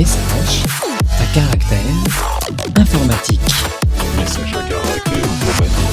[0.00, 0.64] Message
[1.20, 1.78] à caractère
[2.74, 3.40] informatique.
[4.16, 5.90] Message à caractère informatique.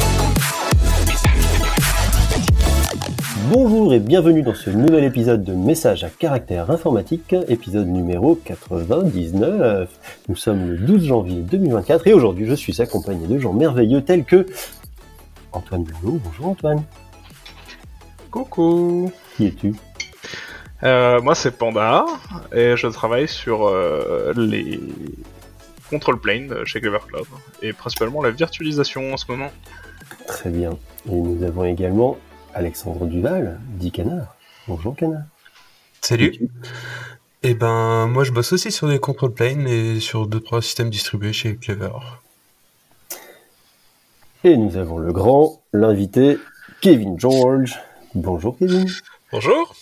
[3.52, 9.90] Bonjour et bienvenue dans ce nouvel épisode de Message à caractère informatique, épisode numéro 99.
[10.30, 14.24] Nous sommes le 12 janvier 2024 et aujourd'hui je suis accompagné de gens merveilleux tels
[14.24, 14.46] que
[15.52, 16.22] Antoine Blondeau.
[16.24, 16.82] Bonjour Antoine.
[18.32, 19.76] Coucou Qui es-tu?
[20.84, 22.06] Euh, Moi c'est Panda
[22.54, 24.80] et je travaille sur euh, les
[25.90, 27.26] control planes chez Clever Cloud
[27.62, 29.52] et principalement la virtualisation en ce moment.
[30.28, 30.78] Très bien.
[31.10, 32.18] Et nous avons également
[32.54, 34.36] Alexandre Duval, dit Canard.
[34.68, 35.24] Bonjour Canard.
[36.02, 36.34] Salut.
[37.44, 40.90] Et ben moi je bosse aussi sur des control planes et sur deux trois systèmes
[40.90, 41.92] distribués chez Clever.
[44.44, 46.38] Et nous avons le grand, l'invité,
[46.82, 47.80] Kevin George.
[48.14, 48.88] Bonjour Kevin.
[49.32, 49.76] Bonjour.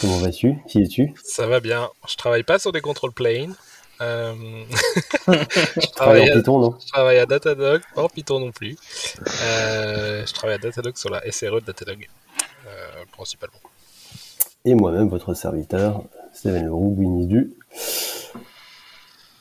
[0.00, 0.56] Comment vas-tu?
[0.68, 1.14] Qui es-tu?
[1.24, 1.88] Ça va bien.
[2.08, 3.54] Je travaille pas sur des control planes.
[4.02, 4.34] Euh...
[5.26, 6.74] je travaille en Python, non?
[6.78, 8.76] Je travaille à Datadog, pas en Python non plus.
[9.42, 12.06] Euh, je travaille à Datadog sur la SRE de Datadog,
[12.66, 13.56] euh, principalement.
[14.66, 16.02] Et moi-même, votre serviteur,
[16.34, 17.54] Steven Leroux, Winnie Du.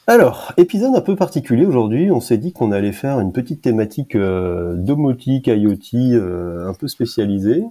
[0.08, 2.10] Alors, épisode un peu particulier aujourd'hui.
[2.10, 6.16] On s'est dit qu'on allait faire une petite thématique domotique, IoT,
[6.66, 7.66] un peu spécialisée.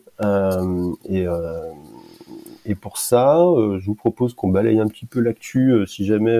[1.09, 1.27] Et,
[2.65, 3.37] et, pour ça,
[3.79, 6.37] je vous propose qu'on balaye un petit peu l'actu si jamais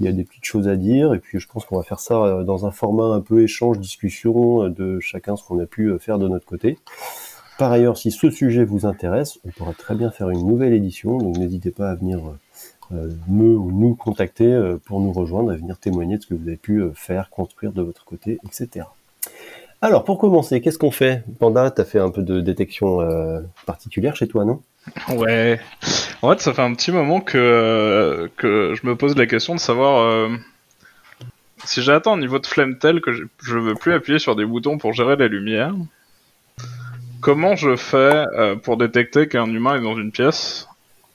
[0.00, 1.14] il y a des petites choses à dire.
[1.14, 4.68] Et puis, je pense qu'on va faire ça dans un format un peu échange, discussion
[4.68, 6.78] de chacun ce qu'on a pu faire de notre côté.
[7.58, 11.18] Par ailleurs, si ce sujet vous intéresse, on pourra très bien faire une nouvelle édition.
[11.18, 12.20] Donc, n'hésitez pas à venir
[12.90, 16.56] me ou nous contacter pour nous rejoindre, à venir témoigner de ce que vous avez
[16.56, 18.86] pu faire, construire de votre côté, etc.
[19.84, 21.24] Alors, pour commencer, qu'est-ce qu'on fait?
[21.40, 24.60] Panda, tu as fait un peu de détection euh, particulière chez toi, non?
[25.08, 25.60] Ouais.
[26.22, 29.60] En fait, ça fait un petit moment que, que je me pose la question de
[29.60, 30.28] savoir euh,
[31.64, 34.36] si j'ai atteint un niveau de flemme tel que je ne veux plus appuyer sur
[34.36, 35.72] des boutons pour gérer la lumière.
[37.20, 40.68] Comment je fais euh, pour détecter qu'un humain est dans une pièce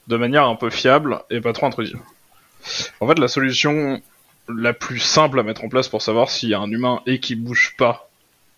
[0.08, 2.00] de manière un peu fiable et pas trop intrusive.
[3.02, 4.02] En fait, la solution
[4.50, 7.20] la plus simple à mettre en place pour savoir s'il y a un humain et
[7.20, 8.10] qui bouge pas,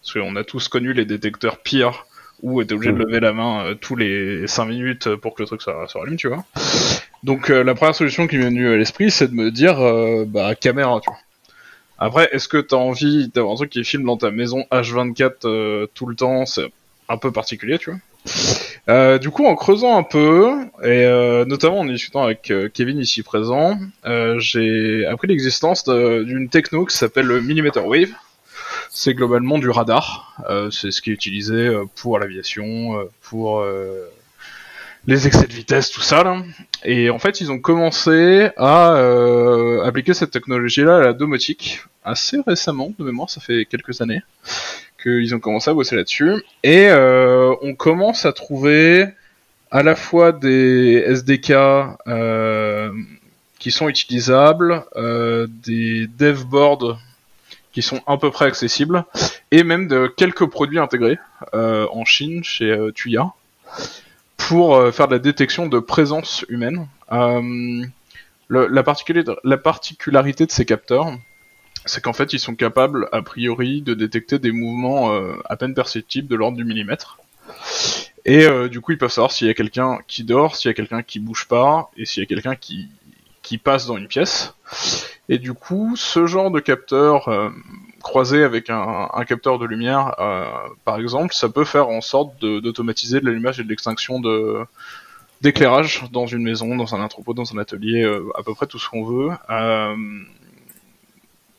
[0.01, 2.05] parce qu'on a tous connu les détecteurs pires
[2.41, 5.47] où était obligé de lever la main euh, tous les 5 minutes pour que le
[5.47, 6.45] truc se, rallume, tu vois.
[7.23, 10.25] Donc euh, la première solution qui m'est venue à l'esprit, c'est de me dire, euh,
[10.27, 11.19] bah caméra, tu vois.
[11.97, 16.05] Après, est-ce que t'as envie d'avoir un truc qui filme dans ta maison H24 tout
[16.05, 16.72] le temps C'est
[17.09, 19.17] un peu particulier, tu vois.
[19.17, 20.49] Du coup, en creusant un peu,
[20.81, 21.05] et
[21.45, 23.78] notamment en discutant avec Kevin ici présent,
[24.38, 28.13] j'ai appris l'existence d'une techno qui s'appelle le Millimeter Wave.
[28.89, 30.35] C'est globalement du radar.
[30.72, 33.63] c'est ce qui est utilisé pour l'aviation, pour
[35.07, 36.23] les excès de vitesse, tout ça.
[36.23, 36.41] Là.
[36.83, 38.97] Et en fait, ils ont commencé à
[39.85, 44.22] appliquer cette technologie-là à la domotique assez récemment, de mémoire, ça fait quelques années
[45.01, 46.44] qu'ils ont commencé à bosser là-dessus.
[46.63, 49.05] Et euh, on commence à trouver
[49.72, 51.51] à la fois des SDK
[52.07, 52.91] euh,
[53.59, 56.99] qui sont utilisables, euh, des dev boards
[57.72, 59.06] qui sont à peu près accessibles,
[59.52, 61.19] et même de quelques produits intégrés
[61.53, 63.34] euh, en Chine chez euh, Tuya
[64.38, 66.88] pour euh, faire de la détection de présence humaine.
[68.52, 71.16] Le, la, particularité, la particularité de ces capteurs,
[71.85, 75.75] c'est qu'en fait ils sont capables a priori de détecter des mouvements euh, à peine
[75.75, 77.19] perceptibles de l'ordre du millimètre.
[78.25, 80.72] Et euh, du coup ils peuvent savoir s'il y a quelqu'un qui dort, s'il y
[80.72, 82.90] a quelqu'un qui bouge pas, et s'il y a quelqu'un qui,
[83.41, 84.53] qui passe dans une pièce.
[85.29, 87.50] Et du coup ce genre de capteur euh,
[88.01, 90.16] croisé avec un, capteur de lumière
[90.85, 94.22] par exemple, ça peut faire en sorte d'automatiser de, l'allumage et de l'extinction
[95.41, 98.03] d'éclairage dans une maison, dans un entrepôt, dans un atelier,
[98.35, 99.29] à peu près tout ce qu'on veut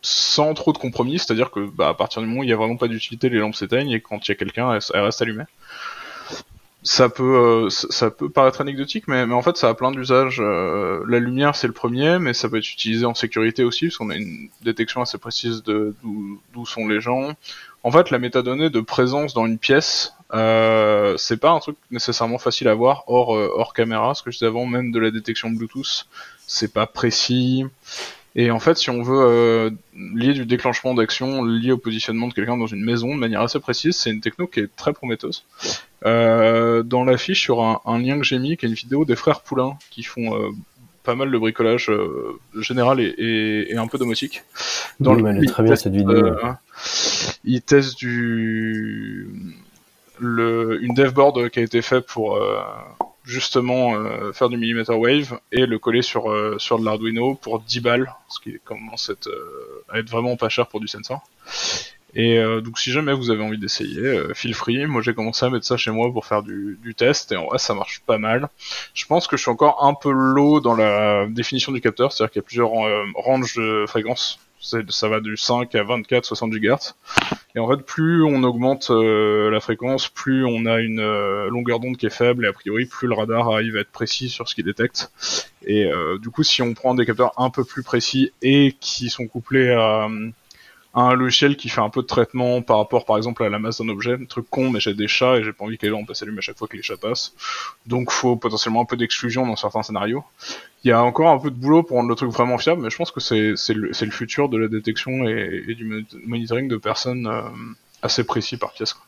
[0.03, 2.57] sans trop de compromis, c'est-à-dire que bah, à partir du moment où il n'y a
[2.57, 5.45] vraiment pas d'utilité, les lampes s'éteignent et quand il y a quelqu'un, elles, restent allumées.
[6.83, 10.39] Ça peut, euh, ça peut paraître anecdotique, mais, mais en fait ça a plein d'usages.
[10.41, 13.99] Euh, la lumière c'est le premier, mais ça peut être utilisé en sécurité aussi, parce
[13.99, 17.35] qu'on a une détection assez précise de d'où sont les gens.
[17.83, 22.39] En fait, la métadonnée de présence dans une pièce, euh, c'est pas un truc nécessairement
[22.39, 25.11] facile à voir hors, euh, hors caméra, ce que je disais avant, même de la
[25.11, 26.07] détection Bluetooth,
[26.47, 27.65] c'est pas précis.
[28.37, 29.71] Et en fait, si on veut euh,
[30.15, 33.59] lier du déclenchement d'action lié au positionnement de quelqu'un dans une maison de manière assez
[33.59, 35.45] précise, c'est une techno qui est très prometteuse.
[36.07, 39.17] Euh, dans l'affiche, sur un, un, lien que j'ai mis, qui est une vidéo des
[39.17, 40.51] frères Poulain, qui font euh,
[41.03, 44.43] pas mal de bricolage euh, général et, et, et, un peu domotique.
[45.01, 46.11] Dans oui, le, très bien cette vidéo.
[46.11, 46.53] Euh,
[47.45, 49.29] ils testent du...
[50.23, 52.39] Le, une devboard qui a été faite pour
[53.31, 57.81] justement euh, faire du millimeter wave et le coller sur euh, de l'Arduino pour 10
[57.81, 61.23] balles, ce qui commence à être, euh, à être vraiment pas cher pour du sensor.
[62.13, 64.85] Et donc si jamais vous avez envie d'essayer, feel free.
[64.87, 67.47] Moi j'ai commencé à mettre ça chez moi pour faire du, du test et en
[67.47, 68.49] vrai ça marche pas mal.
[68.95, 72.33] Je pense que je suis encore un peu low dans la définition du capteur, c'est-à-dire
[72.33, 72.73] qu'il y a plusieurs
[73.15, 74.41] ranges de fréquences.
[74.61, 76.95] Ça va du 5 à 24, 60 GHz.
[77.55, 81.81] Et en fait, plus on augmente euh, la fréquence, plus on a une euh, longueur
[81.81, 84.49] d'onde qui est faible, et a priori, plus le radar arrive à être précis sur
[84.49, 85.11] ce qu'il détecte.
[85.65, 89.09] Et euh, du coup, si on prend des capteurs un peu plus précis et qui
[89.11, 90.09] sont couplés à,
[90.93, 93.59] à un logiciel qui fait un peu de traitement par rapport, par exemple, à la
[93.59, 95.95] masse d'un objet, un truc con, mais j'ai des chats et j'ai pas envie qu'elle
[95.95, 97.33] en passe allume à chaque fois que les chats passent.
[97.87, 100.25] Donc, faut potentiellement un peu d'exclusion dans certains scénarios.
[100.83, 102.91] Il y a encore un peu de boulot pour rendre le truc vraiment fiable, mais
[102.91, 106.77] je pense que c'est le, futur de la détection et, et du mo- monitoring de
[106.77, 107.43] personnes euh,
[108.03, 108.95] assez précis par pièce.
[108.95, 109.05] quoi.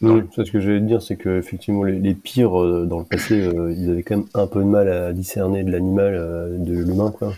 [0.00, 3.00] Oui, c'est ce que j'allais te dire, c'est que effectivement les, les pires euh, dans
[3.00, 6.14] le passé, euh, ils avaient quand même un peu de mal à discerner de l'animal
[6.14, 7.34] euh, de l'humain, quoi.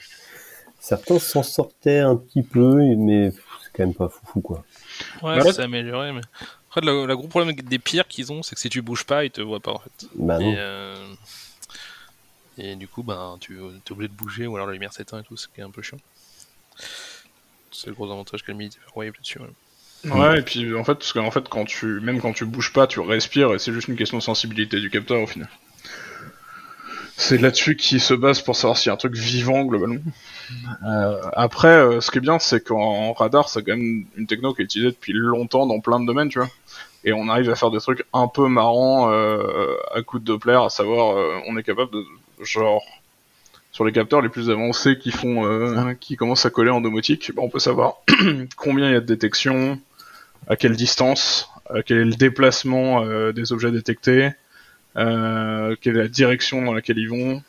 [0.80, 4.64] Certains s'en sortaient un petit peu, mais c'est quand même pas foufou, quoi.
[5.22, 6.22] Ouais, Bah c'est amélioré, mais.
[6.68, 9.24] Après, le, le gros problème des pires qu'ils ont, c'est que si tu bouges pas,
[9.24, 10.06] ils te voient pas en fait.
[10.14, 10.52] Bah non.
[10.52, 11.14] Et, euh,
[12.58, 15.24] et du coup, ben, tu es obligé de bouger ou alors la lumière s'éteint et
[15.24, 15.98] tout, ce qui est un peu chiant.
[17.72, 18.58] C'est le gros avantage que le
[18.94, 19.38] Wave là-dessus.
[19.40, 19.48] ouais.
[20.04, 22.86] Ouais, et puis en fait, parce qu'en fait, quand tu, même quand tu bouges pas,
[22.86, 25.48] tu respires, et c'est juste une question de sensibilité du capteur au final.
[27.20, 30.00] C'est là-dessus qu'il se base pour savoir s'il y a un truc vivant globalement.
[30.86, 34.54] Euh, après, euh, ce qui est bien, c'est qu'en radar, c'est quand même une techno
[34.54, 36.48] qui est utilisée depuis longtemps dans plein de domaines, tu vois.
[37.04, 40.58] Et on arrive à faire des trucs un peu marrants euh, à coup de Doppler,
[40.64, 42.04] à savoir, euh, on est capable de,
[42.42, 42.82] genre,
[43.72, 47.32] sur les capteurs les plus avancés qui font, euh, qui commencent à coller en domotique,
[47.34, 47.98] bah, on peut savoir
[48.56, 49.78] combien il y a de détection,
[50.48, 54.30] à quelle distance, euh, quel est le déplacement euh, des objets détectés,
[54.94, 57.42] quelle est la direction dans laquelle ils vont.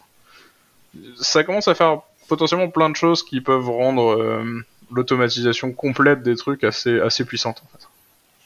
[1.15, 6.35] Ça commence à faire potentiellement plein de choses qui peuvent rendre euh, l'automatisation complète des
[6.35, 7.63] trucs assez, assez puissante.
[7.65, 7.88] En fait.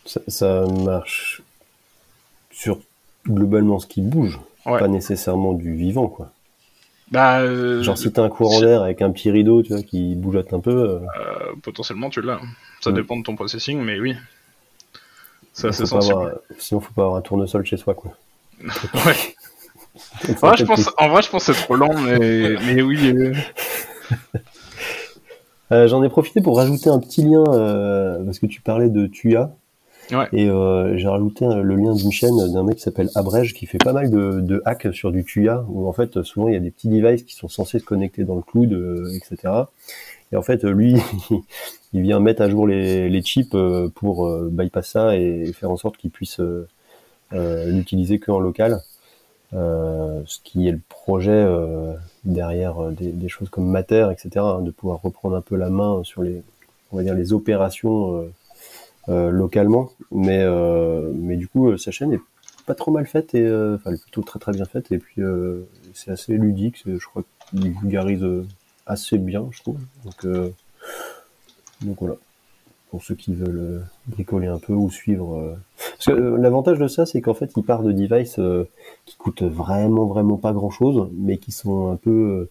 [0.05, 1.41] Ça, ça marche
[2.51, 2.79] sur
[3.27, 4.79] globalement ce qui bouge, Ouais.
[4.79, 6.31] pas nécessairement du vivant, quoi.
[7.11, 10.15] Bah, euh, Genre si t'as un courant d'air avec un petit rideau, tu vois, qui
[10.15, 12.39] bougeote un peu, euh, euh, potentiellement tu l'as.
[12.81, 12.95] Ça Ouais.
[12.95, 14.15] dépend de ton processing, mais oui.
[15.53, 16.13] C'est assez sensible.
[16.15, 18.11] avoir, sinon faut pas avoir un tournesol chez soi, quoi.
[18.61, 19.13] Ouais.
[20.41, 22.97] En vrai, je pense, en vrai, je pense que c'est trop lent, mais, mais oui.
[23.15, 23.33] euh,
[25.71, 29.07] Euh, J'en ai profité pour rajouter un petit lien euh, parce que tu parlais de
[29.07, 29.55] Tuya.
[30.11, 30.27] Ouais.
[30.33, 33.79] Et euh, j'ai rajouté le lien d'une chaîne d'un mec qui s'appelle Abrège qui fait
[33.79, 36.59] pas mal de, de hacks sur du Tuya où en fait souvent il y a
[36.59, 39.51] des petits devices qui sont censés se connecter dans le cloud, euh, etc.
[40.31, 40.95] Et en fait lui
[41.93, 43.55] il vient mettre à jour les, les chips
[43.95, 46.41] pour euh, bypass ça et faire en sorte qu'ils puissent
[47.31, 48.81] l'utiliser que en local.
[49.53, 51.93] Euh, ce qui est le projet euh,
[52.25, 56.03] derrière euh, des, choses comme Mater, etc., hein, de pouvoir reprendre un peu la main
[56.03, 56.41] sur les,
[56.91, 58.33] on va dire les opérations euh,
[59.09, 59.91] euh, localement.
[60.11, 62.19] Mais, euh, mais du coup, euh, sa chaîne est
[62.65, 65.67] pas trop mal faite et euh, enfin plutôt très très bien faite et puis euh,
[65.93, 66.83] c'est assez ludique.
[66.85, 68.45] Je crois qu'il vulgarise euh,
[68.87, 69.79] assez bien, je trouve.
[70.25, 70.49] Euh,
[71.81, 72.15] donc voilà.
[72.91, 75.35] Pour ceux qui veulent euh, bricoler un peu ou suivre.
[75.35, 75.55] euh.
[75.97, 78.63] Parce que euh, l'avantage de ça, c'est qu'en fait, il part de devices euh,
[79.05, 82.47] qui coûtent vraiment vraiment pas grand chose, mais qui sont un peu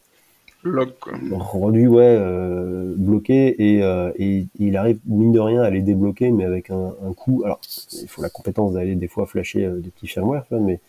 [1.31, 6.31] rendus ouais euh, bloqués et, euh, et il arrive mine de rien à les débloquer,
[6.31, 7.43] mais avec un, un coût.
[7.45, 7.61] Alors,
[8.03, 10.81] il faut la compétence d'aller des fois flasher euh, des petits firmware, tu vois, mais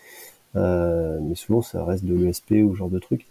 [0.55, 3.25] euh, mais souvent ça reste de l'ESP ou ce genre de truc.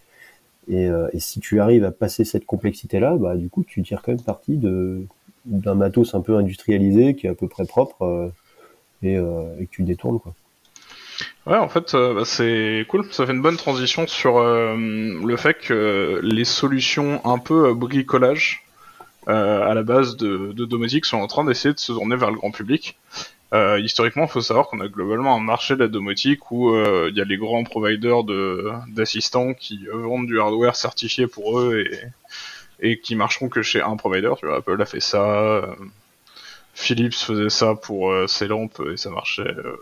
[0.68, 4.02] Et, euh, et si tu arrives à passer cette complexité-là, bah du coup tu tires
[4.02, 5.02] quand même parti de
[5.44, 8.28] d'un matos un peu industrialisé qui est à peu près propre euh,
[9.02, 10.34] et, euh, et que tu détournes quoi.
[11.46, 13.06] Ouais, en fait, euh, bah, c'est cool.
[13.12, 18.64] Ça fait une bonne transition sur le fait que les solutions un peu bricolage
[19.26, 22.36] à la base de, de domotique sont en train d'essayer de se tourner vers le
[22.36, 22.98] grand public.
[23.52, 27.20] Historiquement, il faut savoir qu'on a globalement un marché de la domotique où il y
[27.20, 32.00] a les grands providers de d'assistants qui vendent du hardware certifié pour eux et
[32.84, 34.32] et qui marcheront que chez un provider.
[34.42, 35.24] Apple a fait ça.
[35.24, 35.66] euh,
[36.74, 39.76] Philips faisait ça pour euh, ses lampes et ça marchait euh,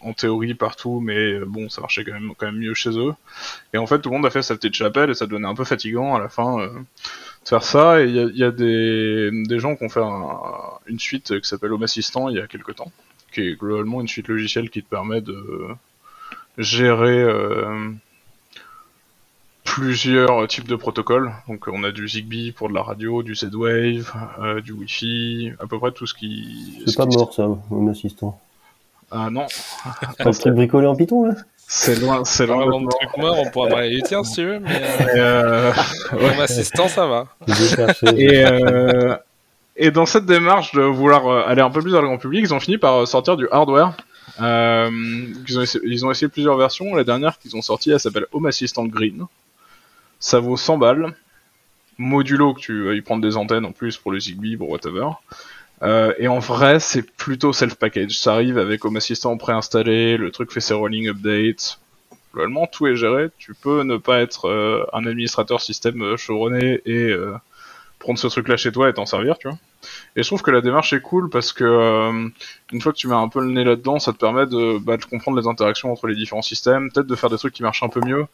[0.00, 3.14] en théorie partout, mais bon, ça marchait quand même, mieux chez eux.
[3.72, 5.54] Et en fait, tout le monde a fait sa petite chapelle et ça devenait un
[5.54, 6.70] peu fatigant à la fin de
[7.44, 8.00] faire ça.
[8.02, 10.40] Et il y a, des, gens qui ont fait un-
[10.86, 12.92] une suite qui s'appelle Home Assistant il y a quelques temps,
[13.32, 15.68] qui est globalement une suite logicielle qui te permet de
[16.58, 17.24] gérer
[19.74, 21.32] plusieurs types de protocoles.
[21.48, 25.66] Donc on a du Zigbee pour de la radio, du Z-Wave, euh, du Wi-Fi, à
[25.66, 26.80] peu près tout ce qui...
[26.84, 28.40] C'est ce pas qui- mort ça, mon assistant.
[29.10, 29.46] Ah non,
[30.18, 31.34] Pas le truc bricolé en Python là
[31.66, 32.66] C'est loin, c'est loin.
[32.66, 34.82] le d'être truc mort, on pourra parler du tien si tu veux, mais
[35.16, 35.72] euh, euh,
[36.36, 37.26] mon assistant, ça va.
[37.46, 38.06] Je vais chercher.
[38.20, 39.16] et, euh,
[39.76, 42.40] et dans cette démarche de vouloir euh, aller un peu plus vers le grand public,
[42.44, 43.96] ils ont fini par euh, sortir du hardware.
[44.42, 44.90] Euh,
[45.48, 46.94] ils, ont essayé, ils ont essayé plusieurs versions.
[46.94, 49.24] La dernière qu'ils ont sortie, elle s'appelle Home Assistant Green.
[50.20, 51.14] Ça vaut 100 balles.
[51.98, 55.10] Modulo que tu vas y prendre des antennes en plus pour le Zigbee, pour whatever.
[55.82, 58.18] Euh, et en vrai, c'est plutôt self-package.
[58.18, 61.80] Ça arrive avec Home Assistant préinstallé, le truc fait ses rolling updates.
[62.32, 63.28] Globalement, tout est géré.
[63.38, 67.12] Tu peux ne pas être euh, un administrateur système euh, chevronné et
[67.98, 69.58] prendre ce truc-là chez toi et t'en servir, tu vois.
[70.16, 72.30] Et je trouve que la démarche est cool parce que
[72.72, 74.96] une fois que tu mets un peu le nez là-dedans, ça te permet de, bah,
[74.96, 77.82] de comprendre les interactions entre les différents systèmes, peut-être de faire des trucs qui marchent
[77.82, 78.26] un peu mieux.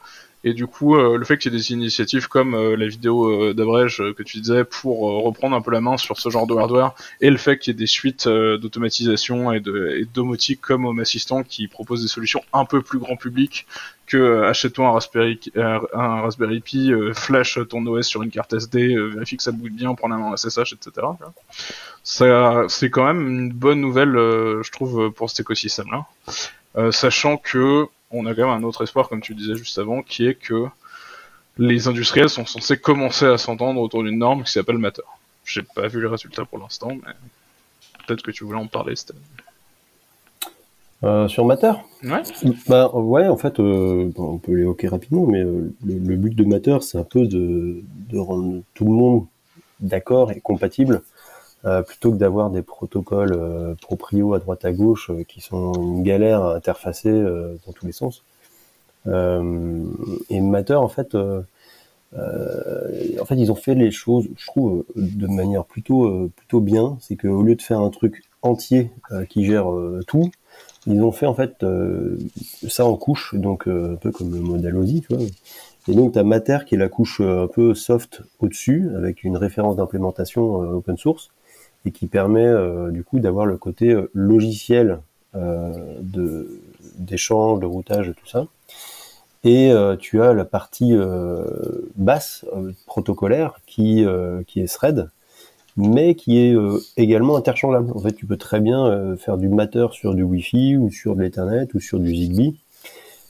[0.46, 3.28] Et du coup, euh, le fait qu'il y ait des initiatives comme euh, la vidéo
[3.28, 6.54] euh, d'Abrège que tu disais pour reprendre un peu la main sur ce genre de
[6.54, 11.00] hardware, et le fait qu'il y ait des suites d'automatisation et de domotique comme Home
[11.00, 13.66] Assistant qui proposent des solutions un peu plus grand public
[14.06, 19.38] que achète-toi un Raspberry, un Raspberry Pi, flash ton OS sur une carte SD, vérifie
[19.38, 21.06] que ça boot bien, prends la main SSH, etc.
[22.02, 26.06] Ça, c'est quand même une bonne nouvelle, je trouve, pour cet écosystème-là.
[26.76, 30.02] Euh, sachant que on a quand même un autre espoir, comme tu disais juste avant,
[30.02, 30.66] qui est que
[31.58, 35.02] les industriels sont censés commencer à s'entendre autour d'une norme qui s'appelle Matter.
[35.44, 37.12] J'ai pas vu les résultats pour l'instant, mais
[38.06, 38.96] peut-être que tu voulais en parler.
[38.96, 39.14] Stan.
[41.02, 41.72] Euh, sur Matter?
[42.02, 42.22] Ouais.
[42.66, 46.34] Bah ouais, en fait, euh, bon, on peut l'évoquer rapidement, mais euh, le, le but
[46.34, 49.26] de Matter, c'est un peu de, de rendre tout le monde
[49.80, 51.02] d'accord et compatible,
[51.82, 56.02] plutôt que d'avoir des protocoles euh, proprio à droite à gauche euh, qui sont une
[56.02, 58.22] galère à interfacer euh, dans tous les sens.
[59.06, 59.84] Euh,
[60.30, 61.42] et Matter, en fait, euh,
[62.16, 66.60] euh, en fait, ils ont fait les choses, je trouve, de manière plutôt euh, plutôt
[66.60, 66.96] bien.
[67.00, 70.30] C'est qu'au lieu de faire un truc entier euh, qui gère euh, tout,
[70.86, 72.18] ils ont fait en fait euh,
[72.68, 75.24] ça en couche, donc euh, un peu comme le modèle OSI, tu vois.
[75.88, 79.24] Et donc tu as Mater qui est la couche euh, un peu soft au-dessus, avec
[79.24, 81.30] une référence d'implémentation euh, open source,
[81.84, 85.00] et qui permet euh, du coup d'avoir le côté euh, logiciel
[85.34, 85.72] euh,
[86.98, 88.46] d'échange, de routage, tout ça.
[89.46, 90.94] Et tu as la partie
[91.96, 92.46] basse,
[92.86, 95.10] protocolaire, qui, est Thread,
[95.76, 96.56] mais qui est
[96.96, 97.92] également interchangeable.
[97.94, 101.20] En fait, tu peux très bien faire du Matter sur du Wi-Fi ou sur de
[101.20, 102.56] l'Ethernet ou sur du Zigbee,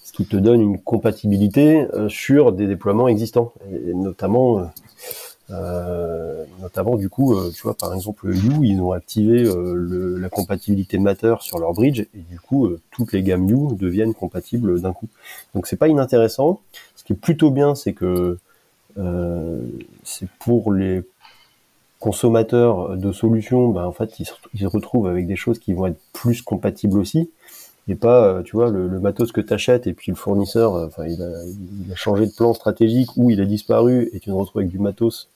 [0.04, 3.52] ce qui te donne une compatibilité sur des déploiements existants,
[3.92, 4.70] notamment,
[5.50, 10.18] euh, notamment du coup, euh, tu vois, par exemple, You, ils ont activé euh, le-
[10.18, 14.14] la compatibilité Matter sur leur bridge, et du coup, euh, toutes les gammes You deviennent
[14.14, 15.08] compatibles d'un coup.
[15.54, 16.60] Donc, c'est pas inintéressant.
[16.96, 18.38] Ce qui est plutôt bien, c'est que
[18.98, 19.60] euh,
[20.04, 21.02] c'est pour les
[22.00, 26.00] consommateurs de solutions, ben, en fait, ils se, retrouvent avec des choses qui vont être
[26.12, 27.30] plus compatibles aussi.
[27.88, 30.74] Et pas, euh, tu vois, le, le matos que tu achètes et puis le fournisseur,
[30.74, 31.30] enfin, il, a,
[31.86, 34.70] il a changé de plan stratégique ou il a disparu et tu te retrouves avec
[34.70, 35.28] du matos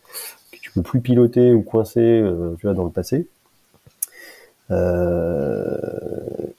[0.52, 3.28] que tu peux plus piloter ou coincer, euh, tu vois, dans le passé.
[4.70, 5.78] Euh,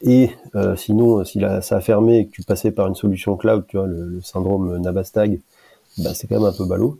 [0.02, 3.66] et euh, sinon, si ça a fermé et que tu passais par une solution cloud,
[3.68, 5.40] tu vois, le, syndrome Nabastag,
[5.98, 7.00] bah, c'est quand même un peu ballot.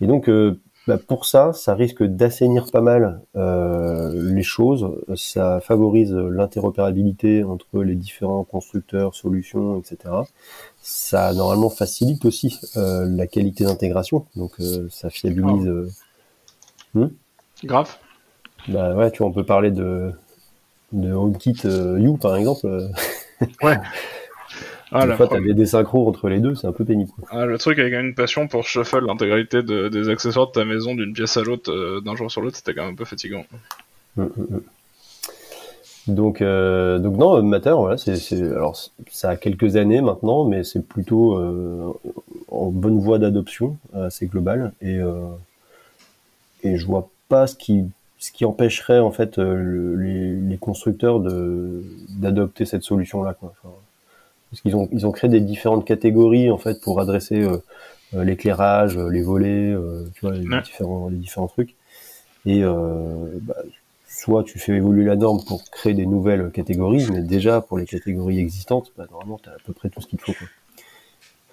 [0.00, 0.30] Et donc,
[0.86, 4.90] bah, pour ça, ça risque d'assainir pas mal les choses.
[5.16, 10.14] Ça favorise l'interopérabilité entre les différents constructeurs, solutions, etc.
[10.86, 14.26] Ça normalement facilite aussi euh, la qualité d'intégration.
[14.36, 15.66] Donc, euh, ça fiabilise.
[15.66, 15.88] euh,
[17.64, 17.96] Grave.
[18.68, 20.12] bah ouais, tu vois, on peut parler de
[20.92, 22.66] de HomeKit euh, You par exemple.
[23.64, 23.74] Euh,
[24.92, 27.10] Ah, des la fois, t'as des désynchros entre les deux, c'est un peu pénible.
[27.30, 30.94] ah, le truc avec une passion pour shuffle l'intégralité de- des accessoires de ta maison
[30.94, 33.44] d'une pièce à l'autre, d'un jour sur l'autre, c'était quand même un peu fatigant.
[34.16, 34.60] Mm, mm, mm.
[36.06, 38.76] Donc, euh, donc non, Matter, voilà, c'est, c'est, alors
[39.10, 41.92] ça a quelques années maintenant, mais c'est plutôt euh,
[42.48, 45.14] en bonne voie d'adoption, euh, c'est global, et euh,
[46.62, 47.84] et je vois pas ce qui
[48.18, 51.82] ce qui empêcherait en fait euh, le- les, les constructeurs de
[52.20, 53.52] d'adopter cette solution-là, quoi.
[53.62, 53.74] Enfin,
[54.50, 57.58] parce qu'ils ont ils ont créé des différentes catégories en fait pour adresser euh,
[58.14, 60.62] euh, l'éclairage, euh, les volets, euh, tu vois, les Ouais.
[60.64, 61.74] différents les différents trucs,
[62.46, 62.74] et euh,
[63.42, 63.56] bah,
[64.24, 67.84] soit tu fais évoluer la norme pour créer des nouvelles catégories, mais déjà pour les
[67.84, 70.32] catégories existantes, bah, normalement tu as à peu près tout ce qu'il te faut.
[70.32, 70.48] Quoi.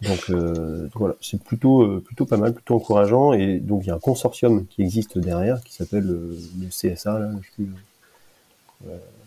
[0.10, 3.88] Donc, euh, donc voilà, c'est plutôt euh, plutôt pas mal, plutôt encourageant, et donc il
[3.88, 7.54] y a un consortium qui existe derrière qui s'appelle euh, le CSA, là, je sais
[7.56, 7.70] plus,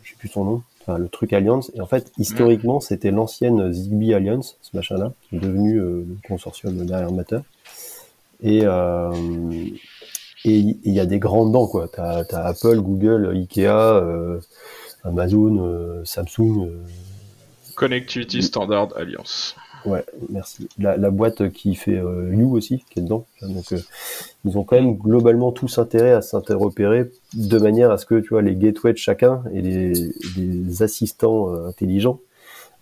[0.03, 3.71] je sais plus son nom, enfin le truc Alliance, et en fait historiquement c'était l'ancienne
[3.73, 7.41] Zigbee Alliance, ce machin-là, qui est devenu le consortium derrière Matter,
[8.43, 9.13] et euh,
[10.45, 11.89] et il y a des grands dents quoi.
[11.89, 14.41] T'as as Apple, Google, Ikea, euh,
[15.05, 16.67] Amazon, euh, Samsung.
[16.67, 16.83] euh,
[17.77, 19.57] Connectivity Standard Alliance.
[19.85, 20.69] Ouais, merci.
[20.79, 23.27] La, la boîte qui fait euh, You aussi, qui est dedans.
[23.43, 23.79] Donc, euh,
[24.47, 28.31] ils ont quand même globalement tous intérêt à s'interopérer de manière à ce que tu
[28.31, 29.93] vois les gateways de chacun et les,
[30.39, 32.19] les assistants euh, intelligents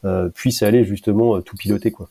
[0.05, 2.09] euh, puissent aller justement tout piloter quoi.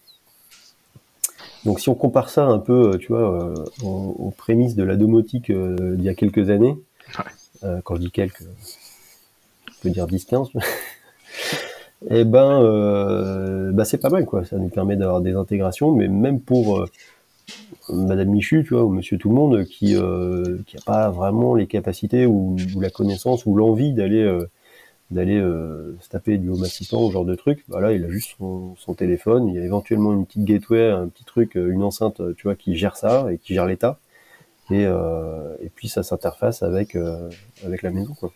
[1.66, 3.54] Donc si on compare ça un peu, euh, tu vois, euh,
[3.84, 6.78] aux, aux prémices de la domotique euh, d'il y a quelques années,
[7.20, 7.26] Ouais.
[7.64, 10.50] euh, quand je dis quelques, je peux dire 10-15,
[12.10, 14.44] eh ben, euh, bah c'est pas mal quoi.
[14.46, 16.86] Ça nous permet d'avoir des intégrations, mais même pour euh,
[17.90, 21.54] Madame Michu, tu vois, ou Monsieur Tout le Monde, qui euh, qui a pas vraiment
[21.56, 24.50] les capacités ou, ou la connaissance ou l'envie d'aller euh,
[25.12, 27.64] d'aller euh, se taper du home assistant, ce genre de truc.
[27.68, 29.50] Bah là, il a juste son, téléphone.
[29.50, 32.44] Il y a éventuellement une petite gateway, un petit truc, euh, une enceinte, euh, tu
[32.44, 34.00] vois, qui gère ça et qui gère l'état.
[34.72, 34.88] Et,
[35.76, 38.32] puis ça s'interface avec la maison, quoi.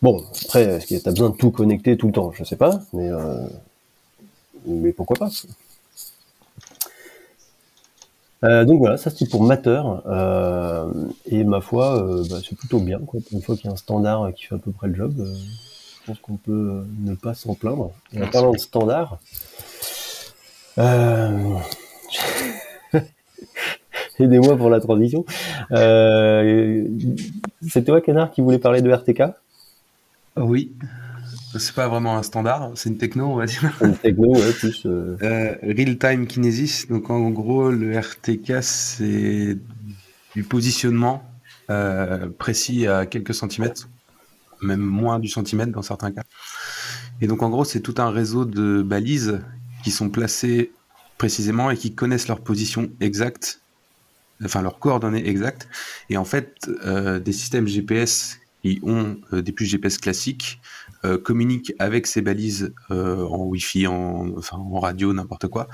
[0.00, 2.30] Bon, après, est-ce que t'as besoin de tout connecter tout le temps?
[2.30, 3.10] Je sais pas, mais
[4.64, 5.30] mais pourquoi pas?
[8.42, 9.82] Euh, donc voilà, ça c'est pour Matter.
[10.06, 10.90] Euh,
[11.26, 12.98] et ma foi, euh, bah, c'est plutôt bien.
[12.98, 13.20] Quoi.
[13.32, 15.34] Une fois qu'il y a un standard qui fait à peu près le job, euh,
[16.00, 17.92] je pense qu'on peut ne pas s'en plaindre.
[18.12, 19.18] Et en parlant de standard,
[20.78, 21.56] euh...
[24.18, 25.24] aidez-moi pour la transition.
[25.72, 26.86] Euh...
[27.68, 29.22] C'est toi, Canard, qui voulait parler de RTK
[30.36, 30.72] Oui.
[31.58, 33.72] C'est pas vraiment un standard, c'est une techno, on va dire.
[33.82, 34.86] Une techno, ouais, plus.
[34.86, 36.86] euh, Euh, Real-time kinesis.
[36.88, 39.58] Donc en gros, le RTK, c'est
[40.36, 41.24] du positionnement
[41.70, 43.88] euh, précis à quelques centimètres,
[44.62, 46.22] même moins du centimètre dans certains cas.
[47.20, 49.40] Et donc en gros, c'est tout un réseau de balises
[49.82, 50.70] qui sont placées
[51.18, 53.60] précisément et qui connaissent leur position exacte,
[54.44, 55.68] enfin leurs coordonnées exactes.
[56.10, 60.60] Et en fait, des systèmes GPS qui ont des puces GPS classiques
[61.04, 64.34] euh, communiquent avec ces balises euh, en Wi-Fi, en,
[64.80, 65.68] radio, n'importe quoi.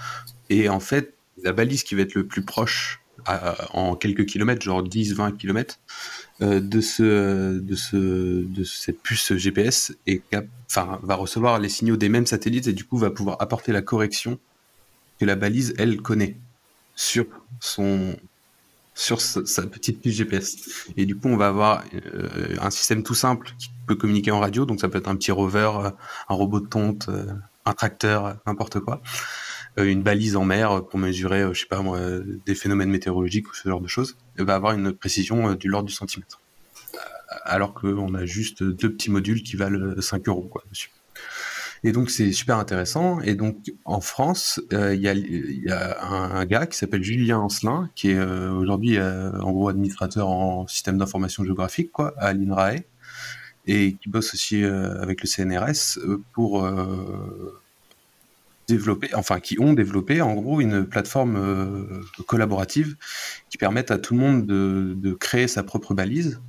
[0.51, 3.01] Et en fait, la balise qui va être le plus proche
[3.73, 5.81] en quelques kilomètres, genre 10-20 kilomètres,
[6.43, 7.97] euh, de, ce, de, ce,
[8.45, 9.93] de cette puce GPS
[10.71, 14.39] va recevoir les signaux des mêmes satellites et du coup va pouvoir apporter la correction
[15.19, 16.37] que la balise, elle, connaît
[16.95, 17.27] sur
[17.59, 18.17] son
[18.97, 20.57] sur sa, petite puce GPS.
[20.97, 24.41] Et du coup, on va avoir euh, un système tout simple qui peut communiquer en
[24.41, 24.65] radio.
[24.65, 25.91] Donc, ça peut être un petit rover, euh,
[26.31, 27.27] un robot de tonte, euh,
[27.67, 29.03] un tracteur, n'importe quoi.
[29.77, 32.01] Une balise en mer pour mesurer, je sais pas moi,
[32.47, 34.17] des phénomènes météorologiques ou ce genre de choses.
[34.39, 36.41] Elle va avoir une précision du l'ordre du centimètre.
[37.45, 40.93] Alors qu'on a juste deux petits modules qui valent 5 euros quoi, dessus.
[41.85, 43.21] Et donc c'est super intéressant.
[43.21, 48.11] Et donc en France, euh, il y, a, un, gars qui s'appelle Julien Ancelin, qui
[48.11, 52.81] est euh, aujourd'hui euh, en gros administrateur en système d'information géographique quoi, à l'INRAE,
[53.67, 55.99] et qui bosse aussi avec le CNRS
[56.33, 56.69] pour
[58.69, 62.95] développer, enfin qui ont développé en gros une plateforme collaborative
[63.51, 66.41] qui permet à tout le monde de, de créer sa propre balise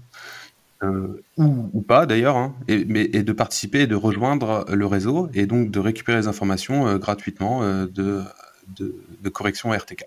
[0.84, 5.72] euh, ou, pas d'ailleurs, hein, et, de participer et de rejoindre le réseau et donc
[5.72, 10.06] de récupérer les informations euh, gratuitement euh, de, correction RTK.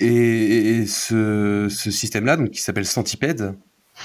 [0.00, 3.54] Et, ce, système-là, qui s'appelle Centipede,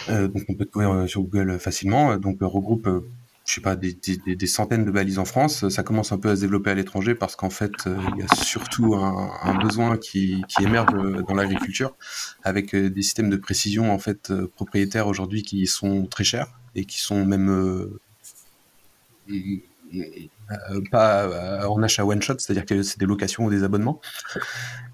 [0.08, 2.88] donc on peut trouver sur Google facilement, donc regroupe,
[3.46, 5.68] je sais pas, des, des, des centaines de balises en France.
[5.70, 8.24] Ça commence un peu à se développer à l'étranger parce qu'en fait, euh, il y
[8.24, 11.96] a surtout un, besoin qui, qui émerge euh, dans l'agriculture
[12.44, 16.48] avec euh, des systèmes de précision en fait euh, propriétaires aujourd'hui qui sont très chers
[16.76, 18.00] et qui sont même euh,
[20.70, 24.02] euh, pas euh, en achat one shot, c'est-à-dire que c'est des locations ou des abonnements.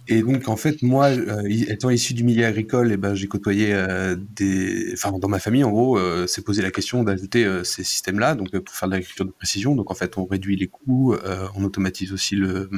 [0.09, 3.73] Et donc en fait moi, euh, étant issu du milieu agricole, et ben j'ai côtoyé
[3.73, 7.63] euh, des, enfin dans ma famille en gros, euh, c'est posé la question d'ajouter euh,
[7.63, 9.75] ces systèmes-là, donc pour faire de l'agriculture de précision.
[9.75, 11.15] Donc en fait on réduit les coûts,
[11.55, 12.69] on automatise aussi le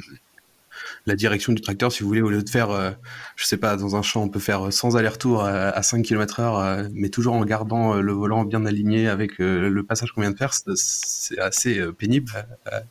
[1.05, 2.95] la direction du tracteur, si vous voulez, au lieu de faire,
[3.35, 6.39] je sais pas, dans un champ, on peut faire 100 allers-retours à, à 5 km
[6.39, 10.37] heure, mais toujours en gardant le volant bien aligné avec le passage qu'on vient de
[10.37, 12.31] faire, c'est- assez pénible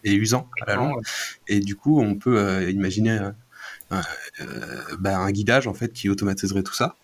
[0.05, 1.01] et usant à la longue.
[1.48, 3.18] Et du coup, on peut imaginer
[3.90, 6.96] bah, un guidage, en fait, qui automatiserait tout ça.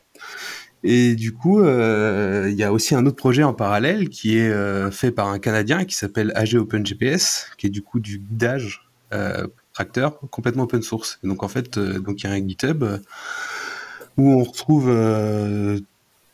[0.86, 4.50] Et du coup, euh, il y a aussi un autre projet en parallèle qui est
[4.50, 8.86] euh, fait par un Canadien qui s'appelle AG OpenGPS, qui est du coup du guidage
[9.14, 11.18] euh, tracteur complètement open source.
[11.24, 12.98] Et donc en fait, euh, donc il y a un GitHub euh,
[14.18, 15.80] où on retrouve euh,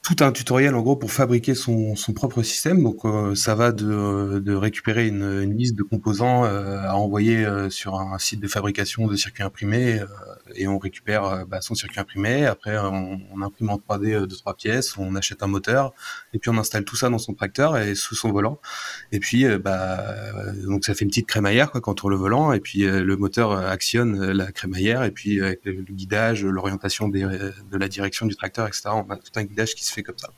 [0.02, 2.82] tout un tutoriel en gros pour fabriquer son, son propre système.
[2.82, 7.68] Donc euh, ça va de, de récupérer une, liste de composants euh, à envoyer euh,
[7.70, 10.06] sur un site de fabrication de circuits imprimés euh,
[10.54, 12.46] et on récupère euh, bah, son circuit imprimé.
[12.46, 15.92] Après on, on imprime en 3D euh, deux trois pièces, on achète un moteur
[16.32, 18.60] et puis on installe tout ça dans son tracteur et sous son volant.
[19.12, 22.12] Et puis euh, bah euh, donc ça fait une petite crémaillère quoi quand on tourne
[22.12, 26.44] le volant et puis euh, le moteur actionne la crémaillère et puis avec le, guidage,
[26.44, 28.82] l'orientation de la direction du tracteur, etc.
[28.86, 30.30] On a tout un guidage qui se fait comme ça.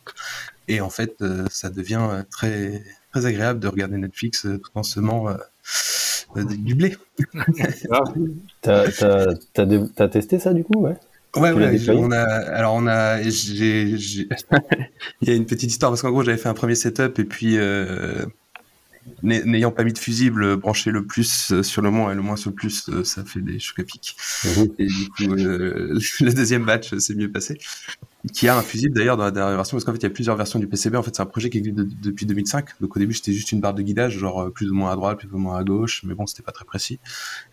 [0.69, 5.29] Et en fait, ça devient très très agréable de regarder Netflix tout en semant
[6.37, 6.97] du blé.
[9.67, 10.97] Dé- t'as testé ça du coup, ouais
[11.37, 11.79] Ouais, ouais.
[11.90, 14.29] On a, alors on a, j'ai, j'ai-
[15.23, 17.25] il y a une petite histoire parce qu'en gros j'avais fait un premier setup et
[17.25, 18.25] puis euh,
[19.23, 22.23] n'ay- n'ayant pas mis de fusible, brancher le plus euh, sur le moins et le
[22.23, 24.16] moins sur le plus, euh, ça fait des chocs à pic.
[24.45, 24.68] Mhm.
[24.79, 27.59] Et du coup, euh, le deuxième batch s'est mieux passé.
[28.33, 30.11] Qui a un fusible d'ailleurs dans la dernière version, parce qu'en fait il y a
[30.11, 30.95] plusieurs versions du PCB.
[30.97, 32.69] En fait, c'est un projet qui existe de- depuis 2005.
[32.81, 34.95] Donc au début c'était juste une barre de guidage, genre euh, plus ou moins à
[34.97, 37.01] droite, plus ou moins à gauche, mais bon c'était pas très précis.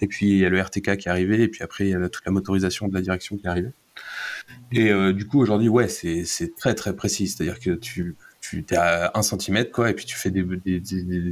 [0.01, 1.95] Et puis il y a le RTK qui est arrivé, et puis après il y
[1.95, 3.71] a toute la motorisation de la direction qui est arrivée.
[4.71, 6.25] Et euh, du coup aujourd'hui ouais c'est
[6.57, 10.15] très très précis, c'est-à-dire que tu tu es à 1 cm quoi et puis tu
[10.15, 10.45] fais des,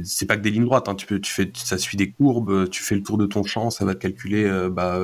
[0.04, 2.68] c'est pas que des lignes droites hein, tu peux tu fais ça suit des courbes
[2.70, 5.00] tu fais le tour de ton champ ça va te calculer euh, bah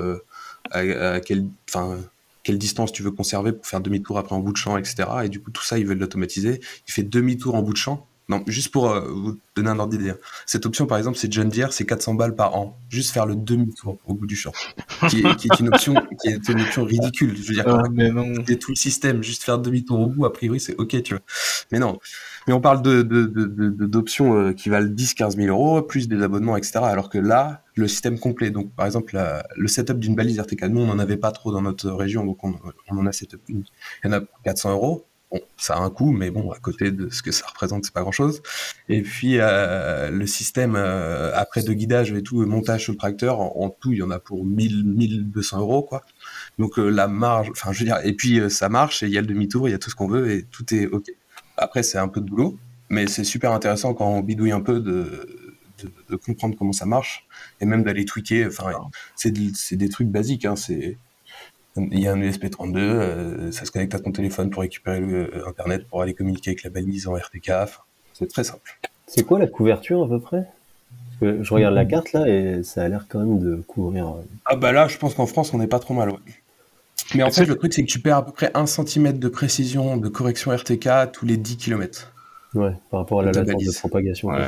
[0.71, 1.99] à, à quelle enfin
[2.45, 5.29] quelle distance tu veux conserver pour faire demi-tour après en bout de champ etc et
[5.29, 6.61] du coup tout ça ils veulent l'automatiser.
[6.87, 9.93] Il fait demi-tour en bout de champ non juste pour euh, vous donner un ordre
[9.97, 10.15] d'idée
[10.47, 13.37] cette option par exemple c'est John Deere c'est 400 balles par an juste faire le
[13.37, 14.53] demi-tour au bout du champ
[15.11, 17.83] qui est, qui est une option qui est une option ridicule je veux dire Ah,
[17.93, 18.33] mais non.
[18.45, 21.23] tout le système, juste faire demi-tour au bout, a priori, c'est ok, tu vois.
[21.73, 21.99] Mais non.
[22.47, 25.49] Mais on parle de, de, de, de- de- d'options euh, qui valent 10, 15 000
[25.49, 26.81] euros, plus des abonnements, etc.
[26.83, 30.65] Alors que là, le système complet, donc par exemple, la- le setup d'une balise RTK,
[30.69, 32.55] nous, on n'en avait pas trop dans notre région, donc on,
[32.91, 33.41] on en a setup.
[33.49, 33.63] Il
[34.05, 35.05] y en a pour 400 euros.
[35.35, 37.93] Bon, ça a un coût, mais bon, à côté de ce que ça représente, c'est
[37.93, 38.41] pas grand chose.
[38.89, 43.41] Et puis, euh, le système, euh, après de guidage et tout, montage sur le tracteur,
[43.41, 46.05] en, en tout, il y en a pour 1000, 1200 euros, quoi.
[46.59, 49.19] Donc euh, la marge, enfin je veux dire, et puis ça marche, et il y
[49.19, 51.11] a le demi-tour, il y a tout ce qu'on veut, et tout est ok.
[51.57, 52.57] Après c'est un peu de boulot,
[52.91, 55.27] mais c'est super intéressant quand on bidouille un peu de,
[55.83, 57.27] de, de comprendre comment ça marche,
[57.61, 58.73] et même d'aller tweaker, enfin
[59.17, 60.97] c'est des- c'est des trucs basiques, hein, c'est...
[61.77, 65.35] Il y a un USB32, euh, ça se connecte à ton téléphone pour récupérer le,
[65.37, 67.81] euh, Internet, pour aller communiquer avec la balise en RTK, enfin,
[68.13, 68.79] c'est très simple.
[69.07, 70.45] C'est quoi la couverture à peu près?
[71.09, 74.09] Parce que je regarde la carte là et ça a l'air quand même de couvrir.
[74.09, 76.17] euh, Ah bah là, je pense qu'en France, on n'est pas trop mal, ouais.
[77.15, 79.29] Mais en fait, le truc, c'est que tu perds à peu près 1 cm de
[79.29, 82.13] précision de correction RTK tous les 10 km.
[82.55, 84.29] Ouais, par rapport à la latence de propagation.
[84.29, 84.47] Ouais.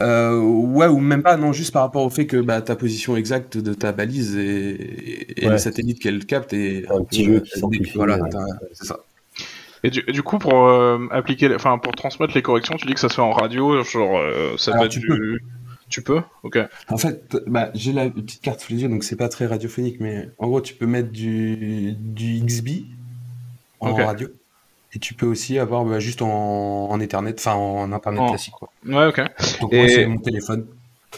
[0.00, 3.16] Euh, ouais, ou même pas, non, juste par rapport au fait que bah, ta position
[3.16, 5.52] exacte de ta balise et, et Ouais.
[5.52, 8.30] le satellite qu'elle capte est Un petit jeu qui euh, s'amplifie, Voilà, ouais.
[8.72, 8.98] c'est ça.
[9.84, 13.00] Et du, du coup, pour euh, appliquer, enfin pour transmettre les corrections, tu dis que
[13.00, 15.40] ça se fait en radio, genre euh, ça Alors, peut être tu du.
[15.90, 16.22] Tu peux?
[16.42, 16.58] Ok.
[16.88, 20.00] En fait, bah, j'ai la petite carte sous les yeux, donc c'est pas très radiophonique,
[20.00, 22.68] mais en gros, tu peux mettre du, du XB
[23.80, 24.28] en radio.
[24.94, 28.54] Et tu peux aussi avoir bah, juste en, en Ethernet, enfin en Internet En- classique.
[28.58, 28.68] Quoi.
[28.86, 29.20] Ouais, ok.
[29.60, 30.66] Donc Et- moi, c'est mon téléphone.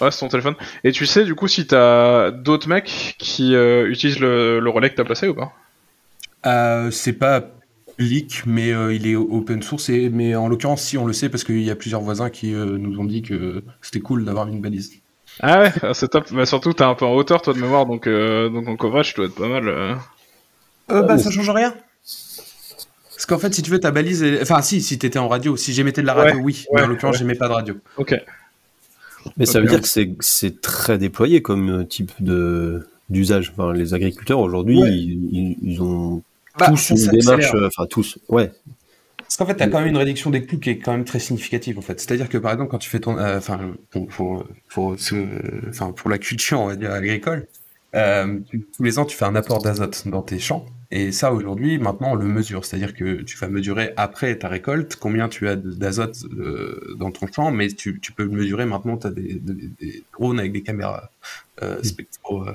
[0.00, 0.56] Ouais, c'est ton téléphone.
[0.84, 4.90] Et tu sais, du coup, si t'as d'autres mecs qui euh, utilisent le, le relais
[4.90, 5.52] que t'as placé ou pas?
[6.46, 7.42] Euh, c'est pas
[7.96, 9.88] public, mais euh, il est open source.
[9.88, 12.54] Et, mais en l'occurrence, si on le sait, parce qu'il y a plusieurs voisins qui
[12.54, 14.92] euh, nous ont dit que c'était cool d'avoir une balise.
[15.40, 16.30] Ah ouais, ah, c'est top.
[16.30, 19.10] Mais surtout, t'es un peu en hauteur, toi, de mémoire, donc, euh, donc en coverage,
[19.14, 19.68] tu dois être pas mal.
[19.68, 19.94] euh.
[20.90, 21.74] Euh, bah, mais ça change rien.
[23.16, 24.22] Parce qu'en fait, si tu veux, ta balise.
[24.22, 25.56] est- Enfin, si, si t'étais en radio.
[25.56, 26.66] Si j'émettais de la radio, oui.
[26.74, 27.18] mais en l'occurrence, ouais.
[27.20, 27.74] j'aimais pas de radio.
[27.96, 28.14] Ok.
[29.36, 33.52] Mais ça veut dire que c'est c'est très déployé comme euh, type de d'usage.
[33.56, 34.90] Enfin, les agriculteurs aujourd'hui, Ouais.
[34.92, 36.22] ils, ils- ont
[36.58, 37.52] Bah, tous une démarche.
[37.54, 38.18] Enfin, tous.
[38.28, 38.52] Ouais.
[39.18, 41.04] Parce qu'en fait, tu as quand même une réduction des coûts qui est quand même
[41.04, 41.98] très significative, en fait.
[42.00, 43.18] C'est-à-dire que, par exemple, quand tu fais ton...
[43.18, 43.58] euh, Enfin,
[43.90, 44.06] pour,
[44.68, 44.96] pour,
[46.10, 47.48] la culture, on va dire, agricole,
[47.96, 48.38] euh,
[48.76, 50.64] tous les ans, tu fais un apport d'azote dans tes champs.
[50.90, 52.64] Et ça, aujourd'hui, maintenant, on le mesure.
[52.64, 57.10] C'est-à-dire que tu vas mesurer après ta récolte combien tu as de- d'azote euh, dans
[57.10, 58.96] ton champ, mais tu, tu peux le mesurer maintenant.
[58.96, 61.10] Tu as des, des, des drones avec des caméras
[61.62, 62.46] euh, spectro...
[62.46, 62.54] euh,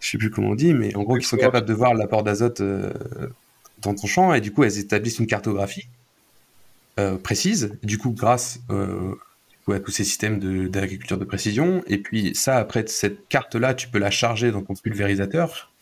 [0.00, 2.22] je sais plus comment on dit, mais en gros, qui sont capables de voir l'apport
[2.22, 2.92] d'azote euh,
[3.80, 5.86] dans ton champ, et du coup, elles établissent une cartographie
[6.98, 11.82] euh, précise, du coup, grâce à tous ces systèmes de- d'agriculture de, précision.
[11.86, 15.72] Et puis, ça, après, cette carte-là, tu peux la charger dans ton pulvérisateur.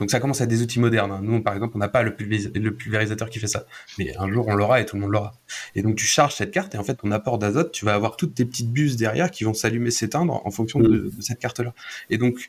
[0.00, 1.12] Donc, ça commence à être des outils modernes.
[1.12, 1.20] hein.
[1.22, 3.66] Nous, par exemple, on n'a pas le, pulvéris- le pulvérisateur qui fait ça.
[3.98, 5.32] Mais un jour, on l'aura et tout le monde l'aura.
[5.74, 8.16] Et donc, tu charges cette carte, et en fait, ton apport d'azote, tu vas avoir
[8.16, 11.72] toutes tes petites buses derrière qui vont s'allumer, s'éteindre en fonction de, de cette carte-là.
[12.10, 12.48] Et donc,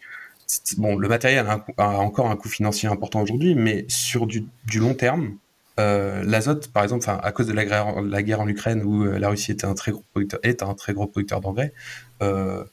[0.77, 4.25] bon, le matériel a, un coût- a encore un coût financier important aujourd'hui, mais sur
[4.25, 5.38] du, du long terme,
[5.79, 9.17] euh, l'azote, par exemple, à cause de la guerre, la guerre en Ukraine où euh,
[9.17, 11.73] la Russie était un très gros producteur, est un très gros producteur d'engrais,
[12.21, 12.63] euh,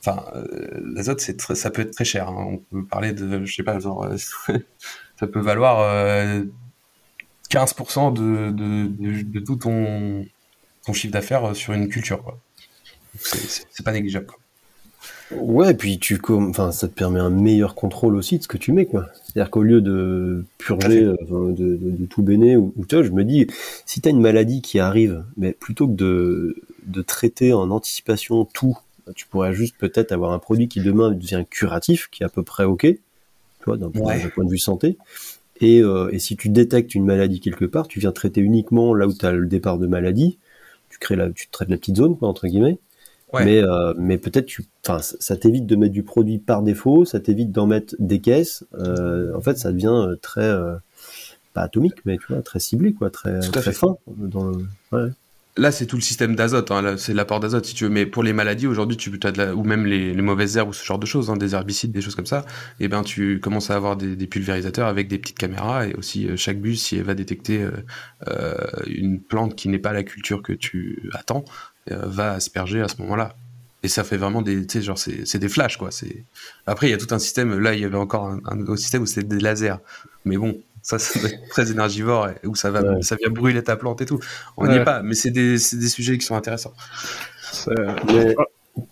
[0.00, 2.28] enfin, euh, l'azote, c'est ça peut être très cher.
[2.28, 2.46] hein.
[2.52, 4.16] On peut parler de, je sais pas, genre, euh,
[5.18, 6.42] ça peut valoir euh,
[7.50, 10.26] 15% de, de, de, de tout ton,
[10.84, 12.38] ton chiffre d'affaires euh, sur une culture, quoi.
[13.20, 14.38] C'est pas négligeable, quoi.
[15.30, 18.72] Ouais, puis tu enfin, ça te permet un meilleur contrôle aussi de ce que tu
[18.72, 19.08] mets, quoi.
[19.14, 21.16] C'est-à-dire qu'au lieu de purger de,
[21.52, 23.46] de, de tout béné ou, ou toi, je me dis,
[23.84, 26.56] si t'as une maladie qui arrive, mais plutôt que de,
[26.86, 28.78] de traiter en anticipation tout,
[29.14, 32.42] tu pourrais juste peut-être avoir un produit qui demain devient curatif, qui est à peu
[32.42, 32.98] près ok, tu
[33.64, 34.22] vois, d'un point, Ouais.
[34.22, 34.96] d'un point de vue santé.
[35.60, 39.06] Et, euh, et si tu détectes une maladie quelque part, tu viens traiter uniquement là
[39.06, 40.38] où tu as le départ de maladie,
[40.90, 42.78] tu crées la, tu traites la petite zone, quoi, entre guillemets.
[43.32, 43.44] Ouais.
[43.44, 47.20] Mais, euh, mais peut-être tu, enfin, ça, t'évite de mettre du produit par défaut, ça
[47.20, 48.64] t'évite d'en mettre des caisses.
[48.74, 50.48] Euh, en fait, ça devient très,
[51.52, 53.96] pas atomique, mais tu vois, très ciblé, quoi, très, très fin.
[54.06, 54.66] Dans le...
[54.92, 55.10] ouais.
[55.58, 57.90] Là, c'est tout le système d'azote, hein, c'est l'apport d'azote si tu veux.
[57.90, 60.84] Mais pour les maladies, aujourd'hui, tu as de ou même les, mauvaises herbes ou ce
[60.84, 62.46] genre de choses, hein, des herbicides, des choses comme ça,
[62.78, 66.36] et ben tu commences à avoir des, pulvérisateurs avec des petites caméras et aussi euh,
[66.36, 67.72] chaque bus, si elle va détecter euh,
[68.28, 68.54] euh,
[68.86, 71.44] une plante qui n'est pas la culture que tu attends,
[71.88, 73.34] va asperger à ce moment-là.
[73.82, 75.90] Et ça fait vraiment des, tu genre c'est des flashs quoi.
[76.66, 77.58] Après il y a tout un système.
[77.58, 79.76] Là, il y avait encore un, un système où c'était des lasers.
[80.24, 83.02] Mais bon, ça, ça doit être très énergivore et où ça va, Ouais.
[83.02, 84.18] ça vient brûler ta plante et tout.
[84.56, 84.80] On n'y Ouais.
[84.80, 86.72] est pas, mais c'est des, des sujets qui sont intéressants.
[87.52, 87.70] C'est-
[88.14, 88.36] Mais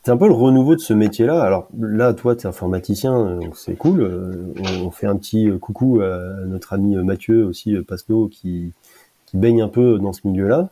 [0.04, 1.40] c'est un peu le renouveau de ce métier-là.
[1.42, 4.00] Alors là, toi, tu es informaticien, c'est cool.
[4.02, 8.72] Euh, On fait un petit euh, coucou à notre ami euh, Mathieu aussi, Pasno, qui,
[9.26, 10.70] qui baigne un peu dans ce milieu-là.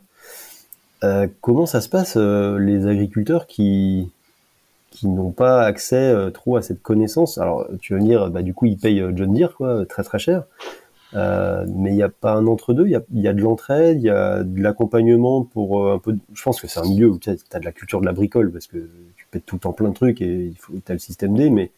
[1.03, 4.09] Euh, comment ça se passe, euh, les agriculteurs qui
[4.91, 7.37] qui n'ont pas accès euh, trop à cette connaissance?
[7.37, 10.19] Alors, tu vas me dire, bah, du coup, ils payent John Deere, quoi, très très
[10.19, 10.43] cher.
[11.15, 13.41] Euh, mais il n'y a pas un entre-deux, il y a, il y a de
[13.41, 16.13] l'entraide, il y a de l'accompagnement pour euh, un peu.
[16.13, 18.13] de- Je pense que c'est un milieu où tu as de la culture de la
[18.13, 18.77] bricole parce que
[19.15, 20.53] tu pètes tout le temps plein de trucs et
[20.85, 21.49] tu as le système D.
[21.49, 21.71] Mais,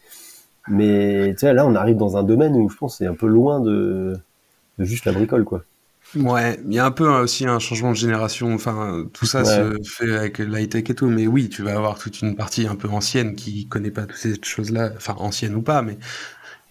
[0.67, 3.15] mais tu sais, là, on arrive dans un domaine où je pense que c'est un
[3.15, 4.15] peu loin de,
[4.79, 5.63] de juste la bricole, quoi.
[6.15, 8.53] Ouais, il y a un peu hein, aussi un changement de génération.
[8.53, 11.07] Enfin, tout ça se fait avec l'high-tech et tout.
[11.09, 14.15] Mais oui, tu vas avoir toute une partie un peu ancienne qui connaît pas toutes
[14.17, 14.93] ces choses-là.
[14.95, 15.97] Enfin, ancienne ou pas, mais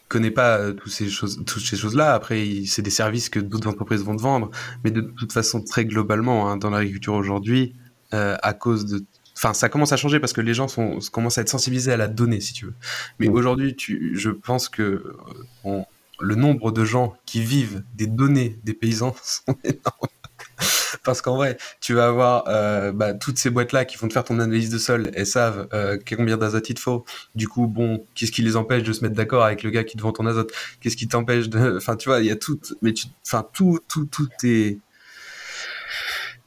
[0.09, 2.15] connaît pas euh, toutes ces choses, toutes ces choses-là.
[2.15, 4.51] Après, c'est des services que d'autres entreprises vont te vendre.
[4.85, 7.75] Mais de toute façon, très globalement, hein, dans l'agriculture aujourd'hui,
[8.15, 9.05] euh, à cause de
[9.39, 11.99] Enfin, ça commence à changer parce que les gens sont, commencent à être sensibilisés à
[11.99, 12.75] la donnée, si tu veux.
[13.19, 13.35] Mais Mm.
[13.35, 15.17] aujourd'hui, tu, je pense que euh,
[15.63, 15.85] on-
[16.21, 20.09] le nombre de gens qui vivent des données des paysans sont énormes.
[21.05, 24.25] Parce qu'en vrai, tu vas avoir euh, bah, toutes ces boîtes-là qui vont te faire
[24.25, 27.05] ton analyse de sol, elles savent euh, combien d'azote il te faut.
[27.35, 29.97] Du coup, bon, qu'est-ce qui les empêche de se mettre d'accord avec le gars qui
[29.97, 30.53] te vend ton azote?
[30.81, 31.59] Qu'est-ce qui t'empêche de...
[31.77, 32.61] Enfin, tu vois, il y a tout...
[32.83, 33.07] Mais tu...
[33.27, 34.79] Enfin, tout, tout, tout est...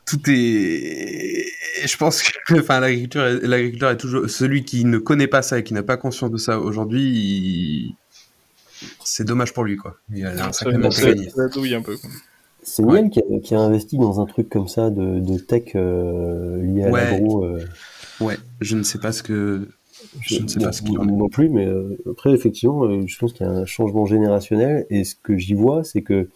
[0.05, 1.45] Tout est...
[1.85, 4.29] Je pense que enfin, l'agriculteur est, l'agriculteur est toujours...
[4.29, 7.95] Celui qui ne connaît pas ça et qui n'a pas conscience de ça aujourd'hui, il-
[9.03, 9.97] c'est dommage pour lui, quoi.
[10.13, 10.87] Il a un sacré un peu.
[11.97, 12.09] quoi.
[12.63, 15.75] C'est Niel qui, a, qui a investi dans un truc comme ça de, de tech
[15.75, 17.09] euh, lié à Ouais.
[17.11, 17.43] l'agro.
[17.45, 17.59] euh,
[18.19, 19.67] Ouais, je ne sais pas ce que...
[20.21, 21.11] Je ne sais pas ce qu'il en est.
[21.11, 24.85] non plus, mais euh, après, effectivement, je pense qu'il y a un changement générationnel.
[24.89, 26.29] Et ce que j'y vois, c'est que,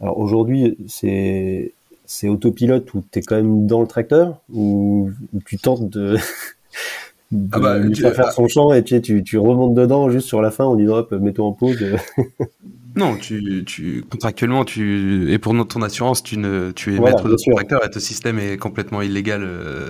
[0.00, 1.74] alors aujourd'hui, c'est
[2.06, 6.16] c'est autopilote où tu es quand même dans le tracteur, où, où tu tentes de,
[7.32, 10.10] de Ah bah, lui tu- faire faire son champ et tu, tu, tu remontes dedans
[10.10, 11.78] juste sur la fin en disant hop, mets-toi en pause.
[12.94, 17.28] Non, tu, tu contractuellement, tu et pour ton assurance, tu ne, tu es Voilà, maître
[17.28, 19.42] de ton tracteur et ton système est complètement illégal.
[19.44, 19.88] euh.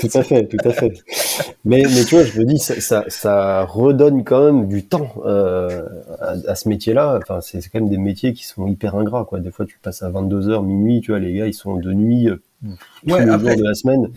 [0.00, 0.92] tout à fait, tout à fait.
[1.64, 5.12] Mais, mais tu vois, je me dis, ça, ça, ça redonne quand même du temps
[5.24, 5.82] euh,
[6.20, 7.18] à, à ce métier-là.
[7.20, 9.40] Enfin, c'est quand même des métiers qui sont hyper ingrats, quoi.
[9.40, 12.28] Des fois, tu passes à 22h, minuit, tu vois, les gars, ils sont de nuit
[12.28, 12.36] euh,
[13.06, 14.08] tous Ouais, les jours de la semaine.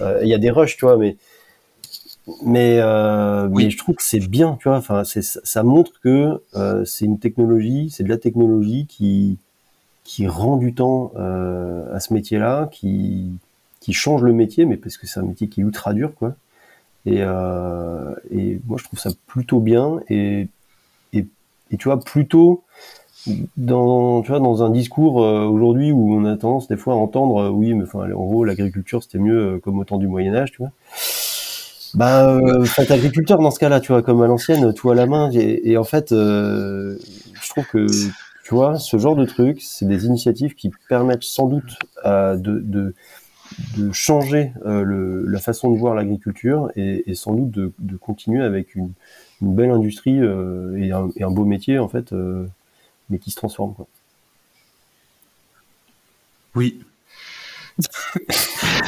[0.00, 1.16] Euh, Il y a des rushs, tu vois, mais
[2.44, 3.64] mais euh, Oui.
[3.64, 4.78] mais je trouve que c'est bien, tu vois.
[4.78, 9.38] Enfin, ça montre que euh, c'est une technologie, c'est de la technologie qui
[10.04, 13.32] qui rend du temps euh, à ce métier-là, qui
[13.80, 16.34] qui change le métier, mais parce que c'est un métier qui est ultra dur, quoi.
[17.06, 20.00] Et, euh, et moi, je trouve ça plutôt bien.
[20.08, 20.48] Et,
[21.12, 21.26] et,
[21.70, 22.64] et tu vois, plutôt
[23.56, 26.96] dans, tu vois, dans un discours euh, aujourd'hui où on a tendance des fois à
[26.96, 30.06] entendre, euh, oui, mais enfin, en gros, l'agriculture c'était mieux euh, comme au temps du
[30.06, 30.70] Moyen Âge, tu vois.
[31.94, 35.06] Bah, euh, faites agriculteur dans ce cas-là, tu vois, comme à l'ancienne, tout à la
[35.06, 35.30] main.
[35.32, 36.96] Et, en fait, euh,
[37.42, 41.46] je trouve que, tu vois, ce genre de trucs, c'est des initiatives qui permettent sans
[41.46, 42.94] doute euh, de, de,
[43.76, 48.74] de changer euh, la façon de voir l'agriculture et, sans doute de, de continuer avec
[48.74, 48.92] une,
[49.40, 52.12] une belle industrie euh, et, un, et un beau métier, en fait,
[53.10, 53.86] mais qui se transforme, quoi.
[56.54, 56.80] Oui.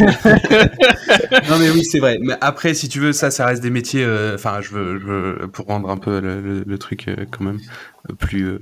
[0.01, 2.18] Non mais oui c'est vrai.
[2.22, 4.05] Mais après si tu veux ça ça reste des métiers.
[4.05, 7.61] euh, Enfin je, veux, pour rendre un peu le, truc euh, quand même
[8.09, 8.59] euh, plus.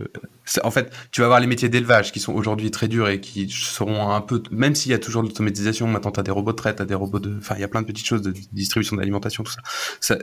[0.65, 3.49] en fait tu vas avoir les métiers d'élevage qui sont aujourd'hui très durs et qui
[3.49, 6.57] seront un peu même s'il y a toujours de l'automatisation maintenant t'as des robots de
[6.57, 7.37] traite t'as des robots de.
[7.39, 9.61] Enfin il y a plein de petites choses de distribution d'alimentation tout ça.
[10.01, 10.19] ça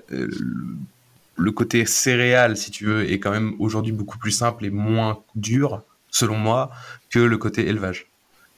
[1.36, 5.24] le côté céréal si tu veux est quand même aujourd'hui beaucoup plus simple et moins
[5.36, 6.72] dur selon moi
[7.10, 8.12] que le côté élevage.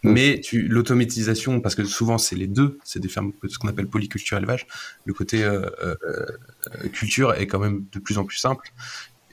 [0.05, 0.11] Mm.
[0.13, 3.87] Mais tu l'automatisation, parce que souvent c'est les deux, c'est des fermes ce qu'on appelle
[3.87, 4.67] polyculture élevage.
[5.05, 8.69] Le côté euh, euh, euh, culture est quand même de plus en plus simple.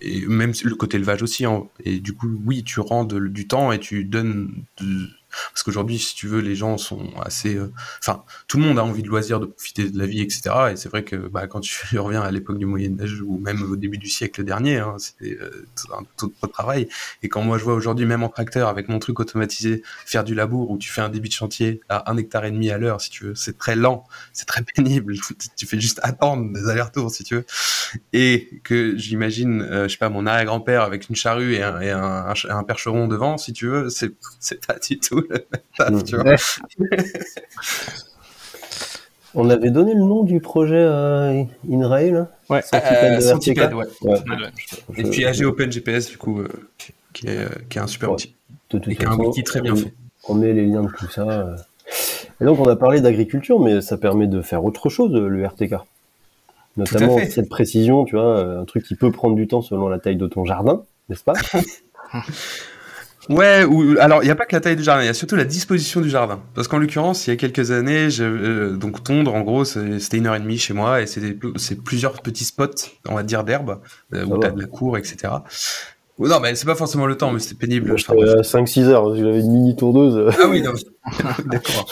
[0.01, 1.45] Et même le côté élevage aussi.
[1.45, 1.69] hein.
[1.85, 4.65] Et du coup, oui, tu rends du temps et tu donnes.
[4.81, 5.09] de-
[5.53, 7.55] Parce qu'aujourd'hui, si tu veux, les gens sont assez.
[7.57, 10.73] euh, Enfin, tout le monde a envie de loisirs, de profiter de la vie, etc.
[10.73, 13.63] Et c'est vrai que bah, quand tu reviens à l'époque du Moyen Âge ou même
[13.63, 16.89] au début du siècle dernier, hein, c'était euh, un tout autre travail.
[17.23, 20.35] Et quand moi je vois aujourd'hui, même en tracteur, avec mon truc automatisé, faire du
[20.35, 23.01] labour où tu fais un débit de chantier à un hectare et demi à l'heure,
[23.01, 25.15] si tu veux, c'est très lent, c'est très pénible.
[25.57, 27.45] Tu fais juste attendre des allers-retours, si tu veux.
[28.13, 31.91] Et que j'imagine, euh, je sais pas, mon arrière-grand-père avec une charrue et un, et
[31.91, 34.15] un, un ch- un percheron devant, si tu veux, c'est
[34.67, 35.47] pas du tout le
[35.91, 36.35] même taf, tu vois.
[39.35, 42.61] On avait donné le nom du projet euh, InRail, là Ouais.
[42.75, 43.77] Euh, de Centipede, RTK.
[43.77, 43.87] ouais.
[44.03, 44.19] Ouais.
[44.99, 46.49] Et puis AG Open GPS, du coup, euh,
[47.15, 48.17] qui, est, euh, qui est un super Ouais.
[48.17, 48.35] outil.
[48.71, 49.95] De toute Et qui a un wiki très bien on- fait.
[50.29, 51.23] On met les liens de tout ça.
[51.23, 51.57] euh.
[52.41, 55.77] Et donc, on a parlé d'agriculture, mais ça permet de faire autre chose, le RTK.
[56.77, 57.31] Notamment fait.
[57.31, 60.27] cette précision, tu vois, un truc qui peut prendre du temps selon la taille de
[60.27, 61.35] ton jardin, n'est-ce pas?
[63.29, 65.15] Ouais, ou alors il n'y a pas que la taille du jardin, il y a
[65.15, 66.41] surtout la disposition du jardin.
[66.55, 70.17] Parce qu'en l'occurrence, il y a quelques années, je, euh, donc tondre, en gros, c'était
[70.19, 71.39] une heure et demie chez moi et c'est
[71.85, 72.67] plusieurs petits spots,
[73.09, 73.79] on va dire d'herbe,
[74.13, 75.33] euh, où t'as de la cour, etc.
[76.19, 77.89] Non, mais c'est pas forcément le temps, mais c'était pénible.
[77.89, 78.29] Moi, Enfin, bref.
[78.29, 80.33] J'étais à 5-6 heures, j'avais une mini tourneuse.
[80.41, 80.73] Ah oui, non.
[81.47, 81.87] D'accord.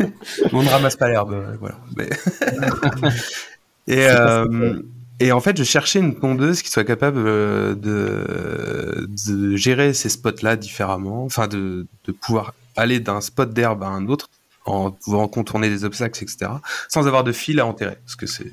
[0.52, 1.76] On ne ramasse pas l'herbe, euh, voilà.
[1.96, 2.08] Mais-
[3.88, 4.06] et,
[5.18, 10.08] et en fait, je cherchais une tondeuse qui soit capable euh, de, de gérer ces
[10.08, 14.28] spots-là différemment, enfin de, de pouvoir aller d'un spot d'herbe à un autre
[14.66, 16.50] en pouvant contourner des obstacles, etc.,
[16.88, 18.52] sans avoir de fil à enterrer, parce que c'est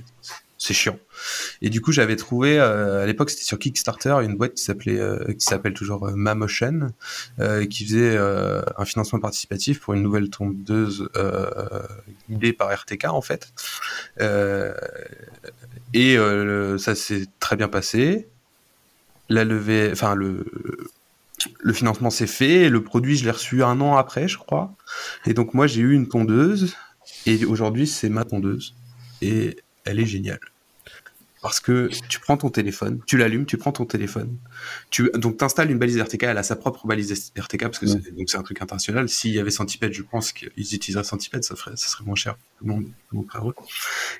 [0.64, 0.98] c'est chiant.
[1.62, 4.98] Et du coup, j'avais trouvé euh, à l'époque, c'était sur Kickstarter, une boîte qui s'appelait,
[4.98, 6.94] euh, qui s'appelle toujours euh, Mamotion,
[7.70, 11.10] qui faisait un financement participatif pour une nouvelle tondeuse
[12.30, 13.54] guidée par RTK en fait.
[15.94, 18.28] Et euh, ça s'est très bien passé.
[19.30, 20.46] La levée, enfin le
[21.60, 22.70] le financement s'est fait.
[22.70, 24.76] Le produit, je l'ai reçu un an après, je crois.
[25.26, 26.76] Et donc moi, j'ai eu une tondeuse.
[27.26, 28.76] Et aujourd'hui, c'est ma tondeuse.
[29.22, 30.40] Et elle est géniale.
[31.44, 34.38] Parce que tu prends ton téléphone, tu l'allumes, tu prends ton téléphone,
[34.90, 38.16] tu donc t'installes une balise RTK, elle a sa propre balise RTK parce que c'est
[38.16, 39.10] donc c'est un truc international.
[39.10, 42.38] S'il y avait Centipede, je pense qu'ils utiliseraient Centipede, ça ferait ça serait moins cher,
[42.58, 43.56] tout le monde, tout le monde serait heureux.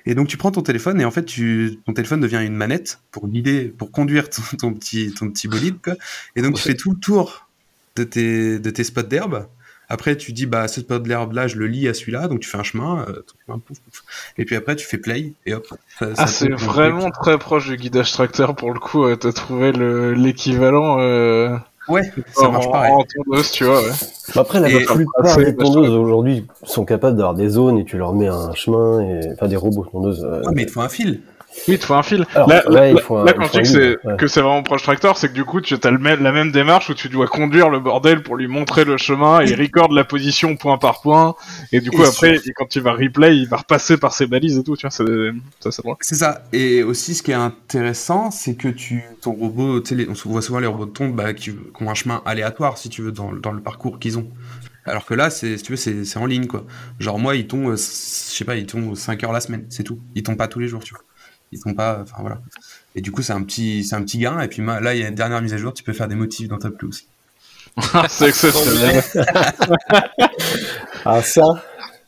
[0.04, 3.00] Et donc tu prends ton téléphone et en fait tu ton téléphone devient une manette
[3.10, 5.94] pour guider, pour conduire ton, ton petit ton petit bolide quoi.
[6.36, 7.48] Et donc tu fais tout le tour
[7.96, 9.48] de tes de tes spots d'herbe.
[9.94, 12.40] Après, tu dis, bah, ce spot de l'herbe là, je le lie à celui-là, donc
[12.40, 14.02] tu fais un chemin, euh, pouf, pouf.
[14.38, 15.66] et puis après, tu fais play, et hop.
[16.00, 17.14] ça- Ah, c'est vraiment truc.
[17.22, 19.04] très proche du guidage tracteur pour le coup.
[19.04, 22.02] euh, T'as trouvé le- l'équivalent euh, Ouais,
[22.32, 22.92] ça marche en, pareil.
[22.92, 23.80] en tondeuse, tu vois.
[23.82, 23.90] Ouais.
[24.34, 27.96] Bah Après, la Et- plupart des tondeuses aujourd'hui sont capables d'avoir des zones et tu
[27.98, 29.20] leur mets un chemin, et...
[29.34, 30.24] enfin des robots tondeuses.
[30.24, 30.40] euh.
[30.44, 31.20] Ouais, mais il te faut un fil.
[31.66, 32.26] Oui, il te faut un fil.
[32.34, 34.16] Alors, là, ouais, là- faut un- là, il quand je dis que c'est ouais.
[34.16, 36.52] que c'est vraiment proche tracteur, c'est que du coup, tu as le même- la même
[36.52, 40.04] démarche où tu dois conduire le bordel pour lui montrer le chemin, il recorde la
[40.04, 41.34] position point par point,
[41.72, 44.58] et du coup, Et après, quand il va replay, il va repasser par ses balises
[44.58, 45.04] et tout, tu vois, c'est
[45.60, 45.96] ça, c'est drôle.
[46.00, 46.42] C'est ça.
[46.52, 50.12] Et aussi, ce qui est intéressant, c'est que tu, ton robot, tu sais, les- on
[50.30, 53.00] voit souvent les robots de tombe bah, qui, qui ont un chemin aléatoire, si tu
[53.02, 54.28] veux, dans, dans le parcours qu'ils ont.
[54.84, 56.66] Alors que là, c'est, si tu veux, c'est, c'est en ligne, quoi.
[56.98, 59.82] Genre, moi, ils tombent, euh, je sais pas, ils tombent 5 heures la semaine, c'est
[59.84, 60.00] tout.
[60.14, 61.04] Ils tombent pas tous les jours, tu vois.
[61.54, 62.40] Ils tombent pas, enfin voilà.
[62.96, 64.40] Et du coup, c'est un petit, c'est un petit gain.
[64.40, 66.08] Et puis ma- là, il y a une dernière mise à jour, tu peux faire
[66.08, 67.04] des motifs dans ta pelouse.
[68.08, 69.02] c'est exceptionnel.
[71.06, 71.42] Ah, ça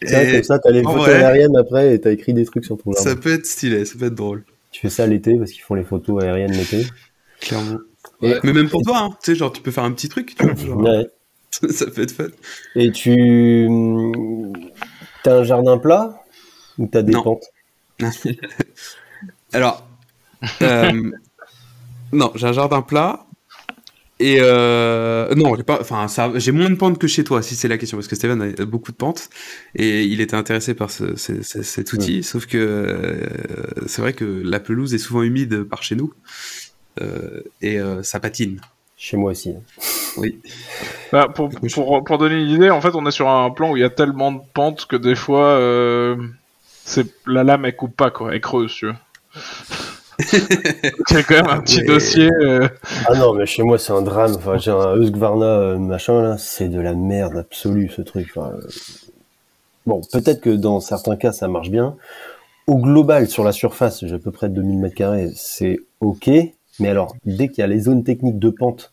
[0.02, 2.64] Ça, Et comme ça, t'as les photos vrai- aériennes après et t'as écrit des trucs
[2.64, 3.10] sur ton jardin.
[3.10, 4.44] ça peut être stylé, ça peut être drôle.
[4.70, 6.86] Tu fais ça l'été parce qu'ils font les photos aériennes l'été.
[7.40, 7.78] Clairement.
[8.22, 8.38] Ouais.
[8.42, 10.44] Mais même pour toi, hein, tu sais, genre, tu peux faire un petit truc, tu
[10.46, 10.54] vois.
[10.54, 11.06] genre, Ouais.
[11.70, 12.28] ça peut être fun.
[12.74, 13.68] Et tu.
[15.22, 16.22] T'as un jardin plat
[16.78, 17.22] ou t'as des Non.
[17.22, 17.44] pentes
[19.56, 19.86] Alors,
[20.62, 21.10] euh,
[22.12, 23.24] non, j'ai un jardin plat.
[24.18, 25.78] Et euh, non, j'ai pas.
[25.80, 28.16] Enfin, ça, j'ai moins de pentes que chez toi, si c'est la question, parce que
[28.16, 29.28] Steven a beaucoup de pentes
[29.74, 32.22] et il était intéressé par ce, ce- ce- cet outil.
[32.22, 33.26] Sauf que euh,
[33.86, 36.14] c'est vrai que la pelouse est souvent humide par chez nous
[37.02, 38.60] euh, et euh, ça patine.
[38.96, 39.52] Chez moi aussi.
[40.16, 40.40] Oui.
[40.42, 43.80] Ouais, Bah, pour, donner une idée, en fait, on est sur un plan où il
[43.80, 46.16] y a tellement de pentes que des fois, euh,
[46.86, 48.96] c'est la lame elle coupe pas quoi, elle creuse, tu vois.
[51.14, 52.30] A quand même un petit dossier.
[52.42, 52.68] euh,
[53.06, 54.34] Ah non, mais chez moi, c'est un drame.
[54.36, 56.36] Enfin, j'ai un Husqvarna euh, machin, là.
[56.38, 58.28] C'est de la merde absolue, ce truc.
[58.34, 58.60] Enfin, euh,
[59.86, 61.96] Bon, peut-être que dans certains cas, ça marche bien.
[62.66, 66.28] Au global, sur la surface, j'ai à peu près 2000 mètres carrés, c'est OK.
[66.80, 68.90] Mais alors, dès qu'il y a les zones techniques de pente,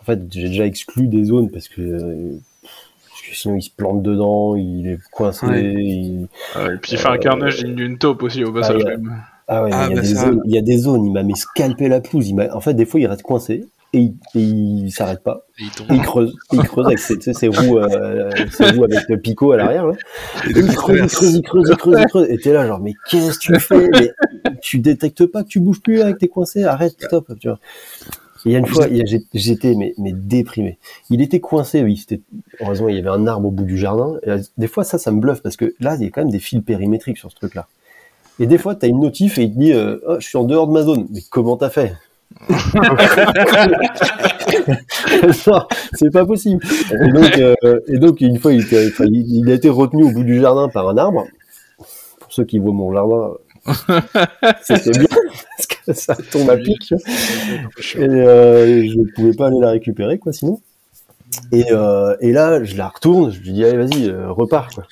[0.00, 3.70] en fait, j'ai déjà exclu des zones parce que, euh, parce que sinon, il se
[3.70, 5.46] plante dedans, il est coincé.
[5.46, 5.62] Ouais.
[5.76, 8.82] il- et puis il fait un carnage digne d'une taupe aussi au passage.
[8.82, 8.96] ouais.
[9.48, 10.78] Ah ouais, Ah, mais il, y a bah des ça- zones, il y a des
[10.78, 12.28] zones, il m'a mis scalper la pelouse.
[12.28, 15.46] Il en fait, des fois, il reste coincé et il, il s'arrête pas.
[15.60, 19.52] Et il creuse, il creuse avec ses, ses roues, euh, ses roues avec le picot
[19.52, 19.86] à l'arrière.
[19.86, 19.98] Donc,
[20.54, 22.26] il creuse, il creuse, il creuse, il creuse, il creuse.
[22.30, 23.88] Et t'es là, genre, mais qu'est-ce que tu fais?
[23.94, 24.10] Mais
[24.60, 26.64] Tu détectes pas que tu bouges plus avec tes coincés?
[26.64, 27.30] Arrête, stop.
[27.40, 27.58] Tu vois.
[28.44, 28.86] Et il y a une fois,
[29.34, 30.78] j'étais mais, mais déprimé.
[31.10, 32.04] Il était coincé, oui.
[32.60, 34.18] Heureusement il y avait un arbre au bout du jardin.
[34.24, 36.30] Et, des fois, ça, ça me bluffe parce que là, il y a quand même
[36.30, 37.66] des fils périmétriques sur ce truc-là.
[38.38, 40.44] Et des fois, t'as une notif et il te dit, euh, oh, je suis en
[40.44, 41.06] dehors de ma zone.
[41.10, 41.94] Mais comment t'as fait?
[45.46, 45.62] Non,
[45.92, 46.64] c'est pas possible.
[46.92, 50.68] Et donc, euh, et donc une fois, il, a été retenu au bout du jardin
[50.68, 51.26] par un arbre.
[52.18, 53.32] Pour ceux qui voient mon jardin,
[54.62, 56.80] c'était bien parce que ça tombe à pic.
[56.80, 56.94] tu.
[57.98, 60.60] Et euh, je ne pouvais pas aller la récupérer, quoi, sinon.
[61.52, 64.84] Et, euh, et là, je la retourne, je lui dis, allez, vas-y, repars, quoi.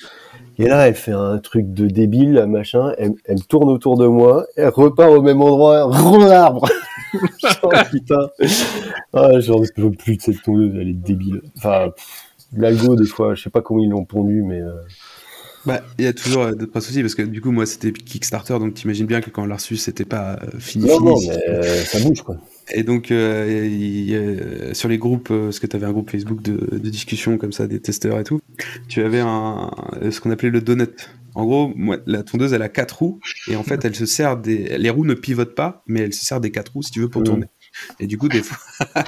[0.57, 4.45] Et là, elle fait un truc de débile, machin, elle, elle tourne autour de moi,
[4.55, 6.69] elle repart au même endroit, re-arbre.
[7.63, 8.29] oh, putain.
[9.13, 11.41] Ah, j'en peux plus de cette tondeuse, elle est débile.
[11.57, 11.91] Enfin,
[12.55, 14.73] l'algo, des fois, je sais pas comment ils l'ont pondu, mais euh,
[15.65, 18.57] Bah, il y a toujours euh, d'autres soucis parce que du coup, moi, c'était Kickstarter,
[18.59, 20.85] donc t'imagines bien que quand on l'a reçu, c'était pas euh, fini.
[20.85, 21.09] non, fini.
[21.09, 22.37] non, mais euh, ça bouge, quoi.
[22.71, 26.09] Et donc, euh, il a- sur les groupes, euh, parce que tu avais un groupe
[26.09, 28.39] Facebook de, de discussion comme ça, des testeurs et tout,
[28.87, 29.69] tu avais un,
[30.09, 31.09] ce qu'on appelait le donut.
[31.35, 34.37] En gros, moi, la tondeuse, elle a quatre roues, et en fait, elle se sert
[34.37, 34.77] des.
[34.77, 37.09] Les roues ne pivotent pas, mais elle se sert des quatre roues, si tu veux,
[37.09, 37.25] pour Mhm.
[37.27, 37.45] tourner.
[37.99, 38.57] Et du coup, des fois,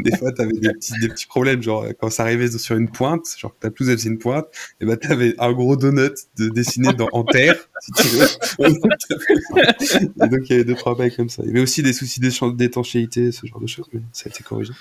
[0.00, 3.26] des fois, t'avais des petits, des petits problèmes, genre, quand ça arrivait sur une pointe,
[3.38, 4.46] genre que ta pelouse, faisait une pointe,
[4.80, 8.26] et bah, t'avais un gros donut de, dessiné dans, en terre, si tu veux.
[8.60, 11.42] et donc, il y avait deux, trois bails comme ça.
[11.44, 14.42] Il y avait aussi des soucis d'étanchéité, ce genre de choses, mais ça a été
[14.42, 14.72] corrigé.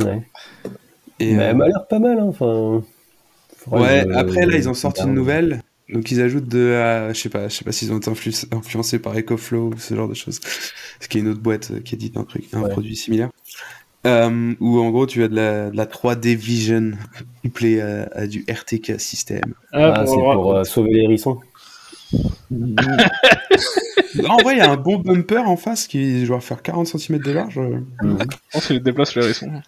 [0.00, 0.26] Ouais.
[1.18, 2.26] Et, mais euh, elle m'a l'air pas mal, hein.
[2.26, 2.82] Enfin,
[3.70, 5.62] ouais, après, là, ils ont sorti une nouvelle.
[5.92, 8.46] Donc, ils ajoutent de la- Je sais pas, je sais pas s'ils ont été influ-
[8.52, 10.40] influencés par EcoFlow ou ce genre de choses.
[11.00, 12.70] Ce qui est une autre boîte euh, qui édite un truc, un Ouais.
[12.70, 13.28] produit similaire.
[14.06, 16.92] Euh, où en gros, tu as de la, de la 3D Vision
[17.42, 19.54] couplée à, à du RTK système.
[19.72, 21.40] Ah, pour c'est pour euh, sauver les hérissons.
[24.28, 27.18] En vrai, il y a un bon bumper en face qui doit faire 40 cm
[27.18, 27.58] de large.
[27.58, 27.78] euh.
[28.02, 29.62] Je pense qu'il déplace Mais raisons.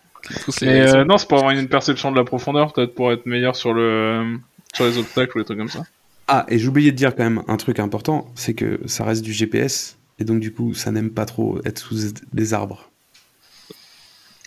[0.62, 3.72] euh, non, c'est pour avoir une perception de la profondeur, peut-être pour être meilleur sur
[3.72, 4.36] le
[4.74, 5.84] sur les obstacles ou les trucs comme ça.
[6.26, 9.22] Ah, et j'ai oublié de dire quand même un truc important, c'est que ça reste
[9.22, 12.90] du GPS, et donc du coup, ça n'aime pas trop être sous des arbres.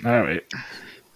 [0.04, 0.40] Ah oui.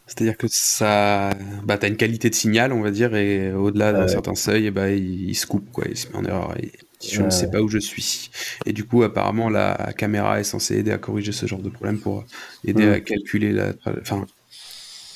[0.07, 1.30] C'est-à-dire que ça,
[1.64, 4.07] bah, t'as une qualité de signal, on va dire, et au-delà d'un Ouais.
[4.07, 6.72] certain seuil, et bah, il, il se coupe, quoi, il se met en erreur, et
[7.07, 7.32] je ne Ouais.
[7.32, 8.30] sais pas où je suis.
[8.66, 11.99] Et du coup, apparemment, la caméra est censée aider à corriger ce genre de problème
[11.99, 12.26] pour
[12.66, 12.91] aider Mm.
[12.91, 14.26] à calculer la, enfin,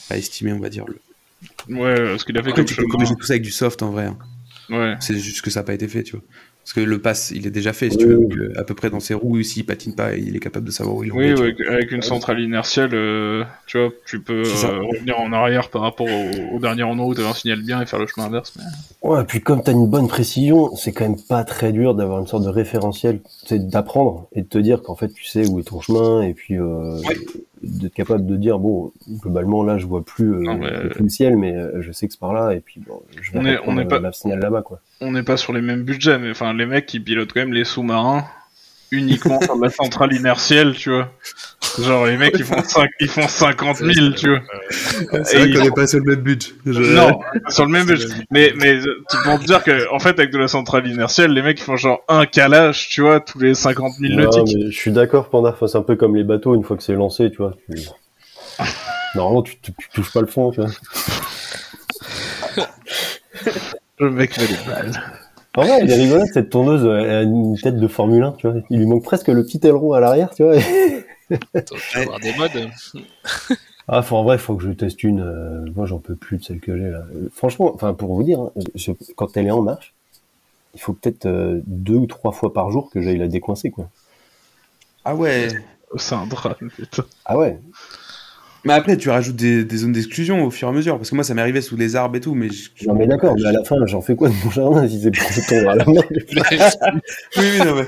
[0.10, 0.86] à estimer, on va dire.
[0.88, 0.96] Le...
[1.76, 3.84] Ouais, ce qu'il a fait Après, comme tu peux corriger tout ça avec du soft
[3.84, 4.06] en vrai.
[4.06, 4.18] hein.
[4.70, 4.96] Ouais.
[5.00, 6.26] C'est juste que ça n'a pas été fait, tu vois.
[6.64, 8.28] Parce que le pass, il est déjà fait, si tu Oui, veux, oui.
[8.28, 10.72] donc, euh, à peu près dans ses roues, s'il patine pas, il est capable de
[10.72, 11.36] savoir où il en Oui, est.
[11.36, 15.70] tu ouais, avec une centrale inertielle, euh, tu vois, tu peux euh, revenir en arrière
[15.70, 18.26] par rapport au, au dernier endroit où tu un signal bien et faire le chemin
[18.26, 18.54] inverse.
[18.58, 18.64] Mais...
[19.08, 22.20] Ouais, puis comme tu as une bonne précision, c'est quand même pas très dur d'avoir
[22.20, 25.60] une sorte de référentiel, c'est d'apprendre et de te dire qu'en fait tu sais où
[25.60, 27.16] est ton chemin et puis euh, Ouais.
[27.64, 28.92] D'être capable de dire bon
[29.22, 31.82] globalement là je vois plus, euh, Non, mais- je vois plus le ciel mais euh,
[31.82, 33.92] je sais que c'est par là et puis bon je vais On est- on est
[33.92, 34.80] euh, pas- signal là-bas quoi.
[35.02, 37.54] On n'est pas sur les mêmes budgets, mais enfin, les mecs qui pilotent quand même
[37.54, 38.26] les sous-marins
[38.92, 41.12] uniquement sur la centrale inertielle, tu vois.
[41.80, 42.62] Genre, les mecs, ils font,
[43.02, 44.40] ils font 50 000, tu vois.
[45.24, 46.52] C'est vrai ils qu'on n'est pas sur le même budget.
[46.66, 47.20] Je- Non,
[47.50, 48.08] sur le même budget.
[48.32, 51.42] Mais, mais, tu peux te dire que, en fait, avec de la centrale inertielle, les
[51.42, 54.56] mecs, ils font genre un calage, tu vois, tous les 50 000 Ouais, nautiques.
[54.58, 56.84] mais je suis d'accord Panda, Enfin, c'est un peu comme les bateaux une fois que
[56.84, 57.54] c'est lancé tu vois.
[57.74, 57.82] tu-
[59.16, 60.70] Normalement tu, tu, tu touches pas le fond tu vois.
[64.00, 65.02] Le mec met des balles.
[65.58, 68.48] En vrai elle est rigolote cette tourneuse, elle a une tête de Formule 1 tu
[68.50, 68.62] vois.
[68.70, 70.56] Il lui manque presque le petit aileron à l'arrière tu vois.
[71.66, 72.70] T'aurais pu avoir des modes.
[73.88, 75.20] Ah, faut, en vrai, il faut que je teste une.
[75.22, 77.04] euh, moi, j'en peux plus de celle que j'ai là.
[77.16, 79.94] Euh, Franchement, enfin, pour vous dire, hein, je- quand elle est en marche,
[80.76, 83.90] il faut peut-être euh, deux ou trois fois par jour que j'aille la décoincer, quoi.
[85.04, 85.48] Ah ouais.
[85.98, 87.06] C'est un drame, putain.
[87.26, 87.60] Ah ouais.
[88.66, 90.98] Mais après, tu rajoutes des, des zones d'exclusion au fur et à mesure.
[90.98, 92.34] Parce que moi, ça m'est arrivé sous les arbres et tout.
[92.36, 94.88] Mais je- Non mais d'accord, mais à la fin, j'en fais quoi de mon jardin
[94.88, 96.02] si c'est pour tomber à la main
[97.38, 97.86] Oui, oui, non, mais.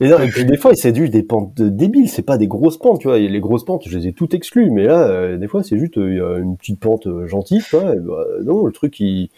[0.00, 2.76] Et, non, et puis des fois, c'est juste des pentes débiles, c'est pas des grosses
[2.78, 3.18] pentes, tu vois.
[3.18, 5.78] Et les grosses pentes, je les ai toutes exclues, mais là, euh, des fois, c'est
[5.78, 7.94] juste euh, une petite pente euh, gentille, tu vois.
[7.94, 9.28] et bah, non, le truc, il,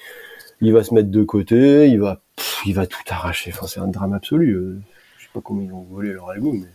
[0.63, 3.51] il va se mettre de côté, il va, pff, il va tout arracher.
[3.53, 4.53] Enfin, c'est un drame absolu.
[4.55, 4.79] euh.
[5.19, 6.69] je sais pas comment ils ont volé leur algo, mais.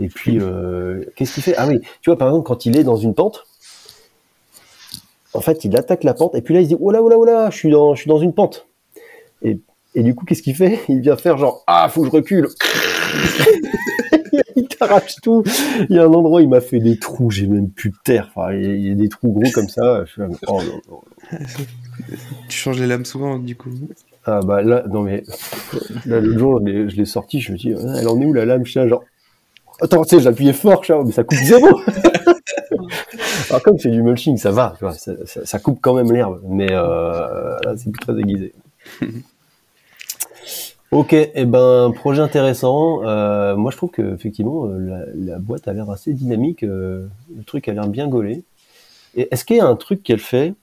[0.00, 1.54] Et puis, euh, qu'est-ce qu'il fait?
[1.56, 3.46] Ah oui, tu vois, par exemple, quand il est dans une pente,
[5.34, 7.08] en fait, il attaque la pente, et puis là, il se dit, oh là, oh
[7.08, 8.66] là, oh là, je suis dans, je suis dans une pente.
[9.42, 9.60] Et,
[9.94, 10.80] et du coup, qu'est-ce qu'il fait?
[10.88, 12.48] Il vient faire genre, ah, faut que je recule.
[14.56, 15.42] il t'arrache tout.
[15.90, 18.30] Il y a un endroit, il m'a fait des trous, j'ai même plus de terre.
[18.34, 20.04] Enfin, il y a- des trous gros comme ça.
[20.04, 21.00] Je suis là, oh non, non.
[22.48, 23.70] Tu changes les lames souvent, du coup.
[24.24, 25.22] Ah bah là, non mais,
[26.06, 28.26] là, l'autre jour, je l'ai- je l'ai sorti, je me dis, ah, elle en est
[28.26, 28.64] où la lame?
[28.64, 29.04] Je suis là, genre,
[29.80, 31.68] attends, tu sais, j'appuyais fort, mais ça coupe zéro
[33.50, 36.12] Alors comme c'est du mulching, ça va, tu vois, ça, ça- ça coupe quand même
[36.12, 38.52] l'herbe, mais euh, là, c'est plus très aiguisé.
[40.90, 43.02] Ok, et ben projet intéressant.
[43.04, 46.62] Euh, moi, je trouve que effectivement, euh, la, la boîte a l'air assez dynamique.
[46.62, 47.06] euh,
[47.36, 48.42] le truc a l'air bien gaulé.
[49.14, 50.54] Et est-ce qu'il y a un truc qu'elle fait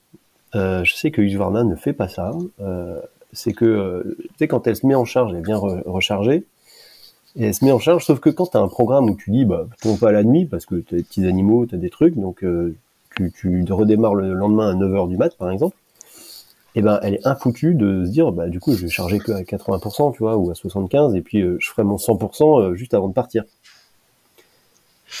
[0.56, 2.32] euh, Je sais que Husqvarna ne fait pas ça.
[2.60, 2.98] euh,
[3.32, 6.44] c'est que euh, tu sais quand elle se met en charge, elle vient re- recharger
[7.36, 8.04] et elle se met en charge.
[8.04, 10.44] Sauf que quand tu as un programme où tu dis bah tourne pas la nuit
[10.46, 12.74] parce que tu as des petits animaux, tu as des trucs, donc euh,
[13.16, 15.76] tu, tu redémarres le lendemain à 9h du mat par exemple
[16.78, 19.32] eh ben, elle est infoutue de se dire, bah, du coup, je vais charger que
[19.32, 22.74] à 80%, tu vois, ou à 75, et puis euh, je ferai mon 100% euh,
[22.74, 23.44] juste avant de partir.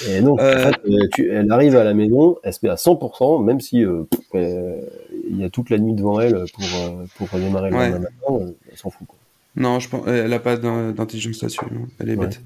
[0.06, 0.54] Et donc, Euh.
[0.68, 3.62] en fait, euh, tu- elle arrive à la maison, elle se met à 100%, même
[3.62, 4.82] si euh, pff, euh,
[5.30, 7.90] il y a toute la nuit devant elle pour, euh, pour redémarrer le Ouais.
[7.90, 9.06] lendemain matin, euh, elle s'en fout.
[9.06, 9.16] Quoi.
[9.56, 11.60] Non, je pense, elle a pas d'in- d'intelligence là-dessus.
[11.98, 12.26] Elle est Ouais.
[12.26, 12.40] bête.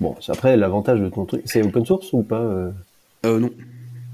[0.00, 2.70] Bon, après, l'avantage de ton truc, c'est open source ou pas euh,
[3.26, 3.50] Euh, non.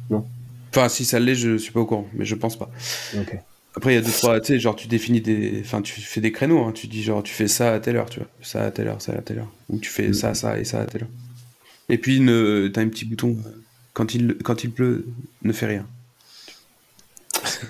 [0.09, 0.25] Non.
[0.71, 2.71] Enfin, si ça l'est, je suis pas au courant, mais je pense pas.
[3.19, 3.39] Ok.
[3.77, 5.61] Après, il y a deux, trois, tu sais, genre, tu définis des.
[5.61, 6.73] Enfin, tu fais des créneaux, hein.
[6.73, 8.29] tu dis, genre, tu fais ça à telle heure, tu vois.
[8.41, 9.53] Ça à telle heure, ça à telle heure.
[9.69, 10.15] Ou tu fais Mm.
[10.15, 11.09] ça, ça et ça à telle heure.
[11.91, 12.69] Et puis, ne...
[12.73, 13.37] t'as un petit bouton,
[13.93, 15.07] quand il, quand il pleut,
[15.43, 15.87] ne fais rien.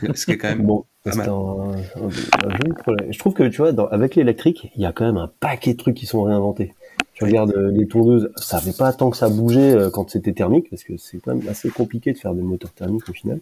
[0.15, 0.65] Ce qui est quand même.
[0.67, 1.73] Bon, un,
[2.03, 3.13] un- problème.
[3.13, 5.73] Je trouve que, tu vois, dans- avec l'électrique, il y a quand même un paquet
[5.75, 6.75] de trucs qui sont réinventés.
[7.15, 10.33] Tu regardes euh, les tondeuses, ça fait pas tant que ça bougeait euh, quand c'était
[10.33, 13.41] thermique, parce que c'est quand même assez compliqué de faire des moteurs thermiques au final.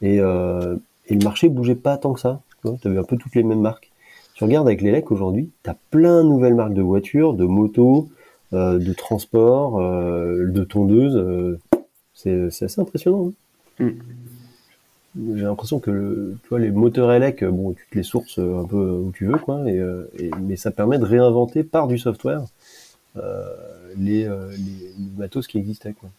[0.00, 0.76] Et, euh,
[1.08, 2.40] et le marché bougeait pas tant que ça.
[2.62, 3.90] Tu vois, avais un peu toutes les mêmes marques.
[4.34, 8.08] Tu regardes avec l'élec aujourd'hui, tu as plein de nouvelles marques de voitures, de motos,
[8.52, 11.58] de transport, de tondeuses.
[12.14, 13.28] c'est assez impressionnant.
[13.28, 13.32] hein.
[15.14, 18.60] J'ai l'impression que tu vois, les moteurs élec, euh, bon, tu te les sources euh,
[18.60, 21.86] un peu où tu veux, quoi, et, euh, et- mais ça permet de réinventer par
[21.86, 22.42] du software
[23.16, 23.44] euh,
[23.98, 25.94] les, euh, les, les matos qui existaient.
[25.94, 26.10] Quoi.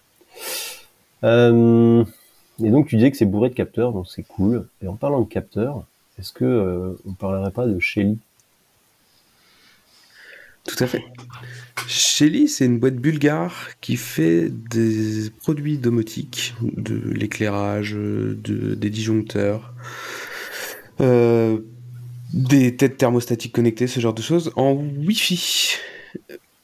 [1.23, 2.03] Euh,
[2.63, 4.67] et donc tu disais que c'est bourré de capteurs, donc c'est cool.
[4.81, 5.85] Et en parlant de capteurs,
[6.19, 8.17] est-ce que euh, on parlerait pas de Shelly?
[10.66, 11.03] Tout à fait.
[11.88, 19.74] Shelly, c'est une boîte bulgare qui fait des produits domotiques, de l'éclairage, de, des disjoncteurs,
[21.01, 21.59] euh,
[22.34, 25.78] des têtes thermostatiques connectées, ce genre de choses, en Wi-Fi,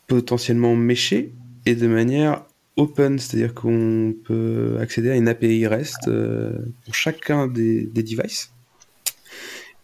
[0.08, 1.34] potentiellement méchées
[1.66, 2.46] et de manière
[2.78, 6.54] open, c'est-à-dire qu'on peut accéder à une API REST euh,
[6.86, 8.52] pour chacun des devices.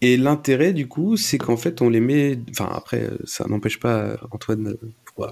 [0.07, 2.37] Et l'intérêt, du coup, c'est qu'en fait, on les met.
[2.51, 5.31] Enfin, après, euh, ça n'empêche pas euh, Antoine euh, pour euh,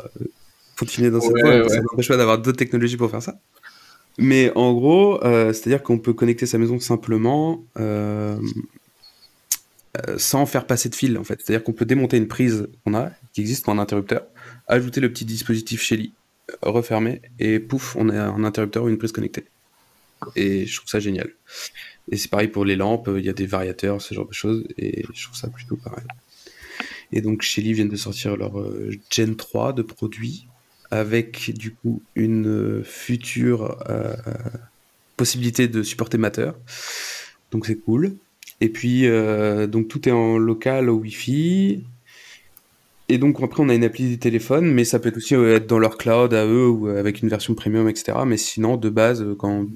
[0.79, 1.69] continuer dans cette Ouais, voie, ouais.
[1.69, 3.39] ça n'empêche pas d'avoir d'autres technologies pour faire ça.
[4.17, 8.35] Mais en gros, euh, c'est-à-dire qu'on peut connecter sa maison simplement euh,
[10.07, 11.39] euh, sans faire passer de fil, en fait.
[11.39, 14.25] C'est-à-dire qu'on peut démonter une prise qu'on a, qui existe pour un interrupteur,
[14.67, 16.13] ajouter le petit dispositif Shelly,
[16.63, 19.45] refermer, et pouf, on a un interrupteur ou une prise connectée.
[20.35, 21.29] Et je trouve ça génial.
[22.11, 24.65] Et c'est pareil pour les lampes, il y a des variateurs, ce genre de choses,
[24.77, 26.05] et je trouve ça plutôt pareil.
[27.13, 30.47] Et donc Shelly viennent de sortir leur euh, Gen 3 de produits,
[30.89, 34.15] avec du coup une euh, future euh,
[35.15, 36.51] possibilité de supporter Matter.
[37.51, 38.15] Donc c'est cool.
[38.61, 39.05] Et puis,
[39.67, 41.83] donc tout est en local au Wi-Fi.
[43.09, 45.79] Et donc après, on a une appli du téléphone, mais ça peut aussi être dans
[45.79, 48.19] leur cloud à eux ou avec une version premium, etc.
[48.25, 49.67] Mais sinon, de base, quand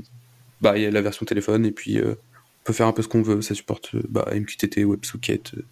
[0.61, 3.01] bah, il y a la version téléphone et puis euh, on peut faire un peu
[3.01, 3.41] ce qu'on veut.
[3.41, 5.63] Ça supporte euh, bah, MQTT, WebSocket, euh,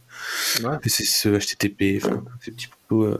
[0.63, 1.39] Ouais.
[1.39, 3.17] HTTP, enfin, ces petits cool.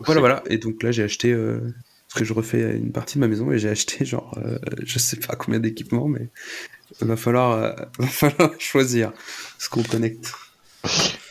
[0.00, 0.42] Voilà, voilà.
[0.48, 1.32] Et donc là, j'ai acheté.
[1.34, 4.38] parce que je refais une partie de ma maison et j'ai acheté genre,
[4.82, 6.28] je sais pas combien d'équipements, mais
[7.00, 9.12] il va falloir, va falloir choisir
[9.58, 10.32] ce qu'on connecte.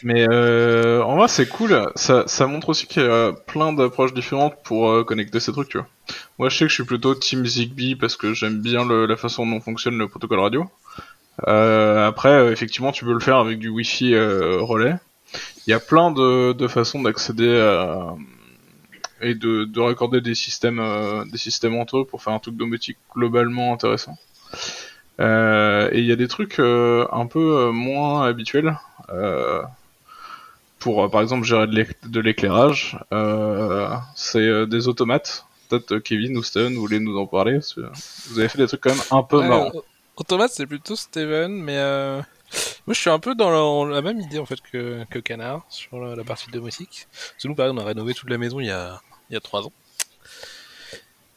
[0.03, 1.89] Mais euh, en vrai, c'est cool.
[1.95, 5.69] Ça, ça montre aussi qu'il y a plein d'approches différentes pour euh, connecter ces trucs,
[5.69, 5.87] tu vois.
[6.37, 9.17] Moi, je sais que je suis plutôt Team Zigbee parce que j'aime bien le- la
[9.17, 10.65] façon dont fonctionne le protocole radio.
[11.47, 14.95] Euh, après, euh, effectivement, tu peux le faire avec du Wi-Fi euh, relais.
[15.67, 18.15] Il y a plein de, de façons d'accéder à
[19.21, 20.81] et de, de raccorder des systèmes
[21.31, 24.15] des systèmes entre eux pour faire un truc domotique globalement intéressant.
[25.19, 28.77] Et il y a des trucs un peu moins habituels.
[29.09, 29.61] Euh,
[30.80, 35.45] pour euh, par exemple gérer de l'éc- de l'éclairage, euh, c'est euh, des automates.
[35.69, 37.82] Peut-être Kevin ou Steven, vous voulez nous en parler parce que
[38.30, 39.71] Vous avez fait des trucs quand même un peu Ouais, marrants.
[39.73, 39.84] au-
[40.17, 41.75] Automate, c'est plutôt Steven, mais
[42.88, 45.99] moi je suis un peu dans la, même idée en fait que, que Canard sur
[45.99, 47.07] la, la partie domotique.
[47.11, 48.99] Parce que nous, pareil, on a rénové toute la maison il y a,
[49.30, 49.73] il y a 3 ans.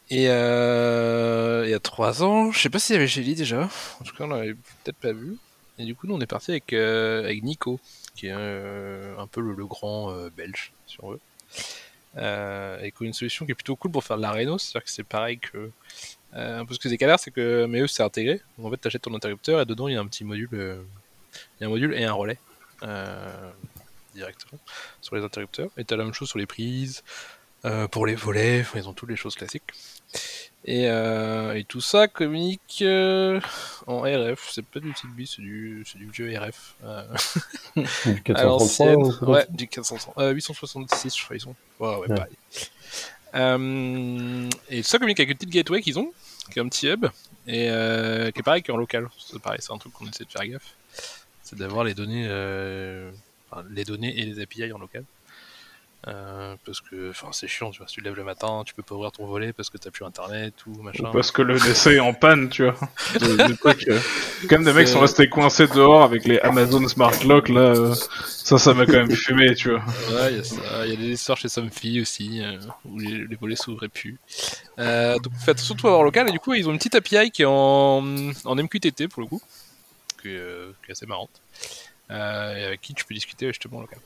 [0.09, 3.69] Et euh, il y a 3 ans, je sais pas s'il y avait Gélie déjà,
[3.99, 5.37] en tout cas on l'avait peut-être pas vu.
[5.77, 7.79] Et du coup, nous on est parti avec, euh, avec Nico,
[8.15, 11.19] qui est euh, un peu le, grand euh, belge, si on veut.
[12.83, 14.83] Et qui a une solution qui est plutôt cool pour faire de la réno, c'est-à-dire
[14.83, 15.71] que c'est pareil que
[16.33, 18.41] euh, un peu ce que c'est galère, c'est que mais eux c'est intégré.
[18.57, 21.61] Donc en fait, t'achètes ton interrupteur et dedans il y a un petit module, il
[21.61, 22.39] y a un module et un relais
[24.13, 24.59] directement
[25.01, 25.69] sur les interrupteurs.
[25.77, 27.03] Et t'as la même chose sur les prises,
[27.91, 28.65] pour les volets.
[28.75, 29.71] Ils ont toutes les choses classiques.
[30.65, 33.39] Et, euh, et tout ça communique euh,
[33.87, 34.49] en RF.
[34.51, 36.75] C'est pas du Zigbee, c'est du, c'est du vieux RF.
[36.83, 37.03] euh,
[37.75, 39.03] Du à 433 l'ancienne.
[39.03, 41.55] ou quoi Ouais, du 400, euh, 866, je crois, ils sont.
[41.79, 42.15] Ouais, ouais, Ouais.
[42.15, 42.35] pareil.
[44.69, 46.11] Et tout ça communique avec une petite gateway qu'ils ont,
[46.51, 47.05] qui est un petit hub,
[47.47, 47.67] et
[48.33, 49.07] qui est pareil qu'en local.
[49.17, 50.75] C'est pareil, c'est un truc qu'on essaie de faire gaffe.
[51.43, 52.25] C'est d'avoir les données,
[53.51, 55.03] enfin, les données et les API en local.
[56.07, 57.87] Euh, parce que enfin, c'est chiant, tu vois.
[57.87, 59.91] Si tu te lèves le matin, tu peux pas ouvrir ton volet parce que t'as
[59.91, 61.09] plus internet ou machin.
[61.13, 62.73] Parce que le DC est en panne, tu vois.
[63.59, 63.99] Trucs, euh,
[64.49, 67.61] Quand même, des mecs sont restés coincés dehors avec les Amazon Smart Lock, là.
[67.61, 67.95] euh,
[68.27, 69.79] ça, ça m'a quand même fumé, tu vois.
[70.11, 70.55] Ouais, il y a ça.
[70.85, 74.17] Il y a des histoires chez Somfy aussi, euh, où les, les volets s'ouvraient plus.
[74.79, 77.43] Euh, donc faites de avoir local, et du coup, ils ont une petite API qui
[77.43, 78.03] est en,
[78.45, 79.41] en MQTT pour le coup,
[80.21, 81.41] qui est, euh, qui est assez marrante,
[82.09, 83.99] euh, et avec qui tu peux discuter justement en local.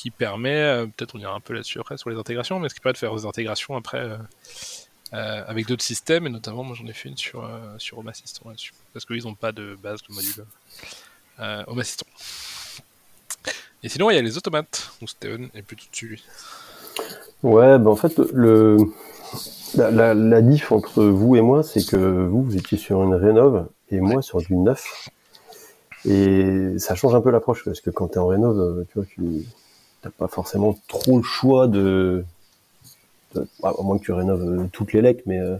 [0.00, 2.74] Qui permet, euh, peut-être on ira un peu là-dessus après sur les intégrations, mais ce
[2.74, 4.16] qui permet de faire des intégrations après euh,
[5.12, 8.08] euh, avec d'autres systèmes, et notamment moi j'en ai fait une sur, euh, sur Home
[8.08, 10.46] Assistant là-dessus, parce qu'ils n'ont pas de base de module
[11.40, 12.06] euh, Home Assistant.
[13.82, 16.22] Et sinon, il y a les automates, où Steven est plutôt dessus.
[17.42, 18.78] Ouais, ben en fait, le,
[19.74, 23.14] la, la, la diff entre vous et moi, c'est que vous, vous étiez sur une
[23.14, 25.10] rénov et moi sur du neuf.
[26.06, 29.04] Et ça change un peu l'approche parce que quand tu es en rénov, tu vois,
[29.04, 29.44] tu
[30.04, 32.24] n'as pas forcément trop le choix de.
[33.34, 35.56] de à moins que tu rénoves euh, toutes les lecs, mais euh,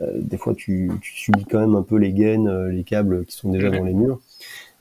[0.00, 3.36] euh, des fois tu, tu subis quand même un peu les gaines, les câbles qui
[3.36, 4.20] sont déjà dans les murs.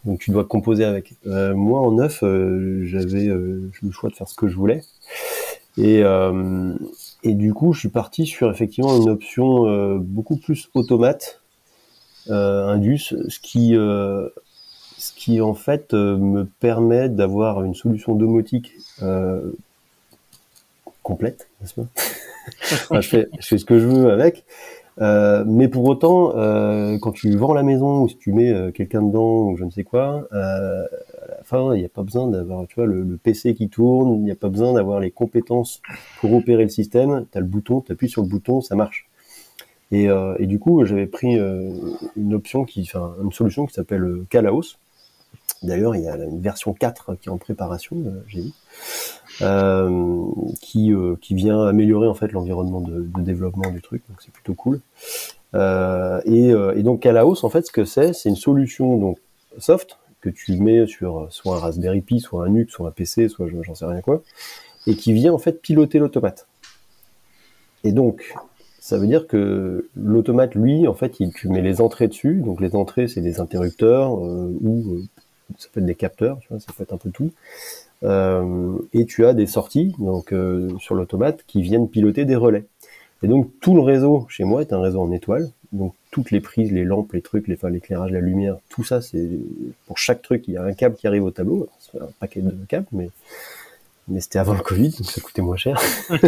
[0.06, 1.14] Donc tu dois composer avec.
[1.28, 4.82] Euh, moi en neuf, euh, j'avais euh, le choix de faire ce que je voulais.
[5.78, 6.04] Et,
[7.24, 11.42] et du coup, je suis parti sur effectivement une option beaucoup plus automate,
[12.28, 13.74] Indus, ce qui,
[15.02, 19.52] ce qui en fait euh, me permet d'avoir une solution domotique euh,
[21.02, 21.88] complète, n'est-ce pas?
[22.72, 24.46] Enfin, je, fais, je fais ce que je veux avec.
[25.00, 29.04] Euh, mais pour autant, euh, quand tu vends la maison ou si tu mets quelqu'un
[29.04, 32.68] dedans ou je ne sais quoi, à la fin, il n'y a pas besoin d'avoir,
[32.68, 35.82] tu vois, le, le PC qui tourne, il n'y a pas besoin d'avoir les compétences
[36.20, 37.26] pour opérer le système.
[37.32, 39.08] Tu as le bouton, tu appuies sur le bouton, ça marche.
[39.92, 41.70] Et, euh, et du coup, j'avais pris euh,
[42.16, 44.78] une option qui, enfin, une solution qui s'appelle Kalaos.
[45.64, 48.52] D'ailleurs, il y a une version 4 qui est en préparation, euh, j'ai vu,
[49.42, 50.26] euh,
[50.60, 54.56] qui, euh, qui vient améliorer en fait l'environnement de, développement du truc, donc c'est plutôt
[54.56, 54.82] cool.
[55.54, 59.20] Euh, et, et donc Kalaos, en fait, ce que c'est, c'est une solution donc
[59.60, 63.28] soft que tu mets sur soit un Raspberry Pi, soit un NUC, soit un PC,
[63.28, 64.24] soit je- j'en sais rien quoi,
[64.88, 66.48] et qui vient en fait piloter l'automate.
[67.84, 68.34] Et donc,
[68.80, 72.42] ça veut dire que l'automate, lui, en fait, il, tu mets les entrées dessus.
[72.44, 75.02] Donc les entrées, c'est des interrupteurs ou
[75.58, 77.32] ça peut être des capteurs, tu vois, ça peut être un peu tout.
[78.04, 82.66] Euh, et tu as des sorties donc euh, sur l'automate qui viennent piloter des relais.
[83.24, 85.50] Et donc tout le réseau chez moi est un réseau en étoile.
[85.72, 89.02] Donc toutes les prises, les lampes, les trucs, les, enfin, l'éclairage, la lumière, tout ça,
[89.02, 89.30] c'est
[89.86, 91.70] pour chaque truc, il y a un câble qui arrive au tableau.
[91.80, 93.10] C'est un paquet de câbles, mais
[94.08, 95.80] mais c'était avant le Covid, donc ça coûtait moins cher.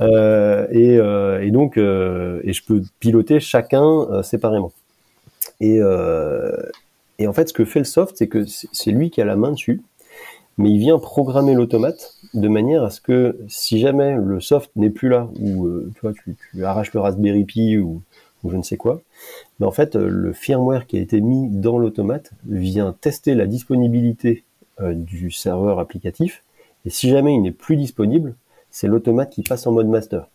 [0.00, 0.96] Euh, et,
[1.46, 4.72] et donc, et je peux piloter chacun séparément.
[5.60, 5.80] Et,
[7.22, 9.36] et en fait, ce que fait le soft, c'est que c'est lui qui a la
[9.36, 9.80] main dessus,
[10.58, 14.90] mais il vient programmer l'automate de manière à ce que si jamais le soft n'est
[14.90, 15.92] plus là, ou euh,
[16.50, 18.02] tu arraches le Raspberry Pi ou,
[18.44, 19.02] je ne sais quoi,
[19.60, 24.42] mais en fait, le firmware qui a été mis dans l'automate vient tester la disponibilité
[24.80, 26.42] euh, du serveur applicatif,
[26.86, 28.34] et si jamais il n'est plus disponible,
[28.68, 30.26] c'est l'automate qui passe en mode master.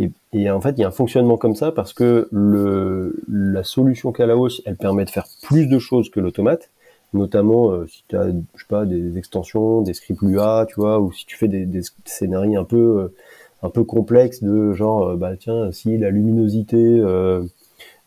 [0.00, 3.62] Et, et en fait, il y a un fonctionnement comme ça parce que le, la
[3.62, 6.70] solution Calaos, elle permet de faire plus de choses que l'automate,
[7.12, 10.98] notamment euh, si tu as, je sais pas, des extensions, des scripts Lua, tu vois,
[10.98, 13.14] ou si tu fais des, des scénarios un peu, euh,
[13.62, 17.42] un peu complexes de genre, euh, bah tiens, si la luminosité euh,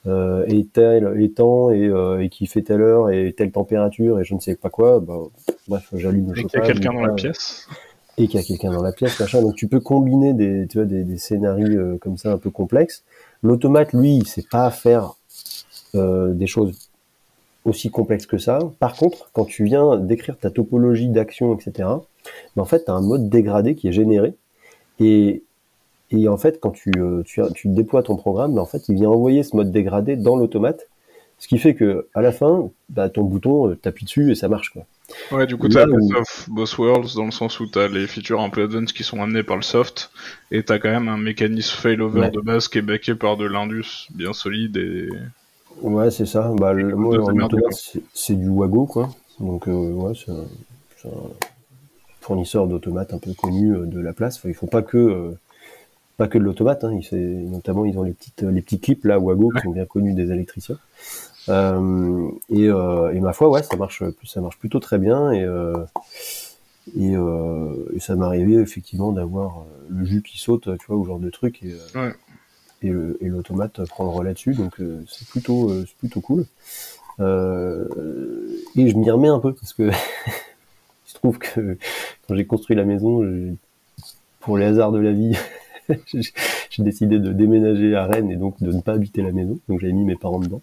[0.07, 4.19] euh, est telle, est temps et, euh, et qui fait telle heure et telle température
[4.19, 5.17] et je ne sais pas quoi, bah,
[5.67, 7.67] bref, j'allume le Et qu'il y a chauffage, quelqu'un dans la pièce.
[8.17, 9.41] Et qu'il y a quelqu'un dans la pièce, machin.
[9.41, 12.49] Donc tu peux combiner des, tu vois, des, des scénarios euh, comme ça un peu
[12.49, 13.03] complexes.
[13.43, 15.15] L'automate, lui, il sait pas faire
[15.95, 16.89] euh, des choses
[17.65, 18.59] aussi complexes que ça.
[18.79, 21.89] Par contre, quand tu viens décrire ta topologie d'action, etc.,
[22.55, 24.35] ben, en fait, tu as un mode dégradé qui est généré.
[24.99, 25.43] Et,
[26.11, 28.95] et en fait, quand tu, euh, tu, tu déploies ton programme, ben, en fait, il
[28.95, 30.87] vient envoyer ce mode dégradé dans l'automate.
[31.37, 34.47] Ce qui fait que à la fin, bah, ton bouton, euh, t'appuies dessus et ça
[34.47, 34.69] marche.
[34.71, 34.85] Quoi.
[35.31, 38.41] Ouais, du coup, t'as où- of Boss Worlds dans le sens où t'as les features
[38.41, 40.09] un peu advanced qui sont amenées par le soft,
[40.51, 42.31] et t'as quand même un mécanisme failover Ouais.
[42.31, 45.09] de base qui est backé par de l'Indus bien solide et.
[45.81, 46.51] Ouais, c'est ça.
[46.57, 46.99] Bah, le, Écoute,
[47.35, 47.69] moi,
[48.13, 49.09] c'est- du Wago, quoi.
[49.39, 51.09] Donc, euh, ouais, c'est un,
[52.21, 54.37] fournisseur d'automates un peu connu euh, de la place.
[54.37, 55.31] Enfin, ils font pas que, euh,
[56.17, 56.83] pas que de l'automate.
[56.83, 56.97] Hein.
[57.11, 60.31] Notamment, ils ont les petites, les petits clips là, Wago, qui sont bien connus des
[60.31, 60.77] électriciens.
[61.49, 65.31] Euh, et, euh, et ma foi, ouais, ça marche, ça marche plutôt très bien.
[65.31, 65.73] Et, euh,
[66.97, 70.97] et, euh, et ça m'est arrivé effectivement d'avoir euh, le jus qui saute, tu vois,
[70.97, 71.61] ou genre de truc.
[71.63, 72.13] Et, Ouais.
[72.81, 76.45] et, l'automate prend le relais dessus, donc euh, c'est plutôt, euh, c'est plutôt cool.
[77.19, 77.87] Euh,
[78.75, 79.83] et je m'y remets un peu parce que
[81.07, 81.77] il se trouve que
[82.27, 83.23] quand j'ai construit la maison,
[84.41, 85.35] pour les hasards de la vie,
[86.05, 86.21] j'ai
[86.69, 89.57] j'ai décidé de déménager à Rennes et donc de ne pas habiter la maison.
[89.69, 90.61] Donc j'avais mis mes parents dedans.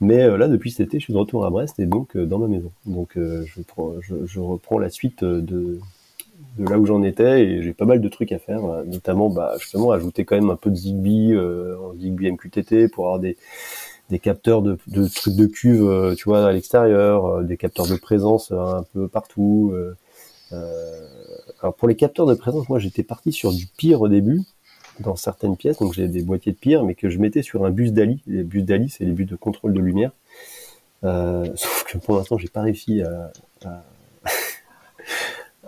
[0.00, 2.24] Mais euh, là, depuis cet été, je suis de retour à Brest et donc euh,
[2.24, 2.72] dans ma maison.
[2.86, 5.78] Donc euh, je, prends, je, je reprends la suite de,
[6.58, 9.54] de là où j'en étais et j'ai pas mal de trucs à faire, notamment bah,
[9.58, 13.36] justement ajouter quand même un peu de Zigbee en Zigbee MQTT pour avoir des,
[14.08, 18.52] des capteurs de, de trucs de cuve, tu vois, à l'extérieur, des capteurs de présence
[18.52, 19.74] un peu partout.
[20.50, 24.40] alors pour les capteurs de présence, moi j'étais parti sur du pire au début
[25.00, 27.70] dans certaines pièces, donc j'ai des boîtiers de pire, mais que je mettais sur un
[27.70, 28.22] bus d'Ali.
[28.26, 30.12] Les bus d'Ali, c'est les bus de contrôle de lumière.
[31.04, 33.32] Euh, sauf que pour l'instant, j'ai pas réussi à,
[33.64, 33.82] à,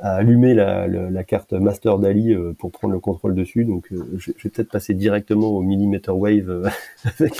[0.01, 3.65] à allumer la, la, la carte master d'Ali euh, pour prendre le contrôle dessus.
[3.65, 6.71] Donc, euh, je, je vais peut-être passer directement au millimeter wave
[7.05, 7.35] avec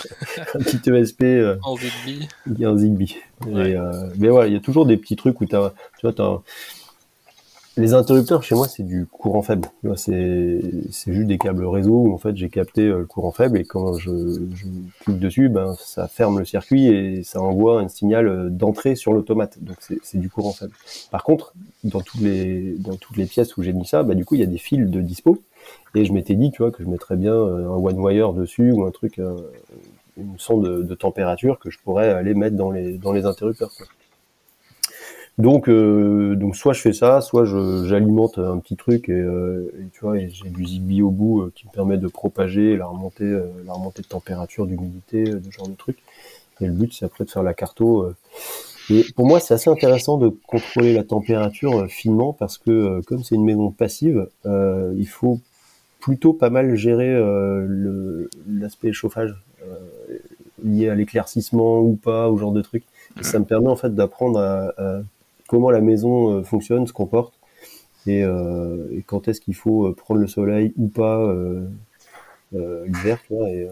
[0.55, 2.29] un petit ESP euh, En Zigbee.
[2.65, 3.17] un Zigbee.
[3.47, 3.71] Ouais.
[3.71, 6.13] Et, euh, mais voilà, il y a toujours des petits trucs où t'as, tu vois,
[6.13, 6.41] t'as,
[7.77, 9.69] les interrupteurs chez moi, c'est du courant faible.
[9.97, 10.61] C'est,
[11.07, 13.95] juste des câbles réseau où en fait j'ai capté euh, le courant faible et quand
[13.95, 14.11] je,
[14.55, 14.65] je
[15.01, 19.13] clique dessus, ben ça ferme le circuit et ça envoie un signal euh, d'entrée sur
[19.13, 19.63] l'automate.
[19.63, 20.73] Donc c'est, du courant faible.
[21.11, 21.55] Par contre,
[21.85, 24.41] dans toutes les, dans toutes les pièces où j'ai mis ça, bah du coup il
[24.41, 25.43] y a des fils de dispo
[25.95, 28.73] et je m'étais dit, tu vois, que je mettrais bien euh, un one wire dessus
[28.73, 29.19] ou un truc,
[30.19, 33.73] une sonde de, de température que je pourrais aller mettre dans les dans les interrupteurs.
[33.75, 33.87] quoi.
[35.39, 39.73] Donc euh, donc soit je fais ça, soit je j'alimente un petit truc et, euh,
[39.81, 42.77] et tu vois et j'ai du Zigbee au bout euh, qui me permet de propager
[42.77, 45.99] la remontée euh, la remontée de température, d'humidité, euh, de ce genre de truc.
[46.61, 48.13] Et le but c'est après de faire la carto.
[48.91, 53.35] Et pour moi c'est assez intéressant de contrôler la température finement parce que comme c'est
[53.35, 55.41] une maison passive, euh, il faut
[56.01, 60.19] plutôt pas mal gérer euh, l'aspect chauffage euh,
[60.65, 62.85] lié à l'éclaircissement ou pas, ou genre de trucs.
[63.21, 65.01] Et ça me permet en fait d'apprendre à, à
[65.53, 67.35] comment la maison euh, fonctionne, se comporte,
[68.07, 71.67] et, euh, et quand est-ce qu'il faut euh, prendre le soleil ou pas euh,
[72.55, 73.19] euh, l'hiver.
[73.31, 73.69] Et,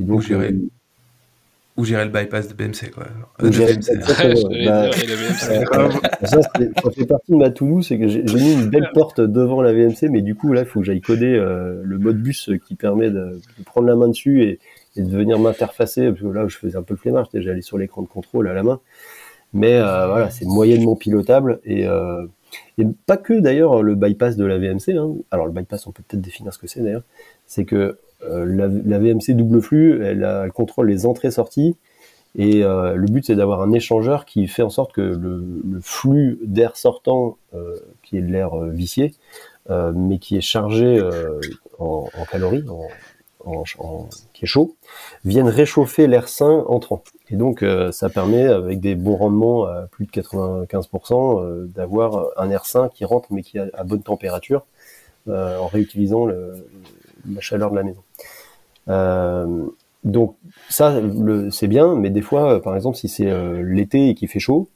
[0.00, 2.04] et donc, Ou gérer.
[2.04, 3.04] le bypass de BMC, quoi.
[3.40, 3.90] Ou Euh, de gérer- BMC.
[3.94, 6.26] Exactement, J'allais dire, et la BMC.
[6.26, 9.20] ça, c'est- ça fait partie de ma to-do, c'est que j'ai mis une belle porte
[9.20, 12.22] devant la VMC, mais du coup là, il faut que j'aille coder euh, le mode
[12.22, 14.60] bus qui permet de, de prendre la main dessus et,
[14.96, 17.76] et de venir m'interfacer, parce que là, je faisais un peu le flemmard, j'allais sur
[17.76, 18.80] l'écran de contrôle à la main,
[19.52, 22.26] mais euh, voilà, c'est moyennement pilotable et, euh,
[22.78, 24.96] et pas que d'ailleurs le bypass de la VMC.
[24.96, 25.14] Hein.
[25.30, 27.04] Alors le bypass, on peut peut-être définir ce que c'est d'ailleurs.
[27.46, 31.76] C'est que euh, la, la VMC double flux, elle, elle contrôle les entrées-sorties
[32.36, 35.80] et euh, le but c'est d'avoir un échangeur qui fait en sorte que le, le
[35.80, 39.14] flux d'air sortant, euh, qui est de l'air euh, vicié,
[39.94, 41.00] mais qui est chargé
[41.78, 42.88] en, en calories, en,
[44.34, 44.74] qui est chaud,
[45.24, 47.02] vienne réchauffer l'air sain entrant.
[47.30, 52.26] Et donc euh, ça permet, avec des bons rendements à plus de 95%, euh, d'avoir
[52.36, 54.66] un air sain qui rentre mais qui est à bonne température
[55.28, 58.02] euh, en réutilisant la chaleur de la maison.
[58.88, 59.66] Euh,
[60.04, 60.36] donc
[60.68, 61.00] ça,
[61.50, 64.40] c'est bien, mais des fois, euh, par exemple, si c'est euh, l'été et qu'il fait
[64.40, 64.68] chaud,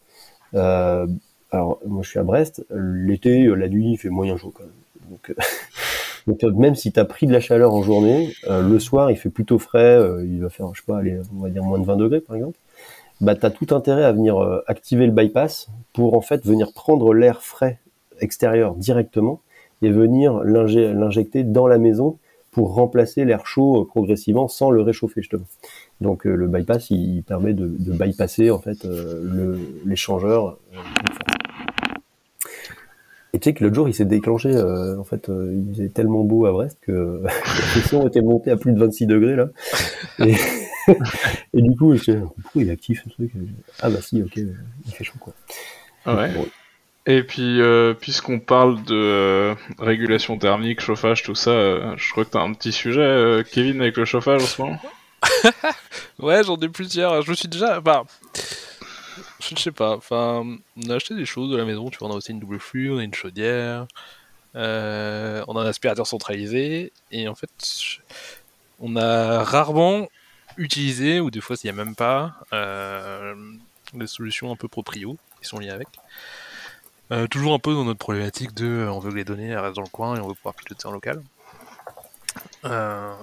[0.54, 1.06] euh,
[1.50, 4.64] alors moi je suis à Brest, l'été, euh, la nuit, il fait moyen chaud quand
[4.64, 4.72] même.
[5.10, 5.34] Donc, euh,
[6.26, 9.16] Donc même si tu as pris de la chaleur en journée, euh, le soir il
[9.16, 11.78] fait plutôt frais, euh, il va faire, je sais pas, aller, on va dire moins
[11.78, 12.58] de 20 degrés par exemple.
[13.20, 16.72] Bah tu as tout intérêt à venir euh, activer le bypass pour en fait venir
[16.72, 17.78] prendre l'air frais
[18.20, 19.40] extérieur directement
[19.82, 22.18] et venir l'injecter dans la maison
[22.54, 25.44] pour remplacer l'air chaud euh, progressivement sans le réchauffer justement.
[26.00, 30.58] Donc euh, le bypass il, il permet de, de bypasser en fait euh, l'échangeur.
[33.35, 33.37] Euh.
[33.37, 34.51] Et tu sais que l'autre jour, il s'est déclenché.
[34.51, 38.51] euh, en fait, euh, il faisait tellement beau à Brest que la pression était montée
[38.51, 39.49] à plus de 26 degrés là.
[40.20, 40.35] Et,
[41.55, 43.32] et du coup, je sais pourquoi il est actif ce truc?
[43.80, 45.32] Ah bah si, ok, il fait chaud quoi.
[46.07, 46.30] Ouais.
[46.35, 46.47] Bon,
[47.07, 52.24] Et puis, euh, puisqu'on parle de euh, régulation thermique, chauffage, tout ça, euh, je crois
[52.24, 54.80] que t'as un petit sujet, euh, Kevin, avec le chauffage en ce moment.
[56.18, 57.22] Ouais, j'en ai plusieurs.
[57.22, 57.78] Je me suis déjà.
[57.80, 58.05] Enfin,
[59.49, 59.97] je ne sais pas.
[59.97, 60.45] Enfin,
[60.76, 61.90] on a acheté des choses de la maison.
[61.90, 63.86] Tu vois, on a aussi une double flux, on a une chaudière,
[64.55, 66.92] euh, on a un aspirateur centralisé.
[67.11, 67.51] Et en fait,
[68.80, 70.09] on a rarement
[70.57, 73.34] utilisé, ou des fois, s'il n'y a même pas, euh,
[73.92, 75.88] des solutions un peu proprio qui sont liées avec.
[77.12, 79.59] Euh, toujours un peu dans notre problématique de euh, on veut que les données elles
[79.59, 81.22] restent dans le coin et on veut pouvoir piloter en local.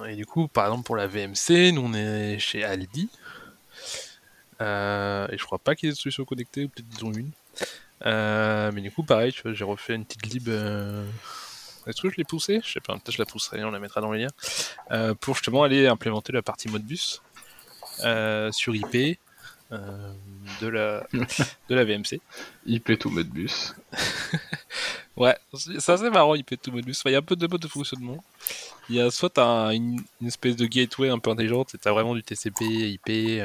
[0.08, 3.10] Et du coup, par exemple, pour la VMC, nous on est chez Aldi.
[4.62, 7.12] Euh, et je crois pas qu'il y ait de solution connectée, ou peut-être qu'ils ont
[7.12, 7.30] une.
[8.06, 10.48] Euh, mais du coup, pareil, tu vois, j'ai refait une petite lib.
[10.48, 11.04] euh,
[11.86, 12.60] Est-ce que je l'ai poussée?
[12.64, 15.14] Je sais pas, peut-être je la pousserai, on la mettra dans les liens.
[15.20, 17.20] Pour justement aller implémenter la partie Modbus
[18.04, 19.18] euh, sur IP
[20.60, 21.02] de, la,
[21.68, 22.20] de la VMC.
[22.66, 23.74] IP tout Modbus.
[25.14, 26.92] Ouais, c'est c'est assez marrant, IP tout Modbus.
[26.98, 28.24] Enfin, Il y a un peu de mode de fonctionnement.
[28.88, 31.92] Il y a soit un- une, une espèce de gateway un peu intelligente, et t'as
[31.92, 33.38] vraiment du TCP, IP,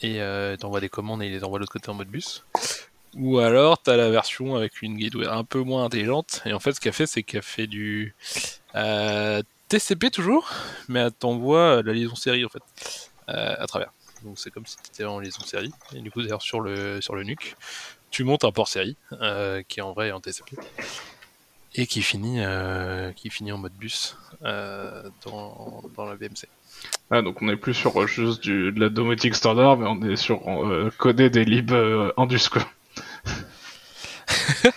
[0.00, 2.44] et euh, t'envoies des commandes et il les envoie de l'autre côté en mode bus.
[3.16, 6.72] Ou alors t'as la version avec une gateway un peu moins intelligente, et en fait
[6.72, 8.14] ce qu'elle fait, c'est qu'elle fait du
[8.76, 10.48] euh, TCP toujours,
[10.88, 12.62] mais elle t'envoie la liaison série en fait,
[13.28, 13.92] euh, à travers.
[14.22, 17.16] Donc c'est comme si t'étais en liaison série, et du coup d'ailleurs sur le, sur
[17.16, 17.56] le NUC,
[18.10, 20.56] tu montes un port série, euh, qui est en vrai en TCP
[21.74, 26.48] et qui finit, euh, qui finit en mode bus euh, dans, dans la VMC.
[27.10, 30.00] Ah, donc on est plus sur euh, juste du, de la domotique standard, mais on
[30.08, 32.62] est sur euh, coder des libs euh, Indus, quoi.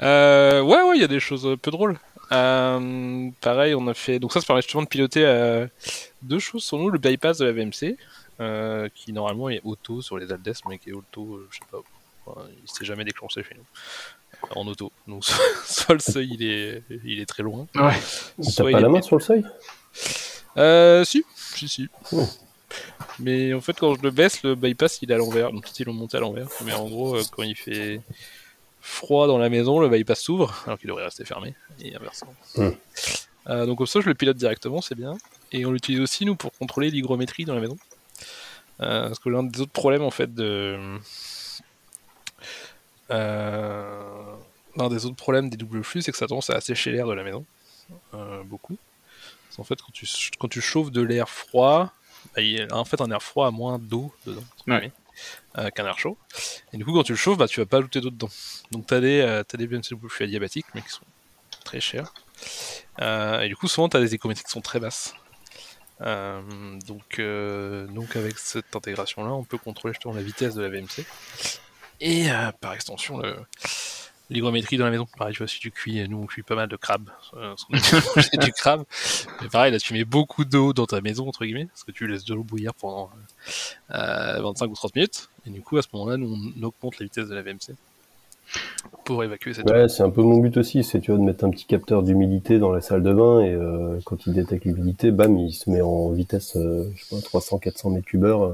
[0.00, 1.96] Euh, ouais, ouais, il y a des choses un peu drôles.
[2.32, 4.18] Euh, pareil, on a fait.
[4.18, 5.68] Donc, ça, ça permet justement de piloter euh,
[6.22, 7.96] deux choses sur nous le bypass de la VMC,
[8.40, 11.64] euh, qui normalement est auto sur les Aldes, mais qui est auto, euh, je sais
[11.70, 11.78] pas,
[12.26, 13.64] enfin, il s'est jamais déclenché chez nous.
[14.56, 14.90] En auto.
[15.06, 17.68] Donc, soit, soit le seuil il est, il est très loin.
[17.76, 17.92] Ouais.
[18.42, 19.44] T'as soit pas il la est- main sur le seuil?
[20.56, 21.88] Euh, si, si, si.
[22.12, 22.28] Oh.
[23.18, 25.52] Mais en fait, quand je le baisse, le bypass il est à l'envers.
[25.52, 26.48] Donc, ils l'ont monté à l'envers.
[26.64, 28.00] Mais en gros, euh, quand il fait
[28.80, 32.34] froid dans la maison, le bypass s'ouvre, alors qu'il devrait rester fermé, et inversement.
[32.56, 32.70] Hmm.
[33.48, 35.16] Euh, donc, comme ça, je le pilote directement, c'est bien.
[35.52, 37.78] Et on l'utilise aussi, nous, pour contrôler l'hygrométrie dans la maison.
[38.80, 40.98] Euh, parce que l'un des autres problèmes, en fait, de.
[43.10, 44.34] Euh...
[44.76, 47.12] L'un des autres problèmes des doubles flux, c'est que ça tendance à assécher l'air de
[47.12, 47.44] la maison.
[48.46, 48.78] Beaucoup.
[49.56, 50.06] Qu'en fait, quand tu,
[50.38, 51.92] quand tu chauffes de l'air froid,
[52.34, 54.90] bah, il y a en fait un air froid a moins d'eau dedans Ouais.
[55.58, 56.16] euh, qu'un air chaud.
[56.72, 58.30] Et du coup, quand tu le chauffes, bah, tu vas pas ajouter d'eau dedans.
[58.70, 61.04] Donc, tu as des, euh, t'as des BMC flux adiabatiques, mais qui sont
[61.64, 62.12] très chers.
[63.00, 65.14] Euh, et du coup, souvent, tu as des écométries qui sont très basses.
[66.00, 66.40] Euh,
[66.86, 71.04] donc, euh, donc, avec cette intégration-là, on peut contrôler justement la vitesse de la VMC.
[72.00, 73.36] Et euh, par extension, le,
[74.30, 75.06] l'hygrométrie dans la maison.
[75.16, 77.10] Pareil, tu vois, si tu cuis, nous on cuit pas mal de crabes.
[77.34, 77.54] euh,
[78.16, 78.84] mangé du crabe.
[79.40, 82.06] Mais pareil, là tu mets beaucoup d'eau dans ta maison, entre guillemets, parce que tu
[82.06, 83.10] laisses de l'eau bouillir pendant
[83.94, 85.28] euh, 25 ou 30 minutes.
[85.46, 87.74] Et du coup, à ce moment-là, nous on augmente la vitesse de la VMC
[89.04, 89.68] pour évacuer cette.
[89.70, 92.02] Ouais, c'est un peu mon but aussi, c'est tu vois de mettre un petit capteur
[92.02, 95.70] d'humidité dans la salle de bain et euh, quand il détecte l'humidité, bam, il se
[95.70, 98.52] met en vitesse, euh, je sais pas, 300-400 mètres cube heure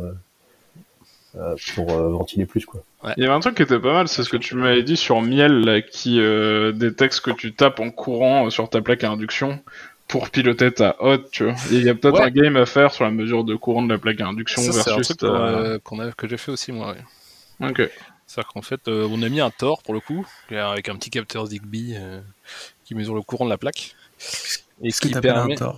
[1.37, 2.83] euh, pour euh, ventiler plus quoi.
[3.17, 4.97] Il y avait un truc qui était pas mal, c'est ce que tu m'avais dit
[4.97, 8.81] sur Miel, là, qui euh, détecte ce que tu tapes en courant euh, sur ta
[8.81, 9.61] plaque à induction
[10.09, 11.53] pour piloter ta hotte, tu vois.
[11.71, 12.23] Et il y a peut-être Ouais.
[12.27, 14.73] un game à faire sur la mesure de courant de la plaque à induction Ça,
[14.73, 16.95] c'est un truc qu'on a- que j'ai fait aussi, moi.
[17.61, 17.69] ouais.
[17.71, 17.91] Ok.
[18.27, 21.09] C'est-à-dire qu'en fait, euh, on a mis un Tor pour le coup, avec un petit
[21.11, 22.21] capteur Zigbee euh,
[22.85, 23.95] qui mesure le courant de la plaque.
[24.83, 25.63] Et que qui t'appelles permet.
[25.63, 25.75] un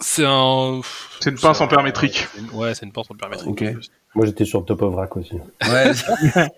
[0.00, 0.80] C'est un.
[1.20, 2.26] C'est une pince un- ampère-métrique.
[2.34, 3.90] c'est une- Ouais, c'est une pince en plus.
[4.18, 5.34] Moi j'étais sur Top of Rack aussi.
[5.34, 5.92] Ouais,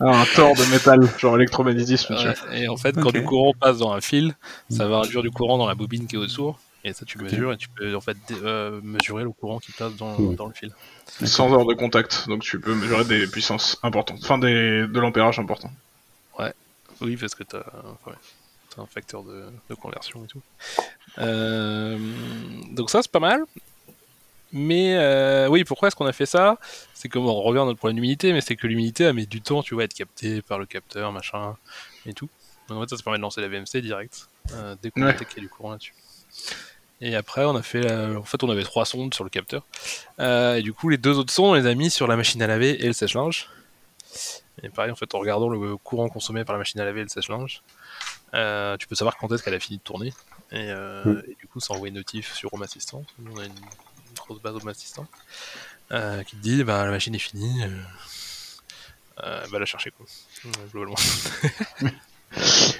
[0.00, 2.26] Ah, un tort de métal, genre électromagnétisme, tu.
[2.26, 4.34] Ouais, Et en fait, quand du courant passe dans un fil,
[4.70, 6.58] ça va réduire du courant dans la bobine qui est autour.
[6.82, 9.94] Et ça, tu mesures et tu peux en fait euh, mesurer le courant qui passe
[9.94, 10.34] dans, Hmm.
[10.34, 10.72] dans le fil.
[11.22, 14.18] Sans heures de contact, donc tu peux mesurer des puissances importantes.
[14.24, 15.70] Enfin, des, de l'ampérage important.
[17.02, 18.14] Oui, parce que t'as ouais,
[18.70, 20.40] tout un facteur de, de conversion et tout.
[21.18, 21.98] Euh,
[22.72, 23.42] donc ça, c'est pas mal.
[24.52, 26.58] Mais euh, oui, pourquoi est-ce qu'on a fait ça?
[26.94, 29.42] C'est comme on revient à notre problème d'humidité, mais c'est que l'humidité a mis du
[29.42, 31.56] temps, tu vois, à être captée par le capteur, machin,
[32.06, 32.28] et tout.
[32.68, 35.12] Donc en fait, ça se permet de lancer la VMC direct, euh, dès qu'on Ouais.
[35.12, 35.94] détecte qu'il y a du courant là-dessus.
[37.00, 39.66] Et après, on a fait, la- en fait, on avait trois sondes sur le capteur.
[40.20, 42.40] Euh, et du coup, les deux autres sondes, on les a mis sur la machine
[42.40, 43.48] à laver et le sèche-linge.
[44.62, 47.04] Et pareil, en fait, en regardant le courant consommé par la machine à laver et
[47.04, 47.62] le sèche-linge,
[48.34, 50.14] euh, tu peux savoir quand est-ce qu'elle a fini de tourner.
[50.52, 51.22] Et, euh, Mm.
[51.28, 53.04] et du coup, ça envoie une notif sur Home Assistant.
[53.18, 53.52] Nous, on a une,
[54.28, 55.06] Home Assistant
[55.92, 57.62] euh, qui te dit bah, la machine est finie.
[57.64, 57.68] Euh,
[59.24, 60.06] euh, va la chercher, quoi.
[60.72, 60.96] Globalement.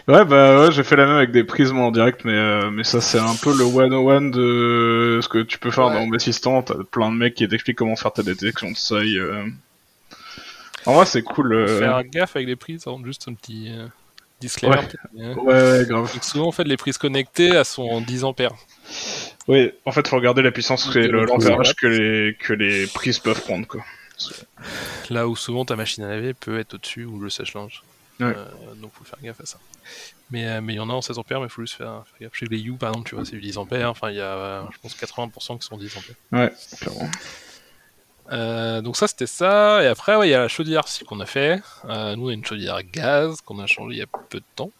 [0.08, 2.70] Ouais, bah ouais, j'ai fait la même avec des prises moi, en direct, mais, euh,
[2.70, 5.94] mais ça c'est un peu le one-on-one de ce que tu peux faire Ouais.
[5.94, 6.62] dans Home Assistant.
[6.62, 9.18] T'as plein de mecs qui t'expliquent comment faire ta détection de seuil.
[9.18, 9.46] euh.
[10.84, 11.54] En vrai, c'est cool.
[11.54, 11.78] euh.
[11.78, 13.86] Faire gaffe avec les prises, ça rend juste un petit euh,
[14.40, 14.76] disclaimer.
[15.14, 15.34] Ouais.
[15.34, 16.12] ouais, grave.
[16.12, 18.52] donc souvent, en fait, les prises connectées, elles sont en 10 ampères.
[19.48, 21.74] Oui, en fait, faut regarder la puissance et Ok, le- donc, l'ampérage ouais.
[21.74, 23.84] que les, que les prises peuvent prendre, quoi.
[25.10, 27.82] Là où souvent ta machine à laver peut être au-dessus ou le sèche-linge.
[28.18, 28.26] Ouais.
[28.34, 28.46] Euh,
[28.80, 29.58] donc faut faire gaffe à ça.
[30.30, 32.02] Mais euh, mais il y en a en 16 ampères, mais il faut juste faire,
[32.06, 32.34] faire gaffe.
[32.34, 33.90] Chez les U par exemple, tu vois, c'est du 10 ampères.
[33.90, 36.16] Enfin, il y a, euh, je pense, 80% qui sont 10 ampères.
[36.32, 37.10] Ouais, clairement.
[38.32, 39.82] Euh, donc ça c'était ça.
[39.84, 41.60] Et après, ouais, il y a la chaudière aussi qu'on a fait.
[41.84, 44.44] Euh, nous, on a une chaudière gaz qu'on a changée il y a peu de
[44.56, 44.70] temps.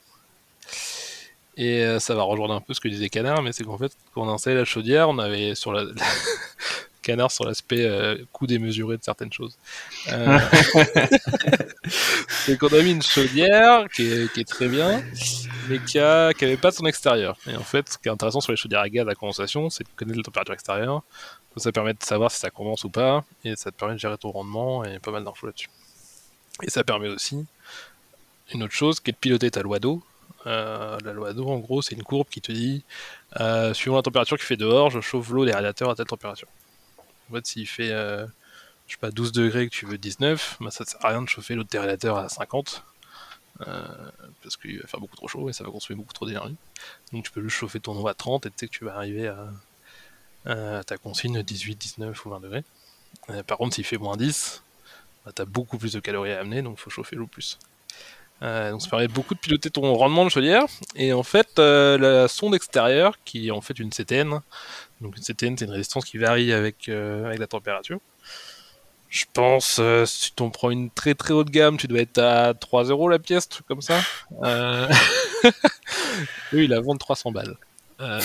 [1.56, 3.92] Et euh, ça va rejoindre un peu ce que disait Canard, mais c'est qu'en fait,
[4.14, 5.84] quand on a installé la chaudière, on avait sur la
[7.02, 9.56] Canard sur l'aspect euh, coût démesuré de certaines choses.
[10.08, 10.38] Euh,
[12.28, 15.02] c'est qu'on a mis une chaudière qui est, qui est très bien,
[15.68, 17.38] mais qui a qui avait pas de son extérieur.
[17.46, 19.84] Et en fait, ce qui est intéressant sur les chaudières à gaz à condensation, c'est
[19.84, 21.02] de connaître la température extérieure.
[21.56, 24.18] Ça permet de savoir si ça condense ou pas, et ça te permet de gérer
[24.18, 25.70] ton rendement et pas mal d'infos là-dessus.
[26.62, 27.46] Et ça permet aussi
[28.52, 30.02] une autre chose qui est de piloter ta loi d'eau.
[30.46, 32.84] Euh, la loi d'eau, en gros, c'est une courbe qui te dit,
[33.40, 36.48] euh, suivant la température qu'il fait dehors, je chauffe l'eau des radiateurs à telle température.
[37.30, 38.26] En fait, s'il fait, euh,
[38.86, 41.08] je sais pas, 12 degrés et que tu veux 19, bah, ça ne sert à
[41.08, 42.84] rien de chauffer l'eau de tes radiateurs à 50,
[43.66, 43.86] euh,
[44.42, 46.56] parce qu'il va faire beaucoup trop chaud et ça va consommer beaucoup trop d'énergie.
[47.12, 48.94] Donc tu peux juste chauffer ton eau à 30 et tu sais que tu vas
[48.94, 49.28] arriver
[50.46, 52.64] à, ta consigne 18, 19 ou 20 degrés.
[53.48, 54.62] Par contre, s'il fait moins 10,
[55.24, 57.58] bah, tu as beaucoup plus de calories à amener, donc il faut chauffer l'eau plus.
[58.42, 60.64] Euh, donc ça permet beaucoup de piloter ton rendement de chaudière.
[60.94, 64.40] Et en fait, euh, la sonde extérieure, qui est en fait une CTN,
[65.00, 67.98] donc une CTN c'est une résistance qui varie avec, euh, la température.
[69.08, 72.84] Je pense, si tu prends une très très haute gamme, tu dois être à 3
[72.84, 74.00] euros la pièce, truc comme ça.
[76.52, 77.56] Oui, il la vend 300 balles.
[78.00, 78.20] Euh,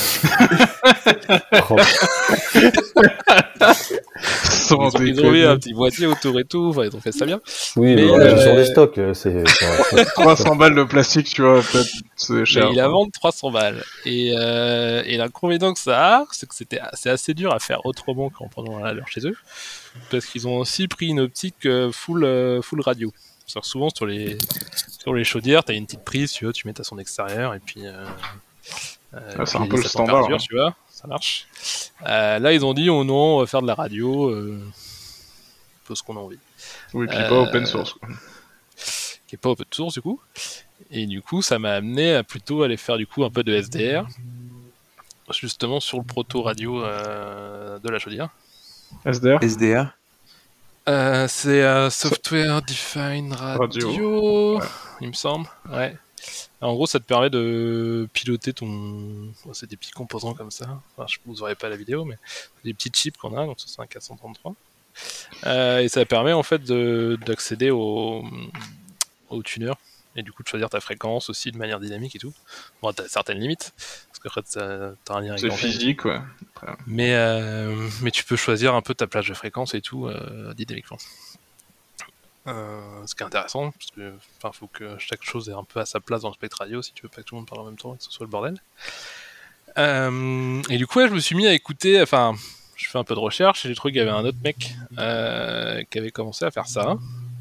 [3.62, 5.32] ils ont, ils ont déconner.
[5.32, 7.40] mis un petit boîtier autour et tout, enfin, ils ont fait ça bien.
[7.76, 9.44] oui, Mais, mais, euh, des stocks, euh, c'est.
[9.48, 11.62] c'est- 300 balles de plastique, tu vois,
[12.16, 12.68] c'est Mais cher.
[12.72, 13.84] il la vend 300 balles.
[14.06, 17.86] Et, euh, et l'inconvénient que ça a, c'est que c'était c'est assez dur à faire
[17.86, 19.36] autrement qu'en prenant la leur chez eux.
[20.10, 23.12] Parce qu'ils ont aussi pris une optique euh, full, euh, full radio.
[23.64, 24.38] Souvent sur les,
[25.02, 27.54] sur les chaudières, tu as une petite prise, tu, vois, tu mets ta son extérieur
[27.54, 27.84] et puis.
[29.14, 30.38] Euh, euh, Ah, c'est puis un peu le standard, hein.
[30.38, 31.48] Tu vois, ça marche.
[32.08, 34.30] Euh, là, ils ont dit, oh non, on va faire de la radio.
[34.30, 36.40] Euh, un peu ce qu'on a envie.
[36.94, 37.94] Oui, puis euh, pas open source.
[37.94, 38.08] quoi.
[39.28, 40.20] qui est pas open source du coup.
[40.90, 43.54] Et du coup, ça m'a amené à plutôt aller faire du coup un peu de
[43.54, 44.06] SDR,
[45.32, 48.30] justement sur le proto radio euh, de la chaudière.
[49.06, 49.86] SDR SDR
[50.90, 54.62] Euh, c'est euh, Software Defined Radio, Radio.
[55.00, 55.48] il me semble.
[55.72, 55.96] Ouais.
[56.62, 59.32] En gros, ça te permet de piloter ton.
[59.54, 60.82] c'est des petits composants comme ça.
[60.96, 62.18] Enfin, je vous aurez pas la vidéo, mais
[62.64, 64.54] des petits chips qu'on a, donc ça c'est un 433.
[65.46, 68.24] Euh, et ça permet en fait de- d'accéder au,
[69.30, 69.72] au tuner
[70.18, 72.34] et du coup de choisir ta fréquence aussi de manière dynamique et tout.
[72.82, 73.72] Bon, t'as certaines limites
[74.08, 74.42] parce que après
[75.06, 76.20] t'as un lien avec C'est physique, ouais.
[76.86, 80.54] Mais, euh, mais tu peux choisir un peu ta plage de fréquence et tout euh,
[80.54, 80.98] dynamiquement.
[82.48, 84.14] Euh, ce qui est intéressant, parce que
[84.54, 86.92] faut que chaque chose ait un peu à sa place dans le spectre radio si
[86.94, 88.26] tu veux pas que tout le monde parle en même temps et que ce soit
[88.26, 88.60] le bordel.
[89.78, 92.34] Euh, et du coup, ouais, je me suis mis à écouter, enfin,
[92.76, 94.74] je fais un peu de recherche et j'ai trouvé qu'il y avait un autre mec
[94.98, 96.98] euh, qui avait commencé à faire ça,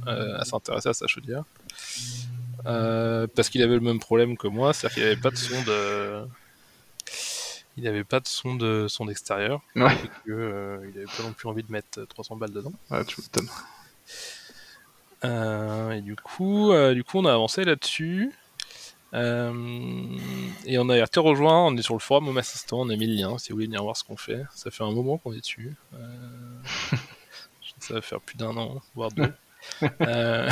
[0.07, 1.45] à s'intéresser à sa chaudière.
[2.65, 6.25] Parce qu'il avait le même problème que moi, c'est-à-dire qu'il n'avait pas de son de.
[7.77, 11.33] Il n'avait pas de son de son extérieur Ouais, et que il avait pas non
[11.33, 12.73] plus envie de mettre 300 balles dedans.
[12.91, 13.49] ouais tu m'étonnes.
[15.25, 18.33] Euh, et du coup, euh, du coup, on a avancé là-dessus.
[19.13, 19.53] Euh,
[20.67, 23.07] et on a été rejoint, on est sur le forum Home Assistant, on a mis
[23.09, 24.43] le lien si vous voulez venir voir ce qu'on fait.
[24.55, 25.75] Ça fait un moment qu'on est dessus.
[25.95, 26.97] Euh,
[27.81, 29.33] ça va faire plus d'un an, voire deux.
[30.01, 30.49] Euh,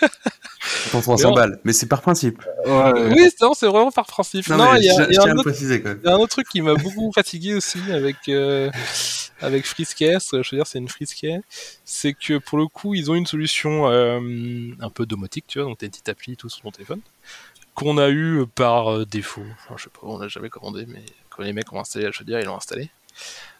[0.90, 1.60] pour 300 Mais on- balles.
[1.64, 2.42] Mais c'est par principe.
[2.66, 4.48] Oui, c'est non, c'est vraiment par principe.
[4.48, 6.00] Non, il y a, y un autre préciser quand même.
[6.02, 8.70] Il y a un autre truc qui m'a beaucoup fatigué aussi avec euh,
[9.40, 11.42] avec Friskes, je veux dire c'est une Frisket,
[11.84, 14.20] c'est que pour le coup ils ont une solution euh,
[14.80, 17.00] un peu domotique, tu vois, donc t'as une petite appli tout sur ton téléphone,
[17.74, 19.44] qu'on a eu par euh, défaut.
[19.64, 22.12] Enfin, je sais pas, on l'a jamais commandé, mais quand les mecs ont installé la
[22.12, 22.90] chaudière, ils l'ont installé.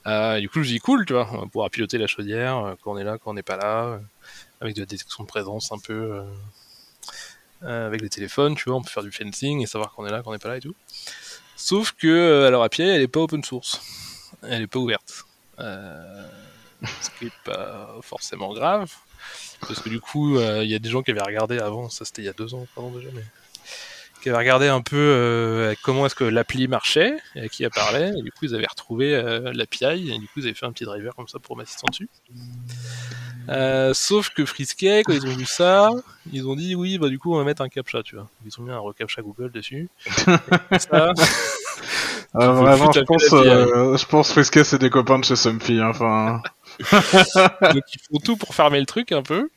[0.06, 2.56] Euh, et du coup je dis cool, tu vois, on va pouvoir piloter la chaudière
[2.58, 4.00] euh, quand on est là, quand on n'est pas là,
[4.60, 6.22] avec de la détection de présence un peu.
[7.62, 10.22] avec les téléphones, tu vois, on peut faire du fencing et savoir qu'on est là,
[10.22, 10.74] qu'on n'est pas là et tout.
[11.56, 13.80] Sauf que alors pied, elle est pas open source,
[14.42, 15.24] elle est pas ouverte.
[15.60, 16.22] Euh,
[17.02, 18.90] ce qui est pas forcément grave,
[19.60, 22.06] parce que du coup, euh, il y a des gens qui avaient regardé avant, ça
[22.06, 23.22] c'était il y a deux ans, pardon déjà, mais
[24.22, 27.70] qui avaient regardé un peu euh, comment est-ce que l'appli marchait et à qui elle
[27.70, 29.10] parlait, et du coup ils avaient retrouvé
[29.54, 32.08] l'API et du coup ils avaient fait un petit driver comme ça pour m'assister dessus.
[33.94, 35.90] Sauf que Frisket, quand ils ont vu ça,
[36.32, 38.28] ils ont dit oui, bah du coup on va mettre un captcha, tu vois.
[38.46, 39.90] Ils ont mis un recaptcha Google dessus.
[42.32, 45.80] Faut vraiment, plus je pense, euh, je pense c'est des copains de chez Sumpy.
[45.80, 46.42] hein, Enfin,
[46.80, 49.48] Donc ils font tout pour fermer le truc un peu.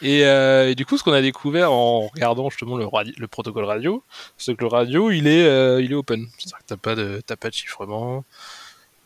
[0.00, 3.26] Et, euh, et du coup, ce qu'on a découvert en regardant justement le, radi- le
[3.26, 4.04] protocole radio,
[4.36, 6.26] c'est que le radio, il est, euh, il est open.
[6.38, 8.24] C'est-à-dire que t'as pas de, t'as pas de chiffrement,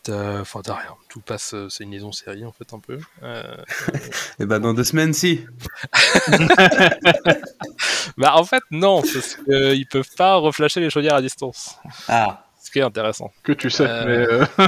[0.03, 0.95] t'as, enfin t'as rien.
[1.09, 2.99] Tout passe, euh, c'est une liaison série en fait un peu.
[3.23, 3.57] Euh,
[4.41, 5.47] Et bah dans deux semaines, si.
[8.19, 11.77] Bah en fait non, parce qu'ils peuvent pas reflasher les chaudières à distance.
[12.09, 12.45] Ah.
[12.81, 13.31] Intéressant.
[13.43, 14.67] que tu sais, Euh, mais euh,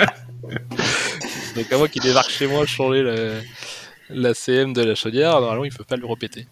[1.56, 3.40] Donc à moi qui débarque chez moi changer le,
[4.10, 6.46] la CM de la chaudière, normalement ils peuvent pas le répéter.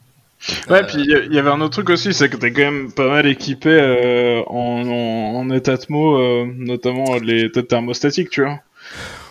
[0.69, 2.63] Ouais, Euh, puis il y, y avait un autre truc aussi, c'est que t'es quand
[2.71, 8.43] même pas mal équipé euh, en, en, en état-de-mots, euh, notamment les têtes thermostatiques, tu
[8.43, 8.61] vois.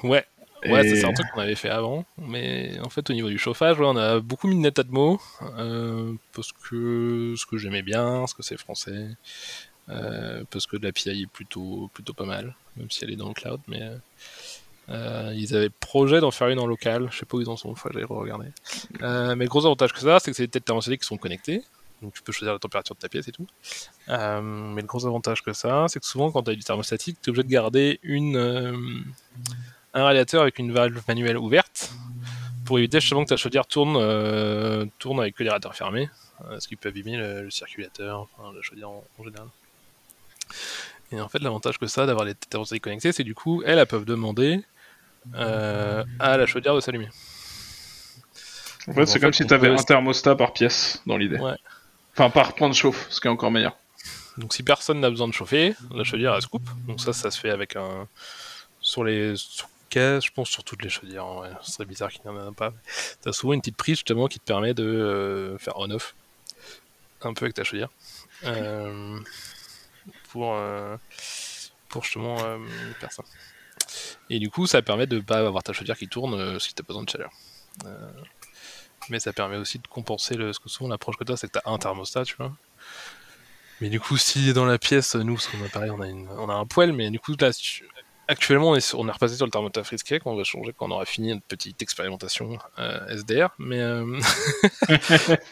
[0.03, 0.23] Ouais.
[0.65, 3.37] Ouais, Et- c'est un truc qu'on avait fait avant, mais en fait au niveau du
[3.37, 5.19] chauffage, ouais, on a beaucoup mis de Netatmo,
[5.57, 9.09] euh, parce que ce que j'aimais bien, parce que c'est français,
[9.87, 13.59] parce que l'API est plutôt, plutôt pas mal, même si elle est dans le cloud,
[13.67, 13.97] mais euh,
[14.89, 17.57] euh, ils avaient projet d'en faire une en local, je sais pas où ils en
[17.57, 18.49] sont, il faut que j'aille regarder.
[19.01, 21.17] Euh, mais le gros avantage que ça, c'est que c'est des têtes thermostatiques qui sont
[21.17, 21.63] connectées,
[22.01, 23.47] donc tu peux choisir la température de ta pièce et tout.
[24.09, 27.17] Euh, mais le gros avantage que ça, c'est que souvent quand tu as du thermostatique,
[27.21, 28.77] tu es obligé de garder euh,
[29.93, 31.93] un radiateur avec une valve manuelle ouverte
[32.65, 36.09] pour éviter justement que ta chaudière tourne, euh, tourne avec que les radiateurs fermés,
[36.45, 39.47] euh, ce qui peut abîmer le, circulateur, enfin la chaudière en général.
[41.11, 43.85] Et en fait, l'avantage que ça d'avoir les thermostatiques connectés, c'est du coup, elles, elles
[43.85, 44.63] peuvent demander
[45.35, 47.09] euh, à la chaudière de s'allumer.
[48.87, 51.37] En fait, c'est comme fait, si t'avais peut- un thermostat par pièce, dans l'idée.
[51.37, 51.55] Ouais.
[52.13, 53.77] Enfin, par point de chauffe, ce qui est encore meilleur.
[54.37, 56.67] Donc si personne n'a besoin de chauffer, la chaudière elle se coupe.
[56.87, 58.07] Donc ça, ça se fait avec un
[58.81, 61.25] sur les sur je pense sur toutes les chaudières.
[61.27, 61.51] vrai.
[61.61, 62.73] Ce serait bizarre qu'il n'y en ait pas.
[63.21, 66.15] T'as souvent une petite prise justement qui te permet de euh, faire on-off
[67.21, 67.89] un peu avec ta chaudière
[68.43, 69.19] Euh,
[70.33, 70.97] pour euh,
[71.89, 72.57] pour justement euh,
[72.99, 73.23] faire ça.
[74.29, 76.81] Et du coup, ça permet de pas avoir ta chaudière qui tourne euh, si t'as
[76.83, 77.31] pas besoin de chaleur.
[79.09, 80.45] Mais ça permet aussi de compenser le.
[80.45, 82.51] Parce que souvent, l'approche que t'as, c'est que t'as un thermostat, tu vois.
[83.79, 86.29] Mais du coup, si dans la pièce, nous, parce qu'on a pareil, on a, une-
[86.29, 87.83] on a un poêle, mais du coup, là, si-
[88.27, 91.05] actuellement, on est, on repassé sur le thermostat Frisket, qu'on va changer quand on aura
[91.05, 93.49] fini notre petite expérimentation euh, SDR.
[93.59, 94.05] Mais euh,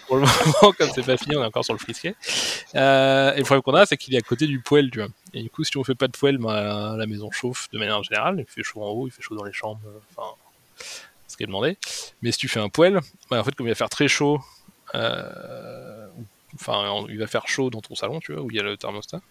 [0.07, 2.15] pour le moment, comme c'est pas fini, on est encore sur le Frisket.
[2.76, 5.09] Euh, et le problème qu'on a, c'est qu'il est à côté du poêle, tu vois.
[5.34, 8.01] Et du coup, si on fait pas de poêle, bah, la maison chauffe de manière
[8.03, 8.38] générale.
[8.39, 9.82] Il fait chaud en haut, il fait chaud dans les chambres,
[10.15, 10.30] enfin,
[11.28, 11.78] ce qui est demandé.
[12.22, 12.99] Mais si tu fais un poêle,
[13.30, 14.39] bah, en fait, comme il va faire très chaud,
[14.93, 18.63] enfin, en- il va faire chaud dans ton salon, tu vois, où il y a
[18.63, 19.22] le thermostat.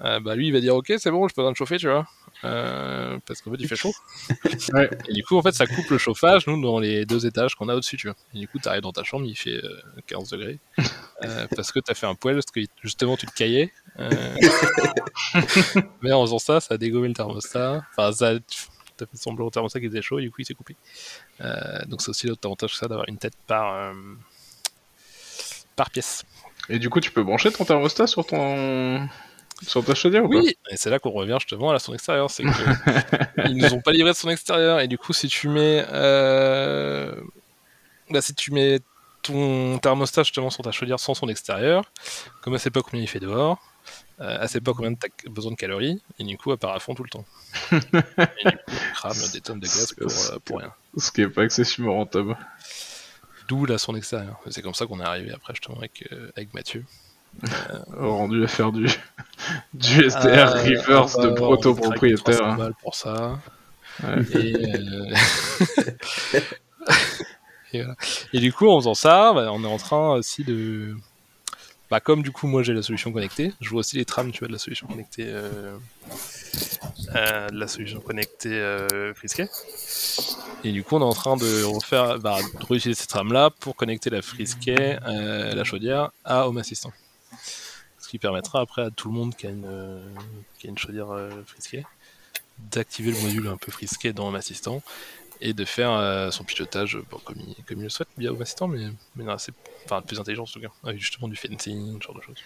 [0.00, 2.06] bah lui, il va dire ok, c'est bon, j'ai pas besoin de chauffer, tu vois,
[2.44, 3.92] euh, parce qu'en fait, il fait chaud.
[4.72, 4.90] Ouais.
[5.08, 7.68] Et du coup, en fait, ça coupe le chauffage, nous, dans les deux étages qu'on
[7.68, 8.16] a au-dessus, tu vois.
[8.34, 10.58] Et du coup, t'arrives dans ta chambre, il fait euh, 15 degrés,
[11.24, 13.72] euh, parce que t'as fait un poêle, parce que justement, tu te caillais.
[13.98, 14.36] euh,
[16.02, 17.82] mais en faisant ça, ça a dégommé le thermostat.
[17.90, 18.34] Enfin, ça,
[18.96, 20.76] t'as fait semblant au thermostat qui faisait chaud, et du coup, il s'est coupé.
[21.86, 23.94] Donc c'est aussi l'autre avantage que ça d'avoir une tête par
[25.76, 26.24] par pièce.
[26.68, 29.08] Et du coup, tu peux brancher ton thermostat sur ton
[29.62, 32.42] sur ta chaudière ou Oui, et c'est là qu'on revient justement à son extérieur, c'est
[32.42, 32.48] que
[33.48, 37.14] ils nous ont pas livré de son extérieur et du coup si tu mets euh...
[38.10, 38.80] bah, si tu mets
[39.22, 41.90] ton thermostat justement sur ta chaudière sans son extérieur,
[42.42, 43.60] comme elle sait pas combien il fait dehors,
[44.20, 46.80] euh, elle sait pas combien t'as besoin de calories et du coup elle part à
[46.80, 47.24] fond tout le temps.
[47.72, 50.72] et du coup tu crames des tonnes de gaz pour, euh, pour rien.
[50.96, 52.36] Ce qui est pas excessivement rentable.
[53.48, 54.40] D'où la son extérieur.
[54.50, 56.84] C'est comme ça qu'on est arrivé après justement avec, euh, avec Mathieu.
[57.96, 58.86] Rendu à faire du
[59.74, 60.26] du SDR
[60.56, 62.56] Euh, reverse de va- proto on craque 300 propriétaire.
[62.56, 63.38] balles pour ça.
[64.02, 64.22] Ouais.
[64.34, 65.14] Et, euh,
[67.72, 67.96] Et, voilà.
[68.32, 70.94] Et du coup, en faisant ça, bah, on est en train aussi de.
[71.90, 74.40] Bah, comme du coup, moi j'ai la solution connectée, je vois aussi les trames, tu
[74.40, 75.26] vois, de la solution connectée.
[75.28, 75.76] Euh...
[77.14, 79.48] euh, de la solution connectée euh, Frisquet.
[80.64, 83.76] Et du coup, on est en train de refaire, bah, de réutiliser ces trames-là pour
[83.76, 86.92] connecter la Frisquet, euh, la chaudière, à Home Assistant.
[88.06, 90.00] Ce qui permettra après à tout le monde qui a une, euh,
[90.60, 91.84] qui a une chaudière euh, Frisquet
[92.56, 94.80] d'activer le module un peu Frisquet dans Home Assistant
[95.40, 98.40] et de faire euh, son pilotage bon, comme, il, comme il le souhaite via Home
[98.40, 99.50] Assistant, mais, mais non, c'est
[99.86, 102.36] enfin, plus intelligent en tout cas, avec justement du fencing, ce genre de choses.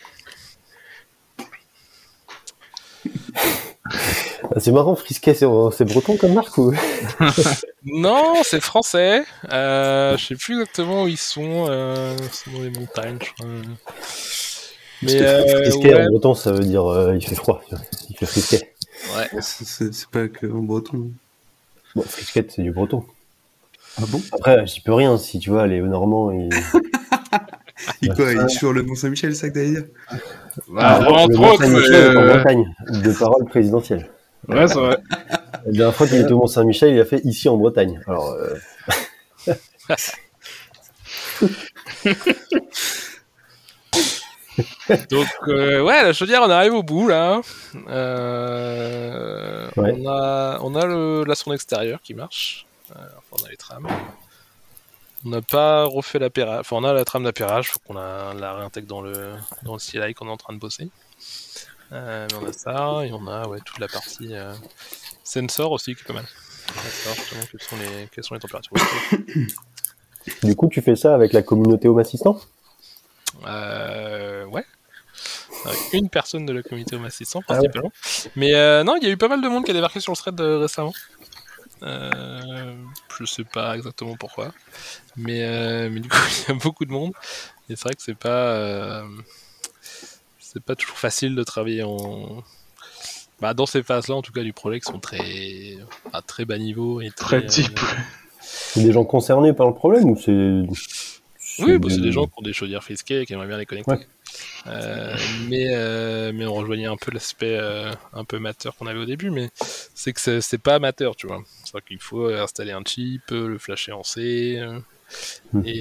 [4.42, 6.74] Ah, C'est marrant, Frisquet, c'est c'est breton comme marque ou?
[7.84, 9.24] Non, c'est français.
[9.50, 11.66] Euh, je sais plus exactement où ils sont.
[11.68, 13.46] Euh, ils sont dans les montagnes, je crois.
[15.02, 17.62] Mais euh, Frisquet ouais, en breton, ça veut dire euh, il fait froid.
[18.10, 18.74] Il fait Frisquet.
[19.16, 19.40] ouais.
[19.40, 21.10] C'est- pas que en breton.
[21.94, 23.04] Bon, Frisquet, c'est du breton.
[23.98, 24.20] Ah bon?
[24.32, 26.50] Après, j'y peux rien si tu vois, les Normands, ils...
[28.02, 29.84] Il quoi Il est sur le Mont Saint-Michel, c'est ça que t'allais dire?
[30.68, 34.08] Bah, le entre Mont autres, mais, en euh, Bretagne, de parole présidentielle.
[34.48, 34.96] Ouais, c'est vrai.
[35.66, 38.00] La dernière fois qu'il était au Mont Saint-Michel, il a fait ici en Bretagne.
[38.06, 38.54] Alors, euh,
[45.10, 47.40] Donc euh, ouais, la chaudière, on arrive au bout là.
[47.88, 49.94] Euh, Ouais.
[49.98, 52.66] On a, on a le, la sonde extérieure qui marche.
[52.90, 53.86] Euh, enfin, on a les trames.
[55.24, 56.60] On n'a pas refait l'appairage.
[56.60, 57.70] Enfin, on a la trame d'appairage.
[57.70, 60.58] Faut qu'on la, la réintègre dans le dans le CLI qu'on est en train de
[60.58, 60.88] bosser.
[61.92, 64.54] Euh, mais on a ça et on a ouais toute la partie euh,
[65.24, 66.24] sensor aussi qui est pas mal.
[66.84, 68.72] Justement quelles sont les quelles sont les températures.
[70.42, 72.40] du coup, tu fais ça avec la communauté Home Assistant?
[73.46, 74.64] Euh, ouais.
[75.64, 77.58] Avec une personne de la communauté Home Assistant, Ah ouais.
[77.68, 77.92] principalement.
[78.36, 80.12] Mais euh, non, il y a eu pas mal de monde qui a débarqué sur
[80.12, 80.92] le thread euh, récemment.
[81.82, 82.74] Euh,
[83.18, 84.52] je sais pas exactement pourquoi.
[85.16, 86.16] Mais, euh, mais du coup,
[86.48, 87.12] il y a beaucoup de monde.
[87.68, 88.28] Et c'est vrai que c'est pas.
[88.54, 89.04] euh,
[90.38, 92.42] c'est pas toujours facile de travailler en.
[93.40, 95.78] Bah, dans ces phases-là, en tout cas, du projet, qui sont très.
[96.12, 97.78] à très bas niveau et Très très, deep.
[97.78, 97.86] euh,
[98.42, 100.62] C'est des gens concernés par le problème ou c'est...
[101.64, 103.66] Oui, bah, c'est des gens qui ont des chaudières frisquées et qui aimeraient bien les
[103.66, 103.90] connecter.
[103.92, 104.06] Ouais.
[104.66, 105.16] Euh,
[105.48, 109.04] mais, euh, mais on rejoignait un peu l'aspect euh, un peu amateur qu'on avait au
[109.06, 111.42] début, mais c'est que c'est- pas amateur, tu vois.
[111.64, 114.60] C'est vrai qu'il faut installer un chip, le flasher en C,
[115.52, 115.62] Hmm.
[115.64, 115.80] et,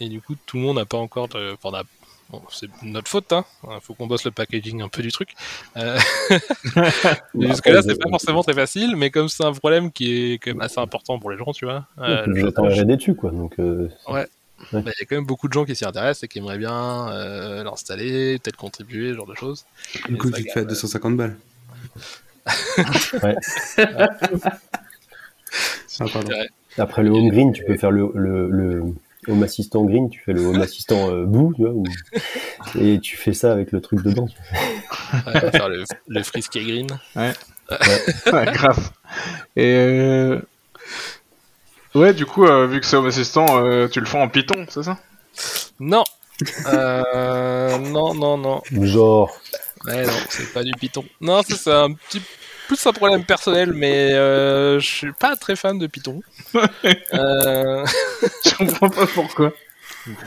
[0.00, 1.28] et du coup, tout le monde n'a pas encore.
[1.28, 1.84] de- enfin, on a-
[2.28, 3.46] bon, c'est notre faute, hein.
[3.80, 5.30] Faut qu'on bosse le packaging un peu du truc.
[5.78, 5.96] Euh,
[7.34, 10.60] Jusque-là, c'est pas forcément très facile, mais comme c'est un problème qui est quand même
[10.60, 11.86] assez important pour les gens, tu vois.
[11.98, 13.30] euh, le J'attends R&D dessus, quoi.
[13.30, 14.26] Donc, euh, bah,
[14.72, 17.08] Il y a quand même beaucoup de gens qui s'y intéressent et qui aimeraient bien
[17.10, 19.64] euh, l'installer, peut-être contribuer, ce genre de choses.
[20.08, 21.36] Du coup, tu te fais à euh, 250 balles.
[23.22, 23.34] Ouais.
[23.78, 24.08] Ah.
[26.00, 26.48] Ouais.
[26.78, 28.82] après le Home Green, tu peux faire le, le, le
[29.28, 31.84] Home Assistant Green, tu fais le Home Assistant euh, Blue, tu vois, ou-
[32.78, 34.26] et tu fais ça avec le truc dedans.
[34.52, 36.86] Ouais, on va faire le, le frisky green.
[37.16, 38.90] Ouais, grave.
[39.56, 40.40] Et euh...
[41.96, 44.66] ouais, du coup, euh, vu que c'est Home Assistant, euh, tu le fais en Python,
[44.68, 44.98] c'est ça?
[45.80, 46.04] Non
[46.66, 48.62] Euh, Non, non, non.
[48.72, 49.38] Genre,
[49.86, 51.04] Ouais, non, c'est pas du Python.
[51.20, 52.20] Non, ça, c'est un petit
[52.66, 56.20] plus un problème personnel, mais euh, je suis pas très fan de Python.
[57.14, 57.86] euh,
[58.44, 59.52] Je comprends pas pourquoi.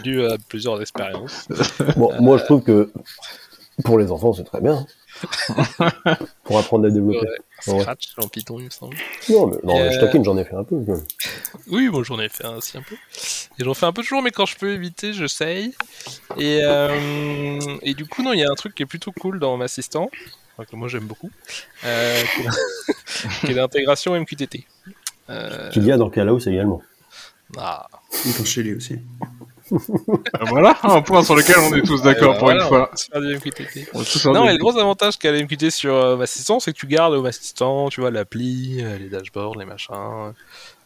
[0.03, 1.47] dû à plusieurs expériences.
[1.97, 2.91] bon, moi je trouve que
[3.83, 4.85] pour les enfants c'est très bien.
[6.45, 7.19] pour apprendre à développer.
[7.27, 7.37] Ouais,
[7.67, 7.79] Ouais.
[7.81, 8.95] Scratch en Python, il me semble.
[9.29, 10.77] Non, mais, non, je euh, taquine, j'en ai fait un peu.
[10.87, 10.93] je-
[11.71, 12.95] Oui, moi j'en ai fait un aussi un peu.
[12.95, 15.73] Et j'en fais un peu toujours, mais quand je peux éviter, j'essaye.
[16.37, 19.39] Et, euh, et du coup, non, il y a un truc qui est plutôt cool
[19.39, 20.09] dans M'Assistant,
[20.69, 21.31] que moi j'aime beaucoup,
[21.85, 24.65] euh, qui est- l'intégration MQTT.
[25.29, 26.81] Euh, Qu'il y a dans Calaos également.
[27.57, 27.87] ah,
[28.37, 28.99] Dans chez lui aussi.
[29.71, 32.91] Euh, voilà, un point sur lequel on est tous d'accord euh, pour voilà, une fois.
[33.93, 36.77] On en Non, et le gros avantage qu'a la MQTT sur euh, M'Assistant, c'est que
[36.77, 40.33] tu gardes Home Assistant, tu vois, l'appli, euh, les dashboards, les machins,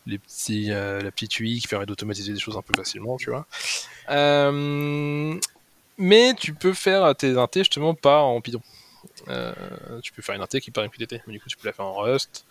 [0.06, 3.30] les petits, euh, la petite UI qui permet d'automatiser des choses un peu facilement, tu
[3.30, 3.46] vois.
[4.10, 5.36] Euh,
[5.98, 8.62] mais tu peux faire tes intés justement pas en Python.
[9.28, 9.54] Euh,
[10.02, 11.86] tu peux faire une inté qui part MQTT, mais du coup tu peux la faire
[11.86, 12.46] en Rust,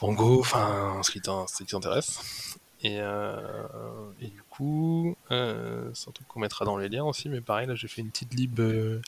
[0.00, 2.51] en Go, enfin ce qui t'intéresse.
[2.82, 7.28] Et, euh, et du coup, euh, c'est un truc qu'on mettra dans les liens aussi,
[7.28, 9.00] mais pareil, là j'ai fait une petite lib euh,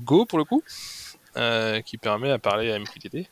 [0.00, 0.62] Go pour le coup,
[1.84, 3.28] qui permet à parler à MQTT.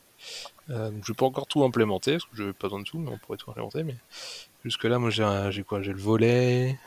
[0.70, 2.84] Euh, donc je vais pas encore tout implémenter, parce que je n'ai pas besoin de
[2.84, 3.82] tout, mais on pourrait tout implémenter.
[3.82, 3.96] Mais
[4.64, 5.82] jusque là, moi j'ai quoi?
[5.82, 6.78] J'ai le volet,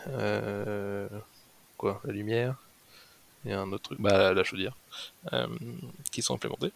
[1.77, 2.55] quoi, la lumière,
[3.45, 4.75] et un autre truc, bah, la chaudière,
[5.33, 5.47] euh,
[6.11, 6.71] qui sont implémentés.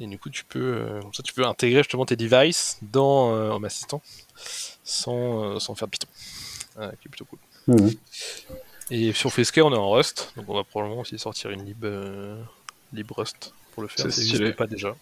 [0.00, 3.34] Et du coup, tu peux, euh, comme ça, tu peux intégrer justement tes devices dans
[3.34, 4.02] euh, Home Assistant
[4.84, 6.08] sans, euh, sans faire de Python,
[6.78, 7.38] euh, qui est plutôt cool.
[7.68, 7.90] Mhm.
[8.90, 11.84] Et sur Fesca, on est en Rust, donc on va probablement aussi sortir une lib,
[11.84, 12.42] euh,
[12.92, 14.04] lib Rust pour le faire.
[14.06, 14.38] C'est stylé.
[14.38, 14.96] n'existe pas déjà.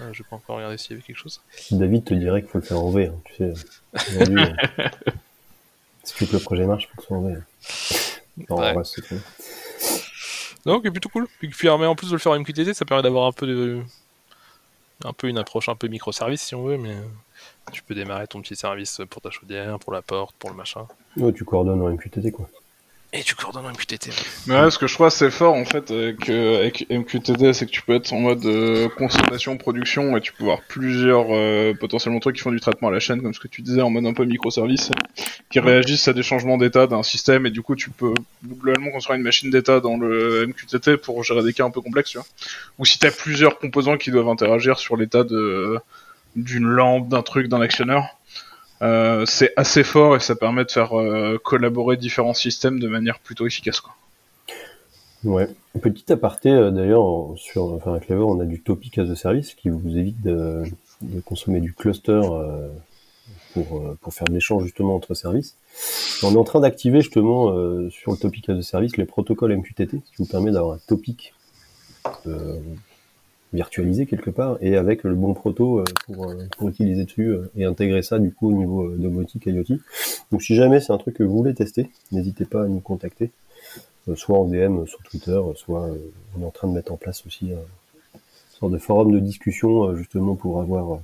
[0.00, 1.40] Euh, je vais pas encore regarder s'il y avait quelque chose.
[1.70, 3.52] David te dirait qu'il faut le faire en V, hein, tu sais.
[6.06, 7.34] Si tu veux que le projet marche, il faut que ce soit en V.
[8.50, 8.74] Non, Ouais.
[8.76, 9.16] en.
[10.66, 11.26] Non, qui plutôt cool.
[11.38, 13.46] Puis, puis, mais en plus de le faire en MQTT, ça permet d'avoir un peu
[13.46, 13.82] de.
[15.04, 16.96] Un peu une approche un peu microservice si on veut, mais
[17.72, 20.86] tu peux démarrer ton petit service pour ta chaudière, pour la porte, pour le machin.
[21.16, 22.48] Ouais, tu coordonnes en MQTT, quoi.
[23.16, 24.10] Et tu coordonnes en MQTT.
[24.48, 27.64] Mais ouais, ce que je trouve assez fort en fait avec, euh, avec MQTT, c'est
[27.64, 31.74] que tu peux être en mode euh, consommation, production, et tu peux avoir plusieurs euh,
[31.74, 33.90] potentiellement trucs qui font du traitement à la chaîne, comme ce que tu disais, en
[33.90, 34.90] mode un peu microservice,
[35.48, 38.14] qui réagissent à des changements d'état d'un système, et du coup tu peux
[38.44, 42.10] globalement construire une machine d'état dans le MQTT pour gérer des cas un peu complexes,
[42.10, 42.26] tu vois.
[42.78, 45.78] Ou si t'as plusieurs composants qui doivent interagir sur l'état de
[46.34, 48.16] d'une lampe, d'un truc, d'un actionneur.
[48.82, 53.20] Euh, c'est assez fort et ça permet de faire euh, collaborer différents systèmes de manière
[53.20, 53.80] plutôt efficace.
[55.22, 55.48] Ouais.
[55.80, 59.70] Petit aparté, euh, d'ailleurs, sur, enfin, Clever, on a du topic as a service qui
[59.70, 60.64] vous évite de,
[61.24, 62.20] consommer du cluster
[63.52, 65.56] pour, pour faire de l'échange justement entre services.
[66.22, 67.48] On est en train d'activer justement
[67.90, 70.80] sur le topic as a service les protocoles MQTT, ce qui vous permet d'avoir un
[70.86, 71.34] topic
[73.54, 77.50] virtualisé quelque part et avec le bon proto euh, pour, euh, pour utiliser dessus euh,
[77.56, 79.78] et intégrer ça du coup au niveau euh, domotique IoT.
[80.32, 83.30] Donc si jamais c'est un truc que vous voulez tester, n'hésitez pas à nous contacter
[84.16, 85.88] soit en DM sur Twitter, soit
[86.36, 87.56] on est en train de mettre en place aussi une
[88.60, 91.00] sorte de forum de discussion justement pour avoir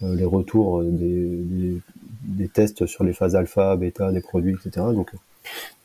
[0.00, 1.80] les retours des, des,
[2.22, 4.86] des tests sur les phases alpha, bêta des produits, etc.
[4.94, 5.10] Donc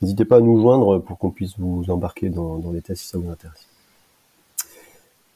[0.03, 3.07] n'hésitez pas à nous joindre pour qu'on puisse vous embarquer dans, dans les tests si
[3.07, 3.67] ça vous intéresse.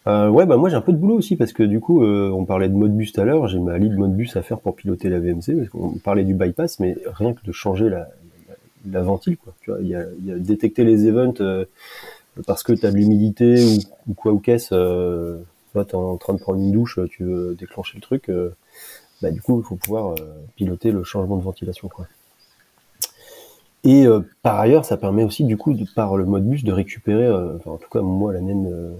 [0.07, 2.31] Euh, ouais, bah moi j'ai un peu de boulot aussi parce que du coup euh,
[2.31, 5.09] on parlait de Modbus tout à l'heure, j'ai ma lead Modbus à faire pour piloter
[5.09, 5.55] la VMC.
[5.57, 8.09] Parce qu'on parlait du bypass, mais rien que de changer la,
[8.47, 8.55] la,
[8.91, 9.53] la ventile, quoi.
[9.61, 11.65] Tu vois, il y a, y a détecter les events euh,
[12.47, 14.73] parce que tu as de l'humidité ou, ou quoi ou qu'est-ce.
[14.73, 15.37] Euh,
[15.73, 18.29] tu es en train de prendre une douche, tu veux déclencher le truc.
[18.29, 18.55] euh,
[19.21, 20.15] bah, du coup, il faut pouvoir euh,
[20.55, 22.07] piloter le changement de ventilation, quoi.
[23.83, 27.25] Et euh, par ailleurs, ça permet aussi, du coup, de, par le Modbus, de récupérer,
[27.25, 28.93] euh, enfin, en tout cas, moi, la mienne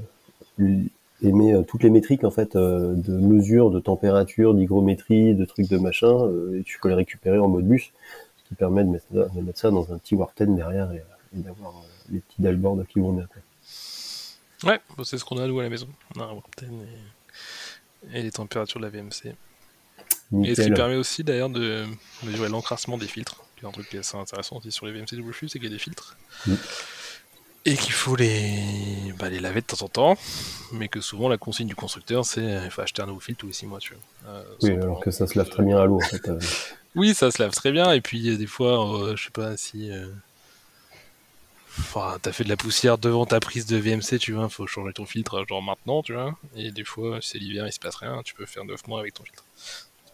[1.22, 5.68] émet euh, toutes les métriques en fait euh, de mesure, de température, d'hygrométrie, de trucs
[5.68, 7.91] de machin, euh, et tu peux les récupérer en Modbus,
[8.38, 11.03] ce qui permet de mettre, ça- de mettre ça dans un petit Warten derrière et,
[11.38, 11.73] et d'avoir
[12.11, 13.27] les petits dashboards qui vont bien.
[14.64, 15.88] Ouais, c'est ce qu'on a nous à la maison.
[16.15, 16.81] On a un Warten
[18.14, 18.19] et...
[18.19, 19.34] et les températures de la VMC.
[20.44, 21.86] Et ce qui permet aussi d'ailleurs de
[22.23, 23.44] mesurer l'encrassement des filtres.
[23.57, 25.68] qui est un truc qui est assez intéressant aussi sur les VMC flux, c'est qu'il
[25.69, 26.18] y a des filtres.
[26.45, 26.53] Mm.
[27.72, 29.14] Et qu'il faut les...
[29.20, 30.18] Bah, les laver de temps en temps,
[30.72, 33.41] mais que souvent la consigne du constructeur c'est euh, il faut acheter un nouveau filtre
[33.41, 33.80] tous les 6 mois.
[33.80, 34.32] Tu vois.
[34.32, 36.28] Euh, Oui, alors que ça se lave très bien à l'eau en fait.
[36.30, 36.40] euh.
[36.96, 39.91] Oui, ça se lave très bien, et puis des fois, euh, je sais pas si.
[41.78, 44.91] Enfin, t'as fait de la poussière devant ta prise de VMC, tu vois, faut changer
[44.94, 46.38] ton filtre genre maintenant, tu vois.
[46.56, 49.14] Et des fois, c'est l'hiver, il se passe rien, tu peux faire 9 mois avec
[49.14, 49.44] ton filtre.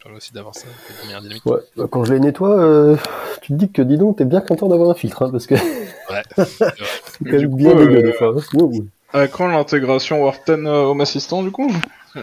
[0.06, 1.44] Ça permet aussi d'avoir ça de manière dynamique.
[1.48, 2.96] Ouais, bah, quand je les nettoie, euh,
[3.42, 5.56] tu te dis que dis donc, t'es bien content d'avoir un filtre, hein, parce que
[5.56, 6.22] Ouais.
[6.38, 6.60] c'est
[7.22, 8.36] Mais quand du même coup, bien euh, dégueu des fois.
[8.38, 8.42] hein.
[8.54, 8.72] Wow.
[9.14, 11.72] À quand l'intégration Warten euh, Home Assistant du coup?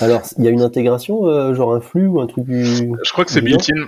[0.00, 2.64] Alors, il y a une intégration, euh, genre un flux ou un truc du.
[2.64, 3.86] Je crois que c'est built-in.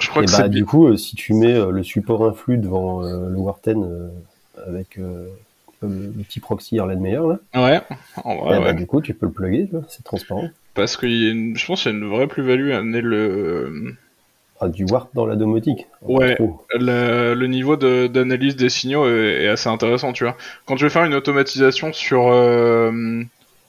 [0.00, 2.26] Je crois Et que bah, c'est du coup, euh, si tu mets euh, le support
[2.26, 4.08] influx devant euh, le Warten euh,
[4.68, 5.28] avec euh,
[5.82, 7.80] le petit proxy Erlenmeyer, là, Ouais,
[8.18, 8.74] eh bah, ouais.
[8.74, 10.48] du coup, tu peux le plugger, c'est transparent.
[10.74, 13.00] Parce que y a une- je pense qu'il y a une vraie plus-value à amener
[13.00, 13.94] le,
[14.60, 15.86] Ah, du Wart dans la domotique.
[16.02, 16.36] Ouais.
[16.74, 20.36] Le, le niveau de- d'analyse des signaux est, est assez intéressant, tu vois.
[20.66, 23.22] Quand tu veux faire une automatisation sur, euh,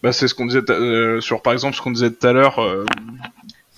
[0.03, 2.59] bah c'est ce qu'on disait, euh, sur par exemple ce qu'on disait tout à l'heure,
[2.59, 2.85] euh,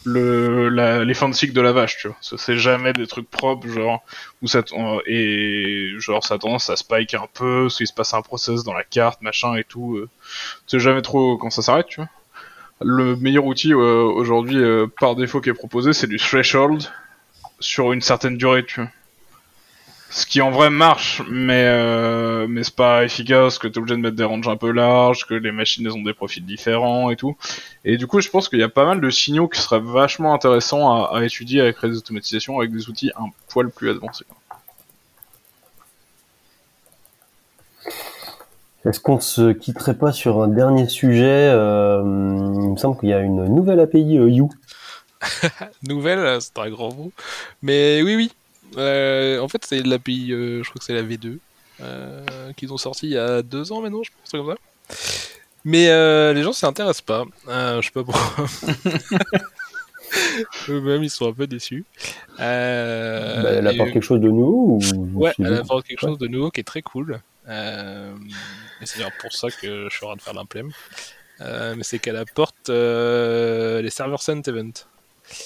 [0.06, 2.18] le, la, les fins de cycle de la vache, tu vois.
[2.22, 4.04] Ça, C'est jamais des trucs propres, genre
[4.42, 4.62] où ça
[5.06, 8.74] et genre ça a tendance à spike un peu, qu'il se passe un process dans
[8.74, 10.00] la carte, machin et tout.
[10.68, 12.10] Tu sais jamais trop quand ça s'arrête, tu vois.
[12.82, 16.84] Le meilleur outil euh, aujourd'hui euh, par défaut qui est proposé, c'est du threshold
[17.60, 18.92] sur une certaine durée, tu vois.
[20.10, 24.02] Ce qui en vrai marche, mais euh, mais c'est pas efficace, que t'es obligé de
[24.02, 27.36] mettre des ranges un peu larges, que les machines ont des profils différents et tout.
[27.84, 30.34] Et du coup, je pense qu'il y a pas mal de signaux qui seraient vachement
[30.34, 34.26] intéressants à, à étudier avec les automatisations, avec des outils un poil plus avancés.
[38.88, 43.14] Est-ce qu'on se quitterait pas sur un dernier sujet euh, Il me semble qu'il y
[43.14, 44.50] a une nouvelle API euh, You.
[45.88, 47.12] Nouvelle, euh, c'est un grand mot.
[47.62, 48.32] Mais oui, oui.
[48.78, 51.38] Euh, en fait, c'est l'API, je crois que c'est la V2.
[51.82, 52.24] euh,
[52.56, 54.96] qu'ils ont sorti il y a deux ans maintenant, je pense, comme ça.
[55.66, 55.86] Mais
[56.34, 57.26] les gens s'y intéressent pas.
[57.48, 58.46] Je sais pas pourquoi.
[60.70, 61.84] Eux-mêmes, ils sont un peu déçus.
[62.40, 66.18] Euh, Bah, elle et- apporte quelque chose de nouveau ou Ouais, elle apporte quelque chose
[66.18, 67.20] de nouveau qui est très cool.
[67.50, 68.14] Euh,
[68.82, 70.72] et c'est d'ailleurs pour ça que je suis en train de faire l'implème.
[71.42, 74.72] Euh, mais c'est qu'elle apporte euh, les serveurs sent event.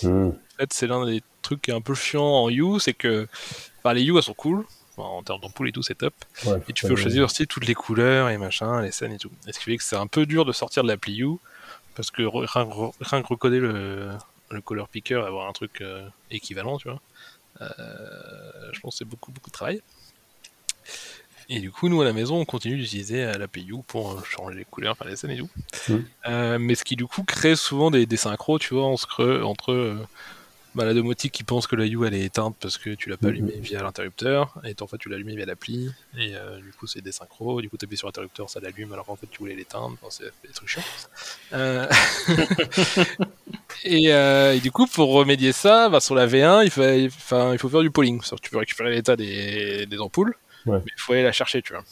[0.03, 0.29] Hmm.
[0.29, 3.27] En fait, c'est l'un des trucs qui est un peu chiant en You, c'est que
[3.79, 4.65] enfin, les You elles sont cool.
[4.95, 6.13] Enfin, en termes d'ampoule et tout, c'est top.
[6.45, 9.31] Ouais, Et tu peux choisir aussi toutes les couleurs et machin, les scènes et tout.
[9.47, 11.39] Et ce qui fait que c'est un peu dur de sortir de l'appli You,
[11.95, 14.11] parce que rien que recoder le,
[14.49, 17.01] le color picker et avoir un truc euh, équivalent, tu vois.
[17.61, 19.81] Euh, je pense que c'est beaucoup, beaucoup de travail.
[21.53, 24.23] Et du coup, nous à la maison, on continue d'utiliser euh, l'API You pour euh,
[24.23, 25.49] changer les couleurs, faire les scènes et tout.
[25.89, 26.05] Mhm.
[26.27, 29.73] Euh, mais ce qui du coup crée souvent des, des synchros, tu vois, entre, entre
[29.73, 29.97] euh,
[30.75, 33.17] bah, la domotique qui pense que la U elle est éteinte parce que tu l'as
[33.17, 33.33] pas Mhm.
[33.33, 36.87] allumée via l'interrupteur, et en fait tu l'as allumée via l'appli, et euh, du coup
[36.87, 39.39] c'est des synchros, du coup tu appuies sur l'interrupteur, ça l'allume alors qu'en fait tu
[39.39, 40.81] voulais l'éteindre, enfin, c'est des trucs chiants.
[43.83, 47.57] Et, et du coup pour remédier ça, bah, sur la V1 il faut, enfin, il
[47.59, 50.77] faut faire du polling, que tu peux récupérer l'état des, des ampoules, Ouais.
[50.85, 51.83] mais il faut aller la chercher, tu vois.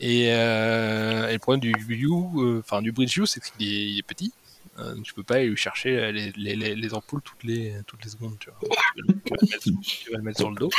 [0.00, 3.90] Et, euh, et le problème du U, euh, enfin du bridge U, c'est qu'il est,
[3.92, 4.32] il est petit.
[4.78, 7.74] Euh, donc tu peux pas aller lui chercher les, les, les, les ampoules toutes les,
[7.86, 8.58] toutes les secondes, tu vois.
[8.62, 10.70] Tu vas le- mettre, tu vas le mettre sur le dos.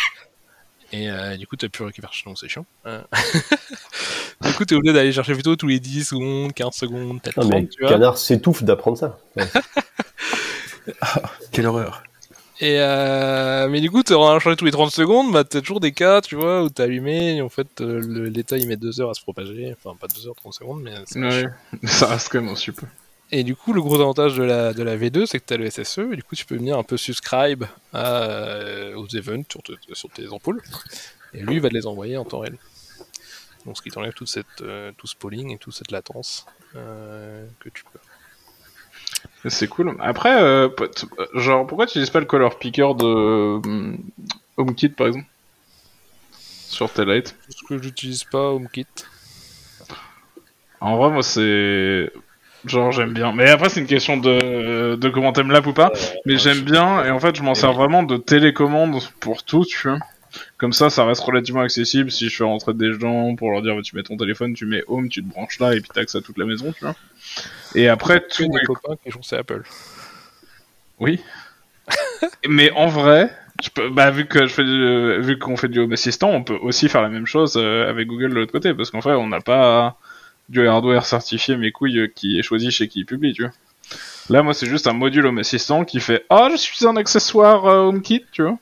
[0.91, 2.65] Et euh, du coup, tu as pu récupérer, donc c'est chiant.
[2.85, 3.01] Euh,
[4.41, 7.37] du coup, tu es obligé d'aller chercher plutôt tous les 10 secondes, 15 secondes, peut-être
[7.37, 7.89] Non, 30, mais tu vois.
[7.89, 9.17] Canard s'étouffe d'apprendre ça.
[9.35, 9.47] Ouais.
[11.51, 12.03] Quelle horreur.
[12.65, 15.81] Et euh, mais du coup, tu auras changé tous les 30 secondes, bah t'as toujours
[15.81, 18.77] des cas, tu vois, où t'as allumé, et en fait, euh, le- l'état il met
[18.77, 20.93] 2 heures à se propager, enfin pas 2 heures, 30 secondes, mais
[21.27, 21.45] Ouais,
[21.83, 22.87] ça reste quand même un super.
[23.33, 25.57] Et du coup, le gros avantage de la, de la V2, c'est que tu as
[25.57, 29.43] le SSE, et du coup, tu peux venir un peu subscribe à, euh, aux events
[29.51, 30.61] sur, te- sur tes ampoules,
[31.33, 32.57] et lui, il va te les envoyer en temps réel.
[33.65, 36.45] Donc, ce qui t'enlève toute cette, euh, tout ce polling et toute cette latence
[37.59, 37.99] que tu peux.
[39.49, 39.95] C'est cool.
[39.99, 41.05] Après, euh, pot-
[41.35, 43.97] genre, pourquoi tu utilises pas le color picker de euh,
[44.57, 45.25] HomeKit par exemple?
[46.67, 48.85] Sur tes lights Parce que j'utilise pas HomeKit.
[50.81, 52.11] En vrai, moi, c'est.
[52.65, 53.33] Genre, j'aime bien.
[53.33, 55.91] Mais après, c'est une question de, de comment t'aimes l'app ou pas.
[56.25, 59.89] Mais j'aime bien, et en fait, je m'en sers vraiment de télécommande pour tout, tu
[59.89, 59.99] vois.
[60.63, 63.75] Comme ça, ça reste relativement accessible si je fais rentrer des gens pour leur dire,
[63.75, 65.99] bah, tu mets ton téléphone, tu mets home, tu te branches là, et puis t'as
[65.99, 66.95] accès à toute la maison, tu vois.
[67.75, 69.63] Et après, tout est copains qui c'est Apple.
[71.01, 71.19] Oui.
[72.47, 73.29] Mais en vrai,
[73.61, 76.45] je peux, bah, vu que je fais du- vu qu'on fait du Home Assistant, on
[76.45, 79.11] peut aussi faire la même chose euh, avec Google de l'autre côté, parce qu'en fait,
[79.11, 79.97] on n'a pas
[80.47, 83.51] du hardware certifié mes couilles euh, qui est choisi chez qui il publie, tu vois.
[84.29, 87.65] Là, moi, c'est juste un module Home Assistant qui fait Ah, je suis un accessoire
[87.65, 88.57] euh, HomeKit, tu vois.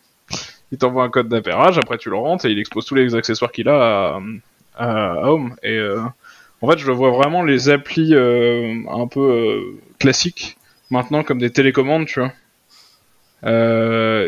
[0.72, 3.52] Il t'envoie un code d'appairage, après tu le rentres et il expose tous les accessoires
[3.52, 4.20] qu'il a
[4.76, 5.56] à, Home.
[5.64, 6.02] Et euh,
[6.62, 10.58] en fait, je vois vraiment les applis euh, un peu euh, classiques
[10.90, 12.32] maintenant comme des télécommandes, tu vois.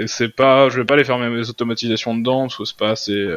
[0.07, 3.27] C'est pas, je vais pas les faire mes automatisations dedans parce que c'est pas assez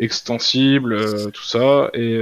[0.00, 1.90] extensible, tout ça.
[1.94, 2.18] Et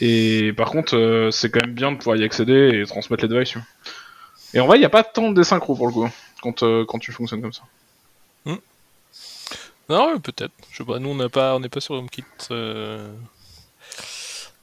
[0.00, 3.56] et par contre, c'est quand même bien de pouvoir y accéder et transmettre les devices.
[4.52, 6.08] Et en vrai, il y a pas tant de désynchro pour le coup
[6.44, 7.62] quand euh, quand tu fonctionnes comme ça.
[9.88, 10.52] Non, ouais, peut-être.
[10.70, 10.98] Je sais pas.
[10.98, 13.12] Nous, on n'a pas, on n'est pas sur HomeKit, euh,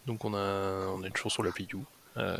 [0.08, 1.78] donc on a, on est toujours sur l'API U.
[2.18, 2.38] Euh,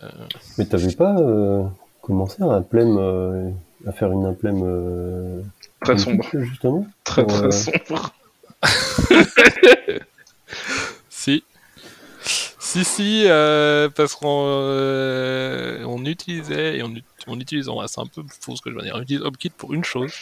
[0.58, 1.64] Mais t'avais pas euh,
[2.02, 3.52] commencé à, implème, euh,
[3.86, 5.42] à faire une implème euh,
[5.82, 8.14] Très sombre, justement très pour, très euh, sombre.
[11.10, 11.44] Si.
[12.60, 16.94] Si, si, euh, parce qu'on euh, on utilisait, et on,
[17.28, 19.74] on utilise, c'est un peu faux ce que je veux dire, on utilise HomeKit pour
[19.74, 20.14] une chose,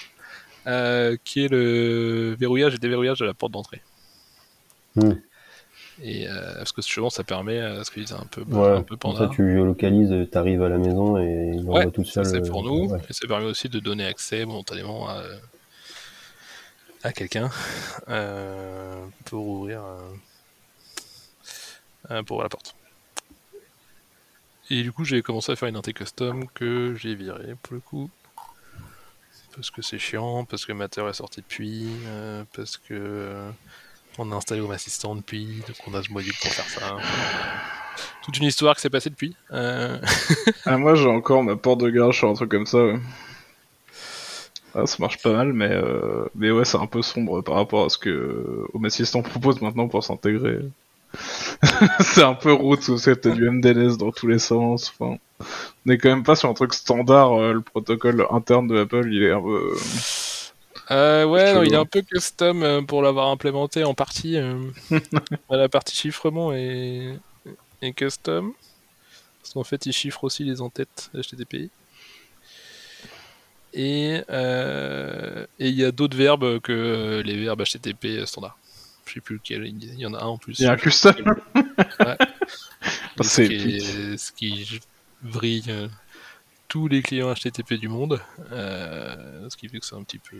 [0.67, 3.81] euh, qui est le verrouillage et déverrouillage de la porte d'entrée.
[4.95, 5.13] Hmm.
[6.01, 8.95] Et euh, parce que justement, ça permet à ce qu'ils un peu, Ouais, un peu
[8.95, 9.19] panda.
[9.19, 12.25] ça tu géolocalises, t'arrives à la maison et il Ouais, tout seul.
[12.25, 12.99] c'est euh, pour nous, ouais.
[13.09, 15.21] et ça permet aussi de donner accès momentanément à,
[17.03, 17.49] à quelqu'un
[18.07, 18.95] euh,
[19.25, 19.97] pour ouvrir euh,
[22.11, 22.75] euh, pour ouvrir la porte.
[24.71, 27.79] Et du coup, j'ai commencé à faire une inté custom que j'ai virée pour le
[27.79, 28.09] coup.
[29.55, 33.49] Parce que c'est chiant, parce que Matter est sorti depuis, euh, parce que euh,
[34.17, 36.97] on a installé Home Assistant depuis, donc on a ce module pour faire ça.
[38.23, 39.35] Toute une histoire qui s'est passée depuis.
[39.51, 39.99] Euh,
[40.65, 42.77] Ah, moi, j'ai encore ma porte de garage sur un truc comme ça.
[44.75, 45.75] Ah, ça marche pas mal, mais
[46.35, 49.87] mais ouais, c'est un peu sombre par rapport à ce que Home Assistant propose maintenant
[49.87, 50.59] pour s'intégrer.
[52.01, 52.81] c'est un peu route,
[53.21, 54.93] t'as du MDNS dans tous les sens.
[54.99, 55.17] Enfin,
[55.85, 57.33] on est quand même pas sur un truc standard.
[57.39, 59.75] euh, le protocole interne de Apple, il est un peu.
[60.91, 61.81] Euh, ouais, non, il est Chelou.
[61.81, 64.37] un peu custom euh, pour l'avoir implémenté en partie.
[64.37, 64.59] euh,
[65.49, 67.19] la partie chiffrement est,
[67.81, 68.53] est custom.
[69.41, 71.71] Parce qu'en fait, il chiffre aussi les entêtes HTTP.
[73.73, 78.58] Et euh, et il y a d'autres verbes que les verbes HTTP standard.
[79.09, 80.59] Je sais plus lequel, il y en a un en plus.
[80.59, 81.15] Il y a un custom.
[81.99, 82.17] Ouais.
[83.21, 83.47] C'est
[84.17, 84.79] ce, qui
[85.21, 85.87] vrille euh,
[86.69, 88.21] tous les clients HTTP du monde.
[88.53, 90.37] euh, ce qui fait que c'est un petit peu.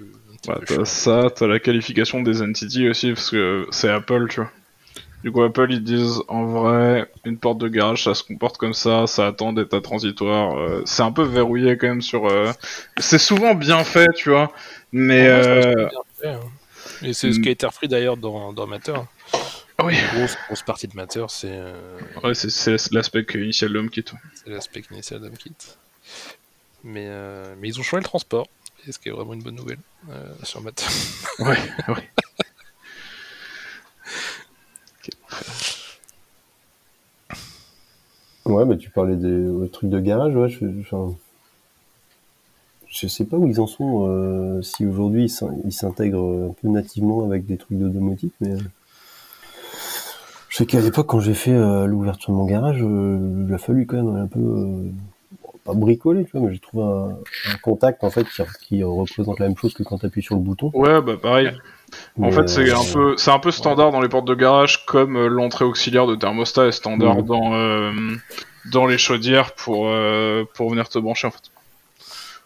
[0.48, 4.42] un petit peu ça, t'as la qualification des entities aussi, parce que c'est Apple, tu
[4.42, 4.52] vois.
[5.24, 8.74] Du coup, Apple, ils disent, en vrai, une porte de garage, ça se comporte comme
[8.74, 10.58] ça, ça attend d'état transitoire.
[10.58, 12.28] euh, c'est un peu verrouillé quand même sur...
[12.28, 12.52] euh,
[12.98, 14.54] C'est souvent bien fait, tu vois,
[14.94, 15.24] mais...
[15.24, 16.40] Ouais, euh, bien fait, hein.
[17.04, 17.42] Et c'est ce mm.
[17.42, 18.94] qui a été repris d'ailleurs dans, dans Matter.
[19.78, 19.96] Ah oui.
[19.98, 24.06] Une grosse, grosse partie de Matter, c'est euh, Ouais, c'est- c'est l'aspect initial de HomeKit.
[24.34, 25.54] c'est l'aspect initial d'HomeKit.
[26.84, 28.48] Mais, euh, mais ils ont changé le transport,
[28.88, 30.86] et ce qui est vraiment une bonne nouvelle euh, sur Matter.
[31.40, 31.58] Ouais,
[31.88, 32.10] ouais.
[38.46, 40.66] Ouais, bah tu parlais des trucs de garage, ouais, je,
[42.90, 46.54] je sais pas où ils en sont, euh, si aujourd'hui ils s'in- ils s'intègrent un
[46.62, 48.58] peu nativement avec des trucs de domotique, mais euh,
[50.50, 53.58] je sais qu'à l'époque, quand j'ai fait euh, l'ouverture de mon garage, euh, il a
[53.58, 54.90] fallu quand même un peu, euh,
[55.64, 57.10] pas bricoler, tu vois, mais j'ai trouvé un,
[57.52, 60.36] un contact en fait qui, qui représente la même chose que quand tu appuies sur
[60.36, 60.72] le bouton.
[60.74, 61.52] Ouais, bah pareil.
[62.22, 64.86] En fait, c'est euh, un peu, c'est un peu standard dans les portes de garage,
[64.86, 67.92] comme euh, l'entrée auxiliaire de thermostat est standard dans euh,
[68.72, 71.52] dans les chaudières pour euh, pour venir te brancher en fait.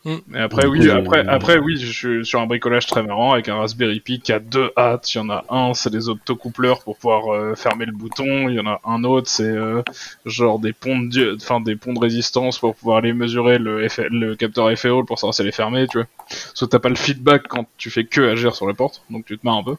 [0.06, 3.32] Et après, oui, coup, après, euh, après, oui, je suis sur un bricolage très marrant
[3.32, 5.14] avec un Raspberry Pi qui a deux hâtes.
[5.14, 8.50] Il y en a un, c'est des autocoupleurs pour pouvoir euh, fermer le bouton.
[8.50, 9.82] Il y en a un autre, c'est euh,
[10.26, 14.70] genre des ponts de, enfin des ponts de résistance pour pouvoir aller mesurer le, capteur
[14.78, 16.08] FAO pour savoir si elle est fermée, tu vois.
[16.28, 19.26] Parce que t'as pas le feedback quand tu fais que agir sur la porte, donc
[19.26, 19.76] tu te marres un peu.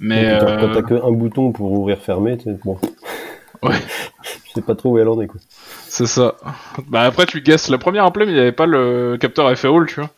[0.00, 2.78] Mais quand quand euh, t'as que un bouton pour ouvrir fermer, bon.
[3.62, 3.74] Ouais.
[4.22, 5.40] je sais pas trop où elle en est, quoi.
[5.88, 6.36] c'est ça.
[6.88, 7.68] Bah après tu guesses.
[7.68, 10.10] La première appelée, mais il y avait pas le capteur FAO, tu vois.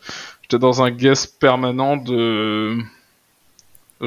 [0.43, 2.77] J'étais dans un guess permanent de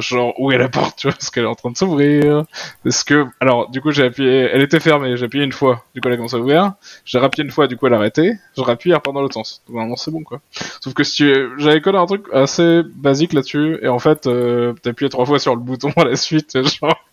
[0.00, 2.44] genre où est la porte, tu vois, parce qu'elle est en train de s'ouvrir.
[2.84, 6.00] Est-ce que alors du coup j'ai appuyé, elle était fermée, j'ai appuyé une fois, du
[6.00, 6.72] coup elle a commencé à ouvrir.
[7.04, 8.32] J'ai rappuyé une fois, du coup elle a arrêté.
[8.56, 9.62] Je rappuie, elle repart dans l'autre sens.
[9.66, 10.40] Donc normalement c'est bon quoi.
[10.80, 14.72] Sauf que si tu, j'avais codé un truc assez basique là-dessus, et en fait euh,
[14.82, 17.04] t'appuyais trois fois sur le bouton à la suite, genre.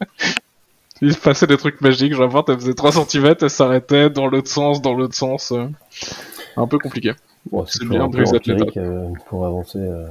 [1.02, 4.28] Il se passait des trucs magiques, genre voir, elle faisait 3 cm, elle s'arrêtait dans
[4.28, 5.52] l'autre sens, dans l'autre sens.
[5.52, 5.68] euh.
[6.57, 7.14] Un peu compliqué.
[7.52, 8.36] Bon, C'est bien l'étape.
[8.36, 9.80] empirique, euh, pour avancer.
[9.80, 10.07] euh.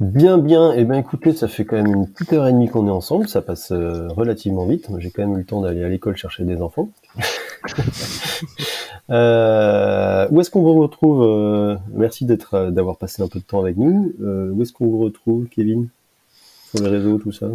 [0.00, 0.72] Bien, bien.
[0.72, 3.28] Eh bien, écoutez, ça fait quand même une petite heure et demie qu'on est ensemble.
[3.28, 4.88] Ça passe euh, relativement vite.
[4.98, 6.88] J'ai quand même eu le temps d'aller à l'école chercher des enfants.
[9.10, 13.60] Euh, où est-ce qu'on vous retrouve euh, Merci d'être, d'avoir passé un peu de temps
[13.60, 14.14] avec nous.
[14.20, 15.88] Où est-ce qu'on vous retrouve, Kevin?
[16.74, 17.46] Sur les réseaux, tout ça?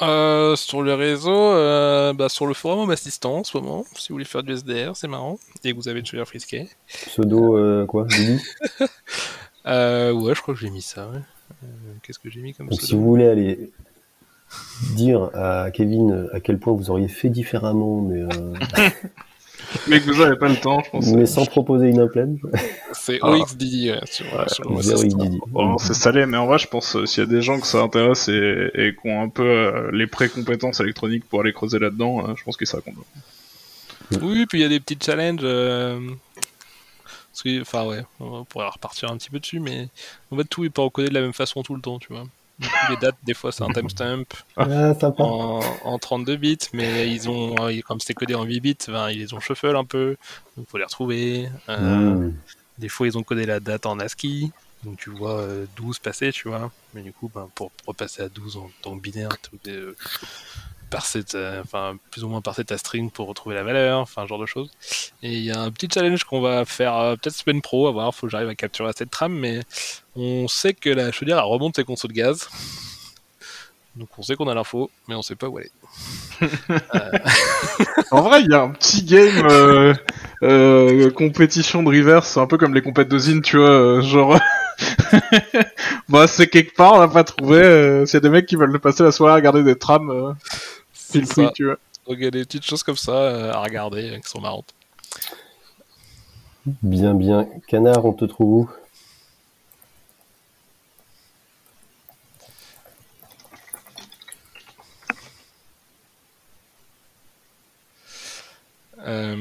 [0.00, 4.08] Euh, sur le réseau, euh, bah, sur le forum Home Assistant en ce moment, si
[4.08, 5.38] vous voulez faire du SDR, c'est marrant.
[5.64, 6.68] Et que vous avez Tueur Frisquet.
[6.86, 8.06] Pseudo, euh, quoi
[9.66, 11.20] Euh, ouais, je crois que j'ai mis ça, ouais.
[11.62, 11.66] Euh,
[12.02, 13.70] Qu'est-ce que j'ai mis comme Donc, pseudo si vous voulez aller
[14.96, 18.54] dire à Kevin à quel point vous auriez fait différemment, mais, euh,
[19.88, 21.06] Mais que j'avais pas le temps, je pense.
[21.08, 22.38] mais sans proposer une implène,
[22.92, 23.30] C'est Ah.
[23.30, 25.02] OXDD ouais, Assistant.
[25.24, 25.40] Didi.
[25.48, 27.66] Bon, c'est salé, mais en vrai, je pense euh, s'il y a des gens que
[27.66, 31.78] ça intéresse et, et qui ont un peu euh, les pré-compétences électroniques pour aller creuser
[31.78, 33.00] là-dedans, euh, je pense qu'ils seraient contents.
[34.20, 35.40] Oui, puis il y a des petits challenges.
[35.42, 35.98] euh,
[37.32, 39.88] parce que- Enfin, ouais, on pourrait repartir un petit peu dessus, mais
[40.30, 42.24] en fait, tout est pas encodé de la même façon tout le temps, tu vois.
[42.62, 44.24] Du coup, les dates, des fois, c'est un timestamp
[44.56, 48.76] Ah, en, en 32 bits, mais ils ont, euh, comme c'était codé en 8 bits,
[48.88, 50.16] ben, ils les ont shuffle un peu,
[50.56, 51.48] donc faut les retrouver.
[51.68, 51.78] Euh,
[52.12, 52.34] Mmh.
[52.78, 54.50] Des fois, ils ont codé la date en ASCII,
[54.84, 56.70] donc tu vois euh, 12 passer, tu vois.
[56.94, 59.96] Mais du coup, ben, pour repasser à 12 en tant que binaire, dois euh,
[60.92, 64.28] parser ta- enfin, plus ou moins parser ta string pour retrouver la valeur, enfin, ce
[64.28, 64.70] genre de choses.
[65.22, 67.92] Et il y a un petit challenge qu'on va faire euh, peut-être semaine pro, à
[67.92, 69.60] voir, faut que j'arrive à capturer cette trame, mais
[70.14, 72.48] on sait que la chaudière elle remonte ses consos de gaz.
[73.96, 75.72] Donc on sait qu'on a l'info, mais on sait pas où elle est.
[78.10, 79.94] En vrai, il y a un petit game euh,
[80.42, 84.00] euh, compétition de reverse, c'est un peu comme les compètes de Zine, tu vois, euh,
[84.02, 84.38] genre...
[86.08, 87.58] bah, c'est quelque part, on n'a pas trouvé.
[87.58, 90.34] euh, S'il y a des mecs qui veulent passer la soirée à regarder des trams,
[91.54, 91.78] tu vois.
[92.06, 94.40] Donc il y a des petites choses comme ça euh, à regarder euh, qui sont
[94.40, 94.74] marrantes.
[96.82, 97.46] Bien, bien.
[97.68, 98.70] Canard, on te trouve où?
[109.04, 109.36] Euh,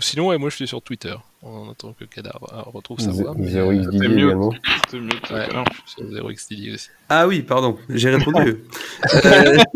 [0.00, 1.14] sinon, ouais, moi je suis sur Twitter.
[1.42, 3.30] en attendant que Kadar euh, retrouve sa voix.
[3.30, 4.18] euh, mieux.
[4.18, 4.52] également.
[4.90, 5.08] C'est mieux.
[5.22, 5.48] que- Ouais.
[5.54, 5.64] non.
[5.86, 6.88] sur Zero XDD aussi.
[7.08, 8.64] Ah oui, pardon, j'ai répondu.
[9.24, 9.58] Euh,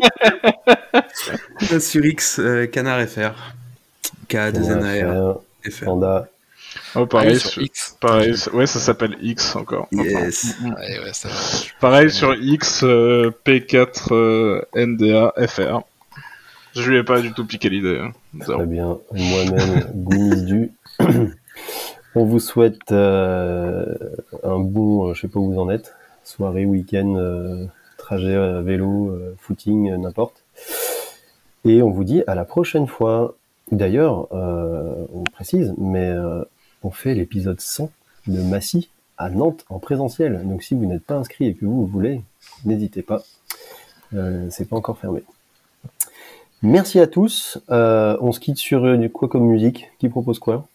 [1.81, 3.33] sur X, euh, Canard FR.
[4.29, 5.37] K2NAR
[5.71, 5.85] FR.
[5.85, 6.29] Panda.
[6.95, 7.97] Oh, pareil, sur sur- X.
[8.01, 9.89] pareil, sur- ouais, ça s'appelle X encore.
[9.95, 10.57] Enfin, Yes.
[10.65, 11.35] Ouais, ouais, ça va.
[11.81, 15.83] Pareil sur X, euh, P4 euh, NDA FR.
[16.75, 17.99] Je lui ai pas du tout piqué l'idée.
[17.99, 18.13] hein.
[18.41, 18.99] Très bien.
[19.13, 19.87] Moi-même,
[20.47, 20.73] du.
[22.15, 23.85] On vous souhaite euh,
[24.43, 25.95] un bon, euh, je sais pas où vous en êtes,
[26.25, 27.65] soirée, week-end, euh,
[27.99, 30.42] trajet à vélo, euh, footing, euh, n'importe.
[31.65, 33.37] Et on vous dit à la prochaine fois.
[33.71, 36.43] D'ailleurs, euh, on précise, mais euh,
[36.83, 37.91] on fait l'épisode 100
[38.27, 40.43] de Massy à Nantes en présentiel.
[40.45, 42.23] Donc si vous n'êtes pas inscrit et que vous, vous voulez,
[42.65, 43.23] n'hésitez pas.
[44.15, 45.23] Euh, c'est pas encore fermé.
[46.63, 47.59] Merci à tous.
[47.71, 49.91] Euh, on se quitte sur euh, du quoi comme musique?
[49.99, 50.69] Qui propose quoi?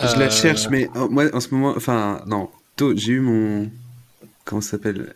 [0.00, 3.68] Je la cherche, mais moi en ce moment, enfin non, tôt, j'ai eu mon
[4.44, 5.14] comment ça s'appelle?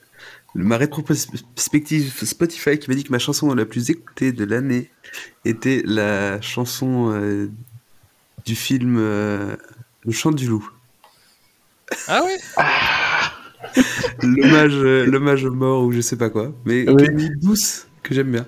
[0.54, 4.90] Ma rétrospective Spotify qui m'a dit que ma chanson la plus écoutée de l'année
[5.44, 7.50] était la chanson euh,
[8.44, 9.56] du film euh,
[10.04, 10.68] Le Chant du Loup,
[12.08, 12.38] Ah ouais?
[14.22, 17.04] L'hommage euh, l'hommage aux morts ou je sais pas quoi, mais Oui.
[17.16, 18.46] qui est douce que j'aime bien.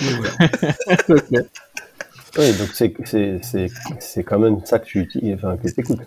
[0.00, 0.32] Voilà.
[2.36, 3.70] Oui, donc c'est c'est c'est
[4.00, 6.00] c'est quand même ça que tu utilises, enfin que t'écoutes.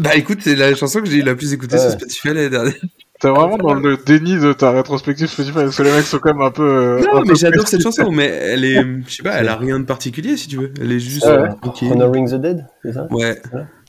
[0.00, 1.82] Bah écoute, c'est la chanson que j'ai eu la plus écoutée Ouais.
[1.82, 2.72] sur Spotify l'année dernière.
[3.20, 6.34] T'es vraiment dans le déni de ta rétrospective Spotify parce que les mecs sont quand
[6.34, 6.62] même un peu.
[6.68, 9.56] euh, Non, un mais j'adore cette chanson, mais elle est, je sais pas, elle a
[9.56, 10.72] rien de particulier si tu veux.
[10.80, 11.24] Elle est juste.
[11.26, 11.82] Euh, euh, ok.
[11.90, 13.06] Honoring the Dead, c'est ça?
[13.10, 13.40] Ouais,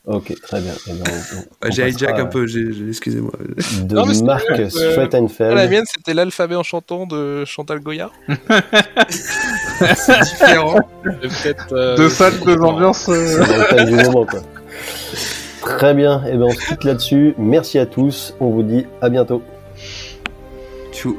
[0.09, 0.71] Ok, très bien.
[0.87, 2.45] Eh ben, j'ai hijack un peu,
[2.87, 3.33] excusez-moi.
[3.81, 5.51] De Non, mais Marc euh, Schwettenfeld.
[5.51, 8.09] Ah, La mienne, c'était l'alphabet en chantant de Chantal Goya.
[9.09, 10.79] C'est différent.
[11.73, 13.09] Euh, Deux salles, deux ambiances.
[13.09, 14.39] euh, C'est dans le thème du moment, quoi.
[15.76, 16.23] Très bien.
[16.26, 17.35] Et ben, on se quitte là-dessus.
[17.38, 18.34] Merci à tous.
[18.39, 19.41] On vous dit à bientôt.
[20.91, 21.18] Tchou.